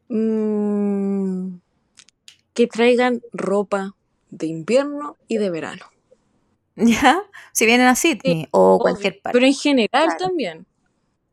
Mm, 0.10 1.60
que 2.60 2.68
traigan 2.68 3.22
ropa 3.32 3.96
de 4.32 4.48
invierno 4.48 5.16
y 5.30 5.38
de 5.38 5.50
verano. 5.50 5.86
¿Ya? 6.76 7.22
Si 7.54 7.66
vienen 7.66 7.88
a 7.88 7.96
Sí, 7.96 8.20
Sydney 8.22 8.50
o 8.52 8.74
obvio. 8.74 8.80
cualquier 8.80 9.22
parte. 9.22 9.38
Pero 9.38 9.46
en 9.46 9.54
general 9.54 9.88
Claro. 10.08 10.18
también. 10.20 10.66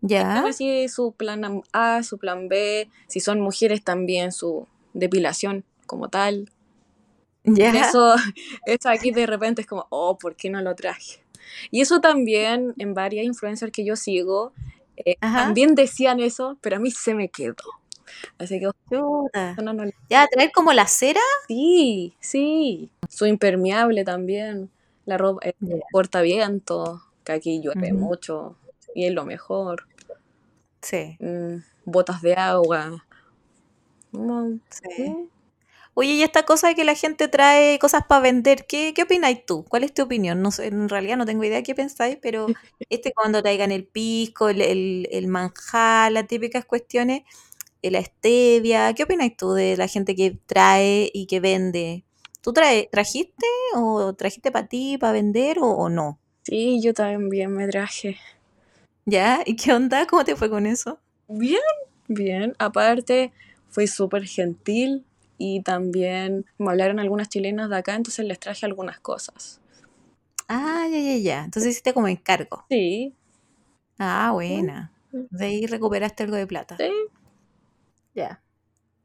¿Ya? 0.02 0.44
Así 0.46 0.86
su 0.88 1.10
plan 1.10 1.62
A, 1.72 2.04
su 2.04 2.18
plan 2.18 2.46
B. 2.46 2.88
Si 3.08 3.18
son 3.18 3.40
mujeres 3.40 3.82
también 3.82 4.30
su 4.30 4.68
depilación 4.94 5.64
como 5.86 6.08
tal. 6.10 6.48
¿Ya? 7.42 7.72
Eso, 7.88 8.14
eso 8.66 8.88
aquí 8.88 9.10
de 9.10 9.26
repente 9.26 9.62
es 9.62 9.66
como, 9.66 9.88
oh, 9.90 10.18
¿por 10.18 10.36
qué 10.36 10.48
no 10.48 10.60
lo 10.62 10.76
traje? 10.76 11.24
Y 11.72 11.80
eso 11.80 12.00
también 12.00 12.72
en 12.78 12.94
varias 12.94 13.26
influencers 13.26 13.72
que 13.72 13.84
yo 13.84 13.96
sigo, 13.96 14.52
eh, 14.96 15.16
también 15.20 15.74
decían 15.74 16.20
eso, 16.20 16.56
pero 16.60 16.76
a 16.76 16.78
mí 16.78 16.92
se 16.92 17.14
me 17.14 17.28
quedó. 17.30 17.56
Así 18.38 18.60
que 18.60 18.68
Chuta. 18.90 19.54
no, 19.62 19.72
no, 19.72 19.84
no. 19.84 19.90
¿Ya? 20.08 20.26
¿Traer 20.28 20.52
como 20.52 20.72
la 20.72 20.86
cera? 20.86 21.20
Sí, 21.48 22.14
sí. 22.20 22.90
Su 23.08 23.26
impermeable 23.26 24.04
también. 24.04 24.70
La 25.04 25.18
ropa, 25.18 25.46
eh, 25.48 25.54
Ya. 25.60 25.76
cortaviento, 25.92 27.02
que 27.24 27.32
aquí 27.32 27.60
llueve 27.60 27.92
mucho 27.92 28.56
y 28.94 29.06
es 29.06 29.12
lo 29.14 29.24
mejor. 29.24 29.86
Sí, 30.82 31.16
Mm, 31.20 31.62
botas 31.84 32.22
de 32.22 32.34
agua. 32.34 33.04
Mm, 34.12 34.60
sí. 34.70 35.10
mm. 35.10 35.28
Oye, 35.94 36.12
y 36.12 36.22
esta 36.22 36.44
cosa 36.44 36.68
de 36.68 36.74
que 36.76 36.84
la 36.84 36.94
gente 36.94 37.28
trae 37.28 37.78
cosas 37.78 38.04
para 38.06 38.20
vender, 38.22 38.66
¿qué, 38.66 38.94
qué 38.94 39.04
opináis 39.04 39.46
tú? 39.46 39.64
¿Cuál 39.68 39.84
es 39.84 39.94
tu 39.94 40.02
opinión? 40.02 40.42
No 40.42 40.50
sé, 40.50 40.66
en 40.66 40.88
realidad 40.88 41.16
no 41.16 41.26
tengo 41.26 41.44
idea 41.44 41.56
de 41.58 41.62
qué 41.64 41.74
pensáis, 41.74 42.18
pero 42.22 42.46
este 42.90 43.12
cuando 43.14 43.42
traigan 43.42 43.72
el 43.72 43.86
pisco, 43.86 44.48
el, 44.50 44.60
el, 44.62 45.08
el 45.12 45.26
manjar, 45.28 46.12
las 46.12 46.26
típicas 46.28 46.64
cuestiones, 46.66 47.20
eh, 47.22 47.26
la 47.90 48.02
stevia, 48.02 48.92
¿qué 48.94 49.04
opináis 49.04 49.36
tú 49.36 49.52
de 49.52 49.76
la 49.76 49.88
gente 49.88 50.14
que 50.14 50.38
trae 50.46 51.10
y 51.12 51.26
que 51.26 51.40
vende? 51.40 52.04
¿Tú 52.40 52.52
trae, 52.52 52.88
trajiste 52.90 53.46
o 53.74 54.14
trajiste 54.14 54.50
para 54.52 54.68
ti, 54.68 54.98
para 54.98 55.12
vender 55.12 55.58
o, 55.58 55.66
o 55.66 55.88
no? 55.88 56.18
Sí, 56.42 56.80
yo 56.80 56.94
también 56.94 57.52
me 57.52 57.66
traje. 57.66 58.18
¿Ya? 59.04 59.42
¿Y 59.44 59.56
qué 59.56 59.72
onda? 59.72 60.06
¿Cómo 60.06 60.24
te 60.24 60.36
fue 60.36 60.48
con 60.48 60.66
eso? 60.66 60.98
Bien, 61.28 61.60
bien. 62.08 62.54
Aparte, 62.58 63.32
fue 63.68 63.86
súper 63.86 64.26
gentil 64.26 65.04
y 65.38 65.62
también 65.62 66.46
me 66.58 66.70
hablaron 66.70 66.98
algunas 66.98 67.28
chilenas 67.28 67.68
de 67.68 67.76
acá, 67.76 67.94
entonces 67.94 68.24
les 68.24 68.38
traje 68.38 68.64
algunas 68.66 69.00
cosas. 69.00 69.60
Ah, 70.48 70.86
ya, 70.90 70.98
ya, 70.98 71.16
ya. 71.16 71.44
Entonces 71.44 71.72
hiciste 71.72 71.92
como 71.92 72.08
encargo. 72.08 72.64
Sí. 72.70 73.12
Ah, 73.98 74.30
buena. 74.32 74.92
De 75.10 75.46
ahí 75.46 75.66
recuperaste 75.66 76.24
algo 76.24 76.36
de 76.36 76.46
plata. 76.46 76.76
Sí. 76.76 76.90
Ya. 78.16 78.42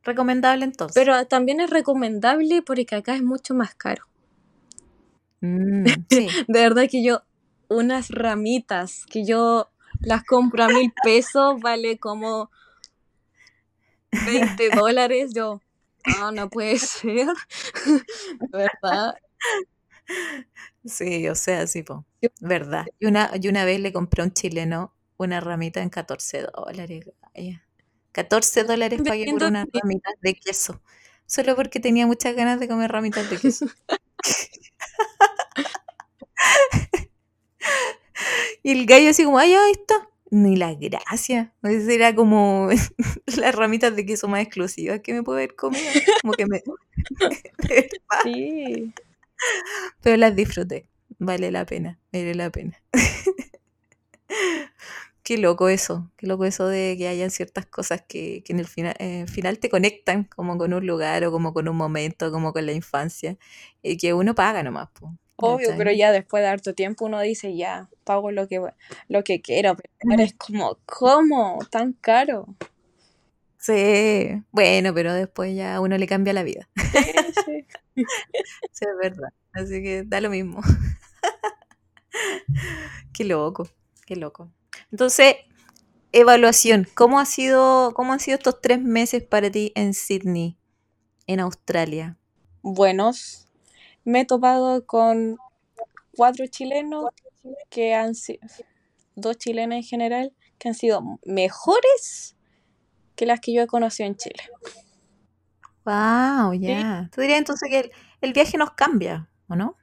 Recomendable 0.04 0.66
entonces. 0.66 0.96
Pero 0.96 1.28
también 1.28 1.60
es 1.60 1.70
recomendable 1.70 2.64
porque 2.64 2.96
acá 2.96 3.14
es 3.14 3.22
mucho 3.22 3.54
más 3.54 3.76
caro. 3.76 4.06
Mm, 5.42 5.86
sí. 6.10 6.28
De 6.48 6.60
verdad 6.60 6.86
que 6.90 7.04
yo, 7.04 7.22
unas 7.68 8.10
ramitas 8.10 9.06
que 9.06 9.26
yo 9.26 9.70
las 10.00 10.24
compro 10.24 10.64
a 10.64 10.70
mil 10.70 10.92
pesos, 11.04 11.60
vale 11.60 12.00
como 12.00 12.50
20 14.26 14.70
dólares. 14.70 15.34
Yo, 15.36 15.62
no, 16.18 16.32
no 16.32 16.50
puede 16.50 16.80
ser. 16.80 17.28
De 18.40 18.58
verdad. 18.58 19.16
Sí, 20.86 21.28
o 21.28 21.36
sea, 21.36 21.68
sí, 21.68 21.84
po. 21.84 22.06
Verdad. 22.40 22.86
Y 23.00 23.06
una, 23.06 23.30
y 23.40 23.48
una 23.50 23.66
vez 23.66 23.80
le 23.80 23.94
compré 23.94 24.24
a 24.24 24.26
un 24.26 24.34
chileno 24.34 24.94
una 25.18 25.40
ramita 25.40 25.82
en 25.82 25.90
14 25.90 26.48
dólares. 26.56 27.06
gaya. 27.36 27.64
14 28.12 28.64
dólares 28.64 29.02
pagué 29.06 29.28
por 29.28 29.44
unas 29.44 29.68
ti- 29.70 29.80
ramitas 29.82 30.14
de 30.22 30.36
queso. 30.36 30.82
Solo 31.26 31.56
porque 31.56 31.80
tenía 31.80 32.08
muchas 32.08 32.36
ganas 32.36 32.60
de 32.60 32.68
comer 32.68 32.92
ramitas 32.92 33.30
de 33.30 33.38
queso. 33.38 33.68
y 38.64 38.72
el 38.72 38.86
gallo 38.86 39.10
así 39.10 39.24
como, 39.24 39.38
ay, 39.40 39.54
ahí 39.54 39.72
está. 39.72 40.08
Ni 40.30 40.56
la 40.56 40.74
gracia. 40.76 41.54
Era 41.64 42.16
como 42.16 42.70
las 43.38 43.56
ramitas 43.56 43.96
de 43.96 44.06
queso 44.06 44.28
más 44.28 44.42
exclusivas 44.42 45.02
que 45.02 45.14
me 45.14 45.24
puedo 45.24 45.38
haber 45.38 45.56
comido. 45.56 45.84
Como 46.22 46.34
que 46.34 46.46
me... 46.46 46.62
Sí. 48.24 48.94
Pero 50.02 50.18
las 50.18 50.36
disfruté. 50.36 50.88
Vale 51.20 51.52
la 51.52 51.66
pena, 51.66 52.00
vale 52.12 52.34
la 52.36 52.50
pena. 52.50 52.82
Qué 55.32 55.38
loco 55.38 55.70
eso, 55.70 56.12
qué 56.18 56.28
loco 56.28 56.44
eso 56.44 56.68
de 56.68 56.98
que 56.98 57.08
hayan 57.08 57.32
ciertas 57.32 57.66
cosas 57.66 58.04
que, 58.06 58.44
que 58.44 58.52
en 58.52 58.60
el 58.60 58.68
final, 58.68 58.96
eh, 59.00 59.24
final 59.30 59.60
te 59.60 59.70
conectan 59.70 60.26
como 60.26 60.58
con 60.58 60.74
un 60.74 60.86
lugar 60.86 61.24
o 61.24 61.32
como 61.32 61.54
con 61.54 61.70
un 61.70 61.78
momento, 61.78 62.34
como 62.34 62.52
con 62.52 62.66
la 62.66 62.74
infancia, 62.74 63.38
y 63.82 63.96
que 63.96 64.14
uno 64.14 64.36
paga 64.36 64.62
nomás. 64.62 64.90
po, 64.90 65.16
Obvio, 65.38 65.70
pero 65.78 65.90
ya 65.94 66.12
después 66.12 66.44
de 66.44 66.50
harto 66.50 66.74
tiempo 66.74 67.06
uno 67.06 67.22
dice, 67.22 67.56
ya, 67.56 67.88
pago 68.04 68.30
lo 68.32 68.50
que, 68.50 68.62
lo 69.08 69.24
que 69.24 69.40
quiero, 69.40 69.78
pero 69.78 70.22
es 70.22 70.34
como, 70.34 70.78
¿cómo? 70.86 71.60
¿Tan 71.72 71.94
caro? 71.94 72.54
Sí, 73.58 74.44
bueno, 74.52 74.94
pero 74.94 75.14
después 75.14 75.56
ya 75.56 75.80
uno 75.80 75.98
le 75.98 76.08
cambia 76.08 76.34
la 76.34 76.44
vida. 76.44 76.68
Sí, 76.76 77.36
sí. 77.46 77.66
Sí, 78.74 78.86
es 78.86 78.98
verdad. 79.02 79.30
Así 79.54 79.82
que 79.82 80.04
da 80.04 80.20
lo 80.20 80.30
mismo. 80.30 80.60
Qué 83.14 83.24
loco, 83.24 83.70
qué 84.06 84.18
loco. 84.18 84.52
Entonces, 84.92 85.36
evaluación. 86.12 86.88
¿Cómo 86.94 87.20
ha 87.20 87.26
sido, 87.26 87.94
cómo 87.94 88.14
han 88.14 88.20
sido 88.20 88.38
estos 88.38 88.62
tres 88.62 88.82
meses 88.82 89.24
para 89.24 89.50
ti 89.50 89.72
en 89.76 89.94
Sydney, 89.94 90.58
en 91.28 91.40
Australia? 91.40 92.18
Buenos. 92.62 93.48
Me 94.04 94.22
he 94.22 94.26
topado 94.26 94.86
con 94.86 95.38
cuatro 96.16 96.46
chilenos 96.48 97.06
que 97.70 97.94
han 97.94 98.16
sido, 98.16 98.40
dos 99.16 99.38
chilenas 99.38 99.78
en 99.78 99.84
general, 99.84 100.34
que 100.58 100.70
han 100.70 100.76
sido 100.76 101.20
mejores 101.26 102.36
que 103.16 103.26
las 103.26 103.40
que 103.40 103.54
yo 103.54 103.62
he 103.62 103.68
conocido 103.68 104.08
en 104.08 104.16
Chile. 104.16 104.44
Wow, 105.86 106.54
ya. 106.54 107.10
Tú 107.14 107.22
dirías 107.22 107.40
entonces 107.40 107.70
que 107.70 107.80
el, 107.80 107.92
el 108.22 108.34
viaje 108.34 108.58
nos 108.58 108.72
cambia, 108.72 109.30
¿o 109.48 109.56
no? 109.56 109.76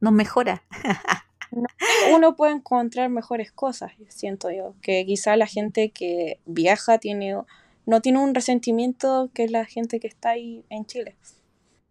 Nos 0.00 0.12
mejora. 0.12 0.62
Uno 2.14 2.36
puede 2.36 2.52
encontrar 2.52 3.08
mejores 3.10 3.52
cosas, 3.52 3.92
siento 4.08 4.50
yo, 4.50 4.74
que 4.82 5.04
quizá 5.06 5.36
la 5.36 5.46
gente 5.46 5.90
que 5.90 6.38
viaja 6.46 6.98
tiene, 6.98 7.36
no 7.86 8.00
tiene 8.00 8.18
un 8.18 8.34
resentimiento 8.34 9.30
que 9.34 9.48
la 9.48 9.64
gente 9.64 10.00
que 10.00 10.08
está 10.08 10.30
ahí 10.30 10.64
en 10.70 10.86
Chile. 10.86 11.16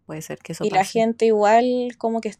Puede 0.05 0.21
ser 0.21 0.39
que 0.39 0.53
eso 0.53 0.65
Y 0.65 0.71
la 0.71 0.83
gente 0.83 1.25
igual, 1.25 1.95
como 1.97 2.21
que 2.21 2.33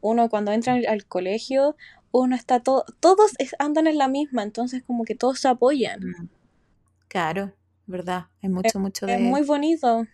uno 0.00 0.28
cuando 0.28 0.52
entra 0.52 0.74
al, 0.74 1.04
colegio, 1.06 1.76
uno 2.12 2.36
está 2.36 2.60
todo, 2.60 2.84
todos 3.00 3.32
es- 3.38 3.56
andan 3.58 3.86
en 3.86 3.98
la 3.98 4.08
misma, 4.08 4.42
entonces 4.42 4.82
como 4.84 5.04
que 5.04 5.14
todos 5.14 5.40
se 5.40 5.48
apoyan. 5.48 6.00
Mm, 6.00 6.28
Claro, 7.08 7.52
verdad. 7.86 8.26
Hay 8.42 8.50
mucho, 8.50 8.78
mucho 8.78 9.06
Es 9.06 9.18
de, 9.18 9.24
muy 9.24 9.42
bonito. 9.42 10.06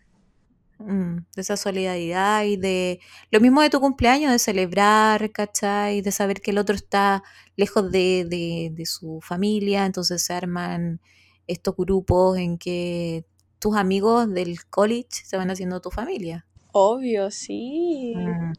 Mm, 0.83 1.27
de 1.35 1.43
esa 1.43 1.57
solidaridad 1.57 2.45
y 2.45 2.57
de 2.57 3.01
lo 3.31 3.41
mismo 3.41 3.63
de 3.63 3.71
tu 3.71 3.81
cumpleaños, 3.81 4.33
de 4.33 4.39
celebrar, 4.39 5.31
¿cachai? 5.33 6.01
De 6.03 6.13
saber 6.13 6.41
que 6.41 6.51
el 6.53 6.59
otro 6.59 6.75
está 6.75 7.23
lejos 7.57 7.91
de, 7.93 8.25
de, 8.29 8.71
de 8.75 8.87
su 8.87 9.21
familia, 9.23 9.87
entonces 9.87 10.23
se 10.23 10.33
arman 10.33 11.01
estos 11.47 11.77
grupos 11.77 12.39
en 12.39 12.59
que 12.59 13.25
tus 13.59 13.77
amigos 13.77 14.33
del 14.33 14.65
college 14.67 15.09
se 15.25 15.37
van 15.37 15.51
haciendo 15.51 15.81
tu 15.81 15.91
familia. 15.91 16.47
Obvio, 16.73 17.31
sí. 17.31 18.15
Mm, 18.17 18.53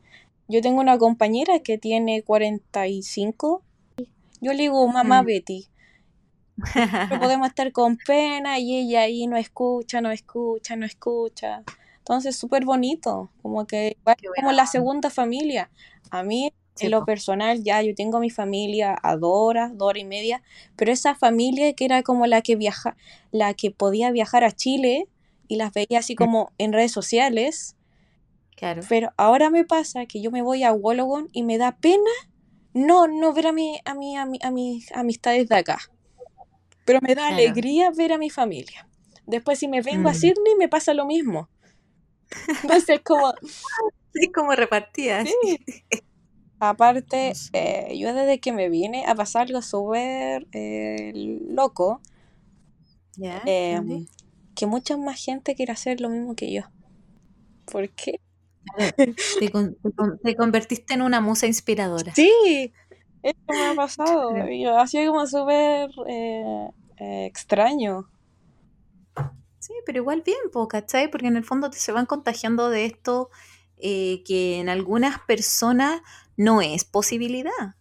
Yo 0.48 0.62
tengo 0.62 0.80
una 0.82 0.98
compañera 0.98 1.60
que 1.60 1.78
tiene 1.78 2.22
45. 2.24 3.64
Yo 4.42 4.52
le 4.54 4.64
digo 4.64 4.88
mamá 4.88 5.24
Mm. 5.24 5.26
Betty. 5.26 5.68
Podemos 7.20 7.48
estar 7.48 7.72
con 7.72 7.98
pena 7.98 8.60
y 8.60 8.78
ella 8.78 9.02
ahí 9.02 9.26
no 9.28 9.38
escucha, 9.38 10.02
no 10.02 10.12
escucha, 10.12 10.76
no 10.76 10.86
escucha. 10.86 11.64
Entonces, 12.04 12.36
súper 12.36 12.66
bonito. 12.66 13.30
Como 13.42 13.66
que 13.66 13.96
igual 14.02 14.18
como 14.36 14.52
la 14.52 14.68
segunda 14.68 15.10
familia. 15.10 15.72
A 16.12 16.22
mí, 16.24 16.52
Sí, 16.76 16.86
en 16.88 16.92
lo 16.92 17.06
personal, 17.06 17.64
ya 17.64 17.82
yo 17.84 17.94
tengo 17.96 18.20
mi 18.20 18.30
familia 18.32 18.98
a 19.04 19.16
dos 19.16 19.32
horas, 19.32 19.78
dos 19.78 19.90
horas 19.90 20.02
y 20.02 20.06
media, 20.06 20.42
pero 20.76 20.92
esa 20.92 21.14
familia 21.14 21.72
que 21.74 21.86
era 21.86 22.02
como 22.02 22.26
la 22.26 22.42
que 22.42 22.56
viaja, 22.56 22.98
la 23.32 23.54
que 23.54 23.70
podía 23.70 24.10
viajar 24.12 24.44
a 24.44 24.52
Chile 24.52 25.08
y 25.48 25.58
las 25.58 25.72
veía 25.72 26.00
así 26.00 26.16
como 26.16 26.52
en 26.58 26.74
redes 26.74 26.92
sociales. 26.92 27.76
Claro. 28.58 28.82
Pero 28.90 29.12
ahora 29.18 29.50
me 29.52 29.66
pasa 29.66 30.08
que 30.08 30.20
yo 30.20 30.32
me 30.32 30.42
voy 30.42 30.64
a 30.64 30.74
Wollongong 30.74 31.30
y 31.32 31.44
me 31.44 31.58
da 31.60 31.74
pena 31.78 32.10
no, 32.74 33.08
no 33.08 33.34
ver 33.34 33.48
a 33.48 33.52
mi, 33.52 33.80
a 33.86 33.94
mi, 33.94 34.18
a 34.18 34.26
mi- 34.26 34.40
a 34.42 34.50
mis 34.52 34.92
amistades 34.94 35.48
de 35.50 35.56
acá. 35.56 35.80
Pero 36.86 37.00
me 37.02 37.14
da 37.16 37.28
Claro. 37.28 37.36
alegría 37.36 37.92
ver 37.92 38.14
a 38.14 38.18
mi 38.18 38.30
familia. 38.32 38.88
Después 39.28 39.60
si 39.60 39.68
me 39.68 39.82
vengo 39.82 40.10
a 40.10 40.14
Mm. 40.14 40.16
Sydney 40.16 40.56
me 40.58 40.68
pasa 40.70 40.94
lo 40.96 41.06
mismo. 41.06 41.50
Entonces 42.64 43.02
como, 43.04 43.34
Sí, 44.14 44.32
como 44.32 44.54
repartidas. 44.54 45.30
sí. 45.42 45.58
Aparte, 46.60 47.30
No 47.30 47.36
sé. 47.36 47.50
eh, 47.54 47.98
yo 48.00 48.14
desde 48.14 48.40
que 48.40 48.54
me 48.54 48.70
vine 48.70 49.06
a 49.06 49.16
pasar 49.16 49.44
algo 49.48 49.62
súper 49.62 50.48
eh, 50.54 51.12
loco, 51.50 52.02
eh, 53.46 53.78
¿Entendí? 53.78 54.08
que 54.56 54.66
mucha 54.66 54.98
más 54.98 55.24
gente 55.24 55.56
quiere 55.56 55.72
hacer 55.72 56.00
lo 56.02 56.10
mismo 56.10 56.36
que 56.36 56.52
yo. 56.54 56.62
¿Por 57.66 57.90
qué? 57.90 58.20
Te, 59.40 59.50
con- 59.52 59.76
te 59.76 59.92
con- 59.92 60.18
te 60.20 60.36
convertiste 60.36 60.94
en 60.94 61.02
una 61.02 61.22
musa 61.22 61.48
inspiradora. 61.48 62.14
Sí, 62.16 62.74
eso 63.22 63.38
me 63.50 63.66
ha 63.68 63.76
pasado. 63.76 64.32
Ha 64.78 64.88
sido 64.88 65.12
como 65.14 65.28
súper 65.28 65.90
eh, 66.08 66.70
eh, 66.98 67.26
extraño. 67.26 68.08
Sí, 69.64 69.72
pero 69.86 70.00
igual 70.00 70.24
bien, 70.26 70.38
po, 70.52 70.68
¿cachai? 70.68 71.10
Porque 71.10 71.28
en 71.28 71.38
el 71.38 71.46
fondo 71.46 71.70
te 71.70 71.78
se 71.78 71.94
van 71.94 72.06
contagiando 72.06 72.70
de 72.70 72.84
esto 72.84 73.30
eh, 73.78 74.22
que 74.26 74.60
en 74.60 74.68
algunas 74.68 75.22
personas 75.22 76.02
no 76.36 76.62
es 76.62 76.84
posibilidad, 76.84 77.78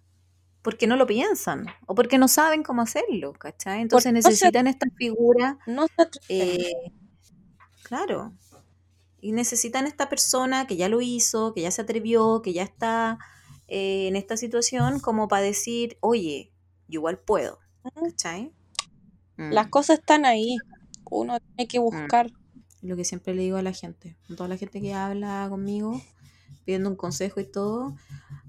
porque 0.62 0.86
no 0.86 0.96
lo 0.96 1.08
piensan 1.08 1.66
o 1.86 1.96
porque 1.96 2.18
no 2.18 2.28
saben 2.28 2.62
cómo 2.62 2.82
hacerlo, 2.82 3.32
¿cachai? 3.32 3.80
Entonces 3.82 4.12
Porque 4.12 4.12
no 4.22 4.30
se, 4.30 4.52
necesitan 4.52 4.68
esta 4.68 4.86
figura, 4.96 5.58
no 5.66 5.86
se 5.88 5.94
eh, 6.28 6.92
claro, 7.82 8.32
y 9.20 9.32
necesitan 9.32 9.86
esta 9.86 10.08
persona 10.08 10.66
que 10.66 10.76
ya 10.76 10.88
lo 10.88 11.00
hizo, 11.00 11.54
que 11.54 11.62
ya 11.62 11.70
se 11.72 11.82
atrevió, 11.82 12.42
que 12.42 12.52
ya 12.52 12.62
está 12.64 13.18
eh, 13.68 14.08
en 14.08 14.16
esta 14.16 14.36
situación 14.36 15.00
como 15.00 15.28
para 15.28 15.42
decir, 15.42 15.98
oye, 16.00 16.52
yo 16.88 17.00
igual 17.00 17.18
puedo, 17.18 17.60
¿cachai? 17.94 18.52
Las 19.48 19.68
Mm, 19.68 19.68
cosas 19.68 20.00
están 20.00 20.24
ahí. 20.26 20.58
Uno 21.20 21.38
tiene 21.40 21.68
que 21.68 21.80
mm. 21.80 21.82
buscar. 21.82 22.30
lo 22.80 22.96
que 22.96 23.04
siempre 23.04 23.34
le 23.34 23.42
digo 23.42 23.56
a 23.56 23.62
la 23.62 23.72
gente, 23.72 24.16
a 24.30 24.34
toda 24.34 24.48
la 24.48 24.56
gente 24.56 24.80
que 24.80 24.94
habla 24.94 25.46
conmigo, 25.48 26.00
pidiendo 26.64 26.90
un 26.90 26.96
consejo 26.96 27.40
y 27.40 27.44
todo, 27.44 27.94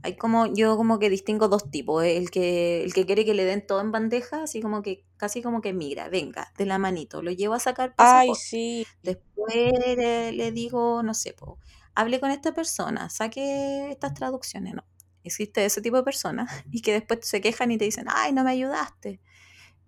hay 0.01 0.15
como, 0.15 0.47
yo 0.47 0.75
como 0.77 0.99
que 0.99 1.09
distingo 1.09 1.47
dos 1.47 1.69
tipos, 1.69 2.03
eh, 2.03 2.17
el 2.17 2.29
que, 2.29 2.83
el 2.83 2.93
que 2.93 3.05
quiere 3.05 3.25
que 3.25 3.33
le 3.33 3.45
den 3.45 3.65
todo 3.65 3.81
en 3.81 3.91
bandeja, 3.91 4.43
así 4.43 4.61
como 4.61 4.81
que, 4.81 5.05
casi 5.17 5.41
como 5.41 5.61
que 5.61 5.73
migra, 5.73 6.09
venga, 6.09 6.51
de 6.57 6.65
la 6.65 6.77
manito, 6.77 7.21
lo 7.21 7.31
llevo 7.31 7.53
a 7.53 7.59
sacar 7.59 7.93
Ay, 7.97 8.27
pasaporte. 8.27 8.41
sí. 8.41 8.87
Después 9.01 9.73
le, 9.97 10.31
le 10.31 10.51
digo, 10.51 11.03
no 11.03 11.13
sé, 11.13 11.33
po, 11.33 11.59
hable 11.95 12.19
con 12.19 12.31
esta 12.31 12.53
persona, 12.53 13.09
saque 13.09 13.91
estas 13.91 14.13
traducciones, 14.13 14.73
no. 14.73 14.83
Existe 15.25 15.63
ese 15.63 15.81
tipo 15.81 15.95
de 15.95 16.03
personas 16.03 16.51
y 16.71 16.81
que 16.81 16.91
después 16.91 17.19
se 17.23 17.39
quejan 17.41 17.71
y 17.71 17.77
te 17.77 17.85
dicen, 17.85 18.05
ay, 18.09 18.33
no 18.33 18.43
me 18.43 18.51
ayudaste. 18.51 19.21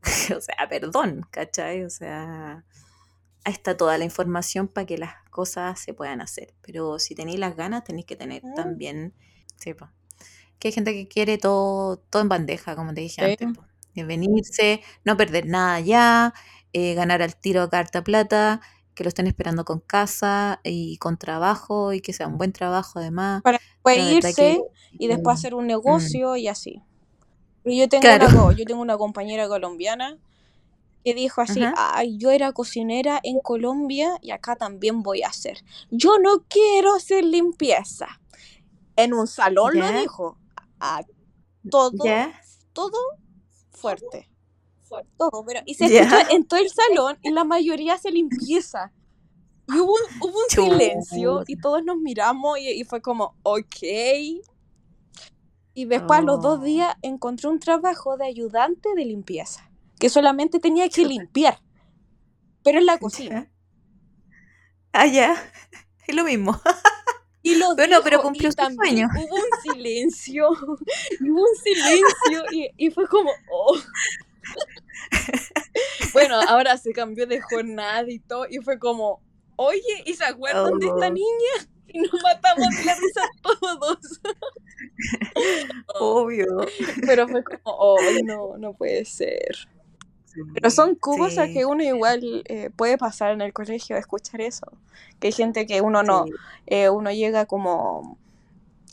o 0.37 0.41
sea, 0.41 0.67
perdón, 0.69 1.25
¿cachai? 1.31 1.83
O 1.83 1.89
sea, 1.89 2.63
ahí 3.43 3.53
está 3.53 3.75
toda 3.77 3.97
la 3.97 4.05
información 4.05 4.67
para 4.67 4.85
que 4.85 4.97
las 4.97 5.13
cosas 5.29 5.79
se 5.79 5.93
puedan 5.93 6.21
hacer. 6.21 6.53
Pero 6.61 6.99
si 6.99 7.15
tenéis 7.15 7.39
las 7.39 7.55
ganas, 7.55 7.83
tenéis 7.83 8.05
que 8.05 8.15
tener 8.15 8.43
Mm. 8.43 8.53
también, 8.55 9.13
sí, 9.57 9.73
po. 9.73 9.89
que 10.57 10.69
hay 10.69 10.71
gente 10.71 10.93
que 10.93 11.07
quiere 11.09 11.37
todo, 11.37 11.97
todo 11.97 12.21
en 12.21 12.29
bandeja, 12.29 12.75
como 12.77 12.93
te 12.93 13.01
dije 13.01 13.21
Sí. 13.23 13.31
antes, 13.43 13.57
po. 13.57 13.65
De 13.93 14.03
venirse, 14.05 14.81
no 15.03 15.17
perder 15.17 15.45
nada 15.47 15.81
ya, 15.81 16.33
eh, 16.71 16.93
ganar 16.93 17.21
al 17.21 17.35
tiro 17.35 17.69
carta 17.69 18.03
plata, 18.03 18.61
que 18.93 19.03
lo 19.03 19.09
estén 19.09 19.27
esperando 19.27 19.65
con 19.65 19.81
casa 19.81 20.61
y 20.63 20.97
con 20.97 21.17
trabajo 21.17 21.91
y 21.91 21.99
que 21.99 22.13
sea 22.13 22.27
un 22.27 22.37
buen 22.37 22.53
trabajo 22.53 22.99
además. 22.99 23.41
Para 23.43 23.59
que- 23.83 23.99
irse 23.99 24.61
y 24.93 25.07
después 25.07 25.35
Mm, 25.35 25.37
hacer 25.39 25.55
un 25.55 25.67
negocio 25.67 26.37
y 26.37 26.47
así. 26.47 26.81
Yo 27.65 27.89
tengo, 27.89 28.01
Claro. 28.01 28.27
una, 28.27 28.55
yo 28.55 28.65
tengo 28.65 28.81
una 28.81 28.97
compañera 28.97 29.47
colombiana 29.47 30.17
que 31.03 31.13
dijo 31.13 31.41
así, 31.41 31.63
Ajá. 31.63 31.97
ay, 31.97 32.17
yo 32.17 32.31
era 32.31 32.51
cocinera 32.51 33.19
en 33.23 33.39
Colombia 33.39 34.17
y 34.21 34.31
acá 34.31 34.55
también 34.55 35.03
voy 35.03 35.23
a 35.23 35.27
hacer. 35.27 35.63
Yo 35.91 36.17
no 36.19 36.43
quiero 36.47 36.95
hacer 36.95 37.23
limpieza. 37.23 38.07
En 38.95 39.13
un 39.13 39.27
salón 39.27 39.73
Ya. 39.75 39.79
lo 39.91 39.99
dijo. 39.99 40.37
A 40.79 41.01
todo, 41.69 41.91
¿Ya? 42.03 42.33
todo 42.73 42.97
fuerte. 43.71 44.29
Todo, 45.17 45.43
pero 45.45 45.61
y 45.65 45.73
se 45.75 45.89
Ya. 45.89 46.01
escuchó 46.03 46.29
en 46.35 46.45
todo 46.47 46.59
el 46.59 46.69
salón 46.69 47.17
y 47.21 47.31
la 47.31 47.43
mayoría 47.43 47.95
hace 47.95 48.11
limpieza. 48.11 48.91
Y 49.67 49.79
hubo 49.79 49.93
un, 49.93 50.01
hubo 50.21 50.37
un 50.37 50.49
silencio 50.49 51.43
y 51.47 51.57
todos 51.57 51.83
nos 51.83 51.97
miramos 51.97 52.59
y, 52.59 52.69
y 52.69 52.83
fue 52.83 53.01
como, 53.01 53.33
ok. 53.43 53.83
Y 55.75 55.85
después 55.85 56.19
a 56.19 56.23
los 56.23 56.41
dos 56.41 56.59
Oh. 56.59 56.63
días 56.63 56.95
encontré 57.03 57.49
un 57.49 57.59
trabajo 57.59 58.17
de 58.17 58.25
ayudante 58.25 58.89
de 58.95 59.05
limpieza, 59.05 59.69
que 59.99 60.09
solamente 60.09 60.59
tenía 60.59 60.89
que 60.89 61.05
limpiar, 61.05 61.59
pero 62.63 62.79
en 62.79 62.85
la 62.87 62.97
cocina. 62.97 63.51
Ah, 64.93 65.07
ya. 65.07 65.35
Es 66.07 66.15
lo 66.15 66.23
mismo. 66.23 66.59
Y 67.43 67.55
lo 67.57 67.75
Bueno, 67.75 67.99
pero 68.03 68.21
cumplió 68.23 68.51
su 68.51 68.57
sueño. 68.75 69.07
hubo 69.15 69.35
un 69.35 69.73
silencio, 69.73 70.49
y 71.21 71.29
hubo 71.29 71.41
un 71.41 71.55
silencio 71.63 72.43
y, 72.51 72.69
y 72.77 72.89
fue 72.89 73.07
como, 73.07 73.29
oh. 73.51 73.77
Bueno, 76.13 76.39
ahora 76.47 76.77
se 76.77 76.91
cambió 76.93 77.27
de 77.27 77.41
jornada 77.41 78.09
y 78.09 78.19
todo, 78.19 78.47
y 78.49 78.57
fue 78.59 78.79
como, 78.79 79.21
oye, 79.57 80.03
¿y 80.05 80.13
se 80.15 80.25
acuerdan 80.25 80.79
de 80.79 80.87
esta 80.87 81.07
Oh. 81.07 81.11
niña? 81.11 81.53
Y 81.93 81.99
nos 81.99 82.21
matamos 82.23 82.75
de 82.75 82.83
la 82.83 82.95
risa 82.95 83.21
todos. 83.41 84.21
Obvio. 85.99 86.45
Pero 87.05 87.27
fue 87.27 87.43
como, 87.43 87.59
oh, 87.65 87.97
no, 88.25 88.57
no 88.57 88.73
puede 88.73 89.05
ser. 89.05 89.55
Pero 90.53 90.69
son 90.69 90.95
cosas 90.95 91.49
Sí, 91.49 91.53
que 91.53 91.65
uno 91.65 91.83
igual 91.83 92.43
eh, 92.47 92.69
puede 92.75 92.97
pasar 92.97 93.31
en 93.31 93.41
el 93.41 93.53
colegio, 93.53 93.95
escuchar 93.97 94.41
eso. 94.41 94.65
Que 95.19 95.27
hay 95.27 95.33
gente 95.33 95.65
que 95.65 95.81
uno 95.81 96.03
no, 96.03 96.25
sí. 96.25 96.31
eh, 96.67 96.89
uno 96.89 97.11
llega 97.11 97.45
como, 97.45 98.17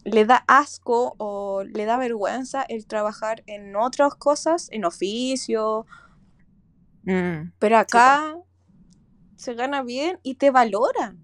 le 0.05 0.24
da 0.24 0.45
asco 0.49 1.14
o 1.18 1.64
le 1.64 1.84
da 1.86 1.99
vergüenza 1.99 2.64
el 2.68 2.86
trabajar 2.86 3.43
en 3.47 3.76
otras 3.76 4.14
cosas, 4.16 4.68
en 4.72 4.84
oficio, 4.84 5.86
Mm. 7.05 7.53
pero 7.59 7.76
po. 7.76 7.80
acá 7.80 8.36
se 9.36 9.55
gana 9.55 9.82
bien 9.82 10.18
y 10.22 10.36
te 10.36 10.51
valoran. 10.51 11.18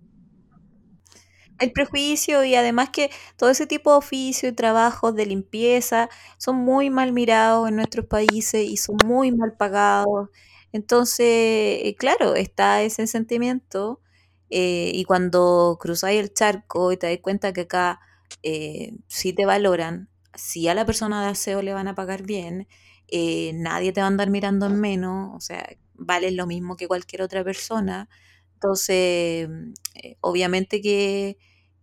El 1.60 1.72
prejuicio 1.72 2.44
y 2.44 2.54
además 2.54 2.90
que 2.90 3.10
todo 3.36 3.50
ese 3.50 3.66
tipo 3.66 3.90
de 3.90 3.98
oficio 3.98 4.48
y 4.48 4.52
trabajos 4.52 5.14
de 5.16 5.26
limpieza 5.26 6.08
son 6.38 6.56
muy 6.56 6.88
mal 6.90 7.12
mirados 7.12 7.68
en 7.68 7.76
nuestros 7.76 8.06
países 8.06 8.64
y 8.68 8.76
son 8.76 8.96
muy 9.04 9.32
mal 9.32 9.54
pagados. 9.56 10.28
Entonces, 10.72 11.26
eh, 11.26 11.96
claro, 11.98 12.34
está 12.36 12.82
ese 12.82 13.06
sentimiento 13.08 14.00
eh, 14.50 14.92
y 14.94 15.04
cuando 15.04 15.78
cruzáis 15.80 16.20
el 16.20 16.32
charco 16.32 16.92
y 16.92 16.96
te 16.96 17.08
das 17.08 17.18
cuenta 17.22 17.52
que 17.52 17.62
acá 17.62 18.00
eh, 18.42 18.92
sí 19.08 19.32
te 19.32 19.44
valoran, 19.46 20.08
si 20.34 20.68
a 20.68 20.74
la 20.74 20.86
persona 20.86 21.22
de 21.24 21.30
aseo 21.30 21.62
le 21.62 21.72
van 21.74 21.88
a 21.88 21.94
pagar 21.96 22.22
bien, 22.22 22.68
eh, 23.08 23.50
nadie 23.54 23.92
te 23.92 24.00
va 24.00 24.06
a 24.06 24.08
andar 24.08 24.30
mirando 24.30 24.66
en 24.66 24.80
menos, 24.80 25.34
o 25.34 25.40
sea, 25.40 25.68
vales 25.94 26.34
lo 26.34 26.46
mismo 26.46 26.76
que 26.76 26.86
cualquier 26.88 27.22
otra 27.22 27.42
persona. 27.44 28.08
Entonces, 28.54 29.48
obviamente 30.20 30.80
que, 30.80 31.38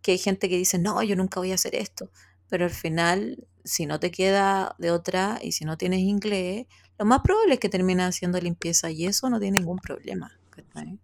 que 0.06 0.12
hay 0.12 0.20
gente 0.20 0.48
que 0.48 0.56
dice, 0.56 0.78
no, 0.78 1.02
yo 1.02 1.16
nunca 1.16 1.40
voy 1.40 1.52
a 1.52 1.56
hacer 1.56 1.74
esto, 1.74 2.12
pero 2.48 2.66
al 2.66 2.72
final, 2.72 3.48
si 3.64 3.88
no 3.88 4.00
te 4.00 4.12
queda 4.12 4.76
de 4.78 4.92
otra 4.92 5.40
y 5.42 5.54
si 5.54 5.66
no 5.66 5.80
tienes 5.80 6.02
inglés, 6.02 6.68
lo 7.00 7.06
más 7.06 7.22
probable 7.22 7.56
es 7.56 7.60
que 7.60 7.70
termines 7.70 8.06
haciendo 8.06 8.40
limpieza 8.40 8.92
y 8.92 9.08
eso 9.08 9.32
no 9.32 9.40
tiene 9.40 9.58
ningún 9.58 9.80
problema. 9.80 10.32
¿cachai? 10.52 11.00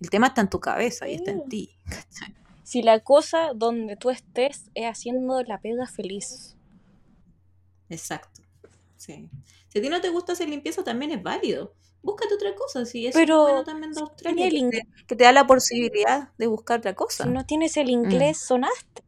El 0.00 0.10
tema 0.10 0.28
está 0.28 0.40
en 0.40 0.50
tu 0.50 0.60
cabeza 0.60 1.08
y 1.08 1.14
está 1.14 1.32
en 1.32 1.48
ti. 1.48 1.74
¿cachai? 1.86 2.32
Si 2.62 2.82
la 2.82 3.00
cosa 3.00 3.54
donde 3.56 3.96
tú 3.96 4.08
estés 4.10 4.70
es 4.72 4.86
haciendo 4.86 5.42
la 5.42 5.60
pega 5.60 5.88
feliz. 5.88 6.54
Exacto. 7.88 8.42
Sí. 8.96 9.28
Si 9.66 9.80
a 9.80 9.82
ti 9.82 9.88
no 9.88 10.00
te 10.00 10.10
gusta 10.10 10.34
hacer 10.34 10.48
limpieza, 10.48 10.84
también 10.84 11.10
es 11.10 11.20
válido. 11.24 11.74
Búscate 12.02 12.34
otra 12.34 12.54
cosa, 12.56 12.84
si 12.84 13.06
eso 13.06 13.24
es 13.24 13.30
Pero 13.36 13.38
bueno 13.40 13.62
también 13.64 13.94
de 13.94 14.00
Australia, 14.00 14.48
el 14.48 14.56
que 14.56 14.58
inglés, 14.58 14.82
te, 14.82 14.88
que 15.06 15.16
te 15.16 15.24
da 15.24 15.32
la 15.32 15.46
posibilidad 15.46 16.32
de 16.38 16.46
buscar 16.46 16.78
otra 16.78 16.94
si 17.06 17.26
cosa. 17.26 17.28
no 17.28 17.44
tienes 17.44 17.76
el 17.76 17.90
Mm, 18.02 18.30
inglés, 18.30 18.38
sonaste. 18.38 19.02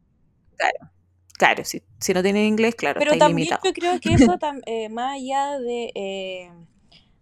claro, 0.57 0.91
claro, 1.37 1.65
si, 1.65 1.83
si 1.99 2.13
no 2.13 2.23
tienes 2.23 2.47
inglés, 2.47 2.75
claro, 2.75 3.03
Pero 3.07 3.17
también 3.17 3.57
yo 3.63 3.73
creo 3.73 3.99
que 3.99 4.13
eso, 4.13 4.37
tam- 4.39 4.61
eh, 4.65 4.89
más 4.89 5.15
allá 5.15 5.59
de, 5.59 5.91
eh, 5.95 6.51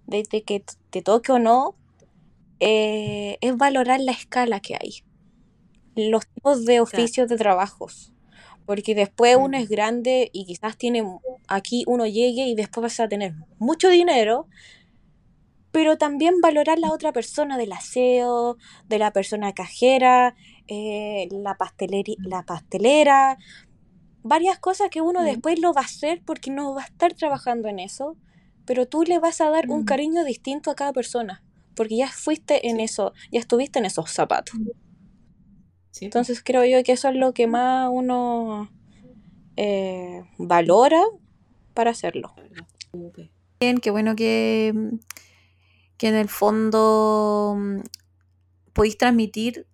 de, 0.07 0.23
de 0.31 0.43
que 0.43 0.63
te 0.91 1.01
toque 1.01 1.31
o 1.33 1.39
no, 1.39 1.77
eh, 2.61 3.37
es 3.41 3.57
valorar 3.57 3.99
la 4.01 4.13
escala 4.13 4.59
que 4.61 4.75
hay, 4.75 4.99
los 5.95 6.27
tipos 6.29 6.65
de 6.65 6.81
Claro. 6.83 7.09
oficios 7.09 7.29
de 7.29 7.37
trabajos. 7.37 8.13
Porque 8.65 8.95
después 8.95 9.37
uno 9.37 9.57
Mm, 9.57 9.59
es 9.59 9.69
grande 9.69 10.29
y 10.33 10.45
quizás 10.45 10.77
tiene, 10.77 11.03
aquí 11.47 11.83
uno 11.87 12.05
llegue 12.07 12.43
y 12.47 12.55
después 12.55 12.83
vas 12.83 12.99
a 13.01 13.09
tener 13.09 13.33
mucho 13.59 13.89
dinero, 13.89 14.49
pero 15.71 15.97
también 15.97 16.41
valorar 16.41 16.79
la 16.79 16.91
otra 16.91 17.11
persona 17.13 17.57
del 17.57 17.71
aseo, 17.71 18.57
de 18.87 18.99
la 18.99 19.11
persona 19.11 19.53
cajera, 19.53 20.35
eh, 20.67 21.27
la 21.31 21.57
pasteleri- 21.57 22.17
la 22.19 22.43
pastelera, 22.43 23.37
varias 24.23 24.59
cosas 24.59 24.89
que 24.89 25.01
uno 25.01 25.21
mm, 25.21 25.25
después 25.25 25.59
lo 25.59 25.73
va 25.73 25.81
a 25.81 25.85
hacer 25.85 26.21
porque 26.25 26.51
no 26.51 26.73
va 26.73 26.83
a 26.83 26.85
estar 26.85 27.13
trabajando 27.13 27.67
en 27.67 27.79
eso, 27.79 28.17
pero 28.65 28.87
tú 28.87 29.03
le 29.03 29.19
vas 29.19 29.41
a 29.41 29.49
dar 29.49 29.69
un 29.69 29.81
mm. 29.81 29.85
cariño 29.85 30.23
distinto 30.23 30.71
a 30.71 30.75
cada 30.75 30.93
persona, 30.93 31.43
porque 31.75 31.97
ya 31.97 32.07
fuiste 32.07 32.69
en 32.69 32.79
eso, 32.79 33.13
ya 33.31 33.39
estuviste 33.39 33.79
en 33.79 33.85
esos 33.85 34.11
zapatos. 34.11 34.55
sí, 35.91 36.01
po. 36.01 36.05
Entonces 36.05 36.41
creo 36.43 36.65
yo 36.65 36.83
que 36.83 36.93
eso 36.93 37.09
es 37.09 37.15
lo 37.15 37.33
que 37.33 37.47
más 37.47 37.89
uno 37.91 38.69
eh, 39.55 40.23
valora 40.37 41.03
para 41.73 41.91
hacerlo. 41.91 42.33
Bien, 43.59 43.77
qué 43.79 43.91
bueno 43.91 44.15
que, 44.15 44.71
mm, 44.73 44.97
que 45.99 46.07
en 46.07 46.15
el 46.15 46.29
fondo 46.29 47.55
mm, 47.57 47.81
podéis 48.73 48.97
transmitir, 48.97 49.67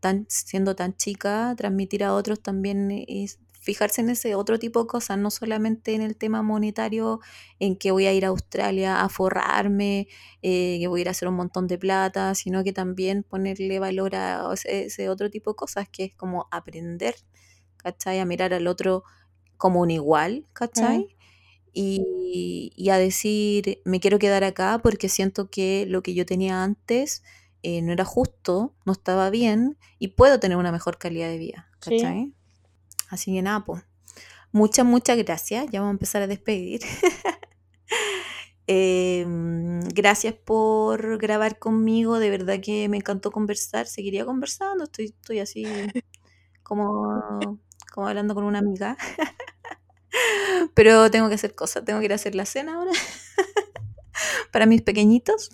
tan, 0.00 0.26
siendo 0.28 0.76
tan 0.76 0.96
chica, 0.96 1.54
transmitir 1.56 2.04
a 2.04 2.14
otros 2.14 2.40
también 2.40 2.90
es 3.08 3.40
fijarse 3.60 4.02
en 4.02 4.10
ese 4.10 4.34
otro 4.34 4.58
tipo 4.58 4.82
de 4.82 4.86
cosas, 4.86 5.18
no 5.18 5.30
solamente 5.30 5.94
en 5.94 6.02
el 6.02 6.16
tema 6.16 6.42
monetario, 6.42 7.20
en 7.58 7.76
que 7.76 7.90
voy 7.90 8.06
a 8.06 8.12
ir 8.12 8.24
a 8.24 8.28
Australia 8.28 9.00
a 9.00 9.08
forrarme, 9.08 10.06
eh, 10.42 10.78
que 10.78 10.86
voy 10.86 11.00
a 11.00 11.02
ir 11.02 11.08
a 11.08 11.10
hacer 11.10 11.28
un 11.28 11.34
montón 11.34 11.66
de 11.66 11.78
plata, 11.78 12.34
sino 12.34 12.62
que 12.62 12.72
también 12.72 13.24
ponerle 13.24 13.78
valor 13.80 14.14
a 14.14 14.52
ese, 14.66 15.08
otro 15.08 15.30
tipo 15.30 15.52
de 15.52 15.56
cosas, 15.56 15.88
que 15.88 16.04
es 16.04 16.14
como 16.14 16.46
aprender, 16.50 17.16
¿cachai? 17.78 18.20
A 18.20 18.26
mirar 18.26 18.54
al 18.54 18.66
otro 18.66 19.02
como 19.56 19.80
un 19.80 19.90
igual, 19.90 20.46
¿cachai? 20.52 21.16
Y, 21.74 22.72
y 22.76 22.90
a 22.90 22.98
decir, 22.98 23.80
me 23.84 24.00
quiero 24.00 24.18
quedar 24.18 24.44
acá 24.44 24.80
porque 24.82 25.08
siento 25.08 25.50
que 25.50 25.86
lo 25.88 26.02
que 26.02 26.14
yo 26.14 26.26
tenía 26.26 26.62
antes 26.62 27.22
eh, 27.62 27.82
no 27.82 27.92
era 27.92 28.04
justo, 28.04 28.74
no 28.84 28.92
estaba 28.92 29.30
bien 29.30 29.78
y 29.98 30.08
puedo 30.08 30.38
tener 30.40 30.56
una 30.58 30.72
mejor 30.72 30.98
calidad 30.98 31.28
de 31.28 31.38
vida, 31.38 31.68
Sí. 31.80 31.98
¿cachai? 31.98 32.32
Así 33.10 33.32
que 33.34 33.42
nada, 33.42 33.64
pues. 33.64 33.84
Muchas, 34.52 34.86
muchas 34.86 35.18
gracias. 35.18 35.66
Ya 35.72 35.80
vamos 35.80 35.92
a 35.92 35.96
empezar 35.96 36.22
a 36.22 36.26
despedir. 36.28 36.80
Em, 38.66 39.80
gracias 39.90 40.34
por 40.34 41.18
grabar 41.18 41.58
conmigo. 41.58 42.18
De 42.18 42.30
verdad 42.30 42.60
que 42.62 42.88
me 42.88 42.96
encantó 42.98 43.30
conversar. 43.30 43.86
Seguiría 43.86 44.24
conversando. 44.24 44.84
Estoy, 44.84 45.06
estoy 45.06 45.40
así 45.40 45.64
como, 46.62 47.58
como 47.92 48.08
hablando 48.08 48.34
con 48.34 48.44
una 48.44 48.60
amiga. 48.60 48.96
Pero 50.74 51.10
tengo 51.10 51.28
que 51.28 51.34
hacer 51.34 51.54
cosas. 51.54 51.84
Tengo 51.84 51.98
que 52.00 52.06
ir 52.06 52.12
a 52.12 52.16
hacer 52.16 52.34
la 52.34 52.46
cena 52.46 52.76
ahora 52.76 52.92
para 54.52 54.66
mis 54.66 54.82
pequeñitos. 54.82 55.50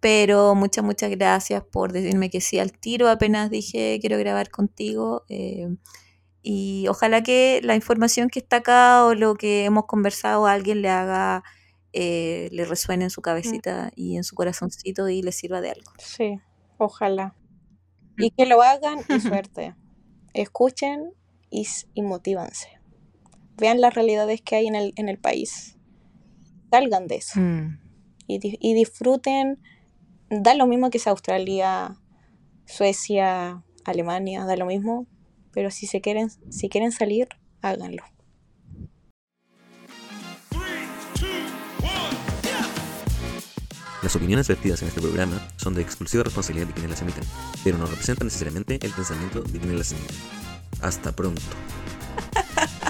Pero 0.00 0.54
muchas, 0.54 0.84
muchas 0.84 1.10
gracias 1.10 1.62
por 1.64 1.92
decirme 1.92 2.30
que 2.30 2.40
sí 2.40 2.58
al 2.58 2.72
tiro. 2.72 3.08
Apenas 3.08 3.50
dije 3.50 3.98
quiero 4.00 4.18
grabar 4.18 4.50
contigo. 4.50 5.24
eh, 5.28 5.68
y 6.40 6.86
ojalá 6.88 7.22
que 7.22 7.60
la 7.62 7.74
información 7.74 8.28
que 8.30 8.38
está 8.38 8.58
acá 8.58 9.04
o 9.04 9.14
lo 9.14 9.34
que 9.34 9.64
hemos 9.64 9.84
conversado 9.86 10.46
a 10.46 10.52
alguien 10.52 10.80
le 10.80 10.88
haga, 10.88 11.42
eh, 11.92 12.48
le 12.52 12.64
resuene 12.64 13.04
en 13.04 13.10
su 13.10 13.20
mm, 13.20 13.22
cabecita 13.22 13.90
y 13.96 14.16
en 14.16 14.24
su 14.24 14.34
corazoncito 14.34 15.08
y 15.08 15.20
le 15.20 15.32
sirva 15.32 15.60
de 15.60 15.72
algo. 15.72 15.92
Sí, 15.98 16.40
Ojalá. 16.78 17.34
Y 18.16 18.30
que 18.30 18.46
lo 18.46 18.62
hagan 18.62 19.00
y 19.08 19.20
suerte. 19.20 19.74
Escuchen 20.32 21.12
y, 21.50 21.66
y 21.94 22.02
motívanse. 22.02 22.77
Vean 23.58 23.80
las 23.80 23.94
realidades 23.94 24.40
que 24.42 24.56
hay 24.56 24.66
en 24.66 24.74
el, 24.74 24.92
en 24.96 25.08
el 25.08 25.18
país. 25.18 25.76
Salgan 26.70 27.06
de 27.06 27.16
eso. 27.16 27.40
Mm. 27.40 27.78
Y, 28.26 28.38
di- 28.38 28.58
y 28.60 28.74
disfruten. 28.74 29.58
Da 30.30 30.54
lo 30.54 30.66
mismo 30.66 30.90
que 30.90 30.98
sea 30.98 31.12
Australia, 31.12 31.96
Suecia, 32.66 33.62
Alemania, 33.84 34.44
da 34.44 34.56
lo 34.56 34.66
mismo. 34.66 35.06
Pero 35.52 35.70
si 35.70 35.86
se 35.86 36.00
quieren, 36.00 36.30
si 36.50 36.68
quieren 36.68 36.92
salir, 36.92 37.28
háganlo. 37.62 38.02
Las 44.02 44.14
opiniones 44.14 44.46
vertidas 44.46 44.80
en 44.82 44.88
este 44.88 45.00
programa 45.00 45.40
son 45.56 45.74
de 45.74 45.82
exclusiva 45.82 46.22
responsabilidad 46.22 46.68
de 46.68 46.72
quienes 46.72 46.90
las 46.92 47.02
emiten, 47.02 47.24
pero 47.64 47.78
no 47.78 47.86
representan 47.86 48.26
necesariamente 48.28 48.78
el 48.80 48.92
pensamiento 48.92 49.42
de 49.42 49.58
quienes 49.58 49.76
las 49.78 49.92
emiten. 49.92 50.16
Hasta 50.80 51.12
pronto. 51.12 51.42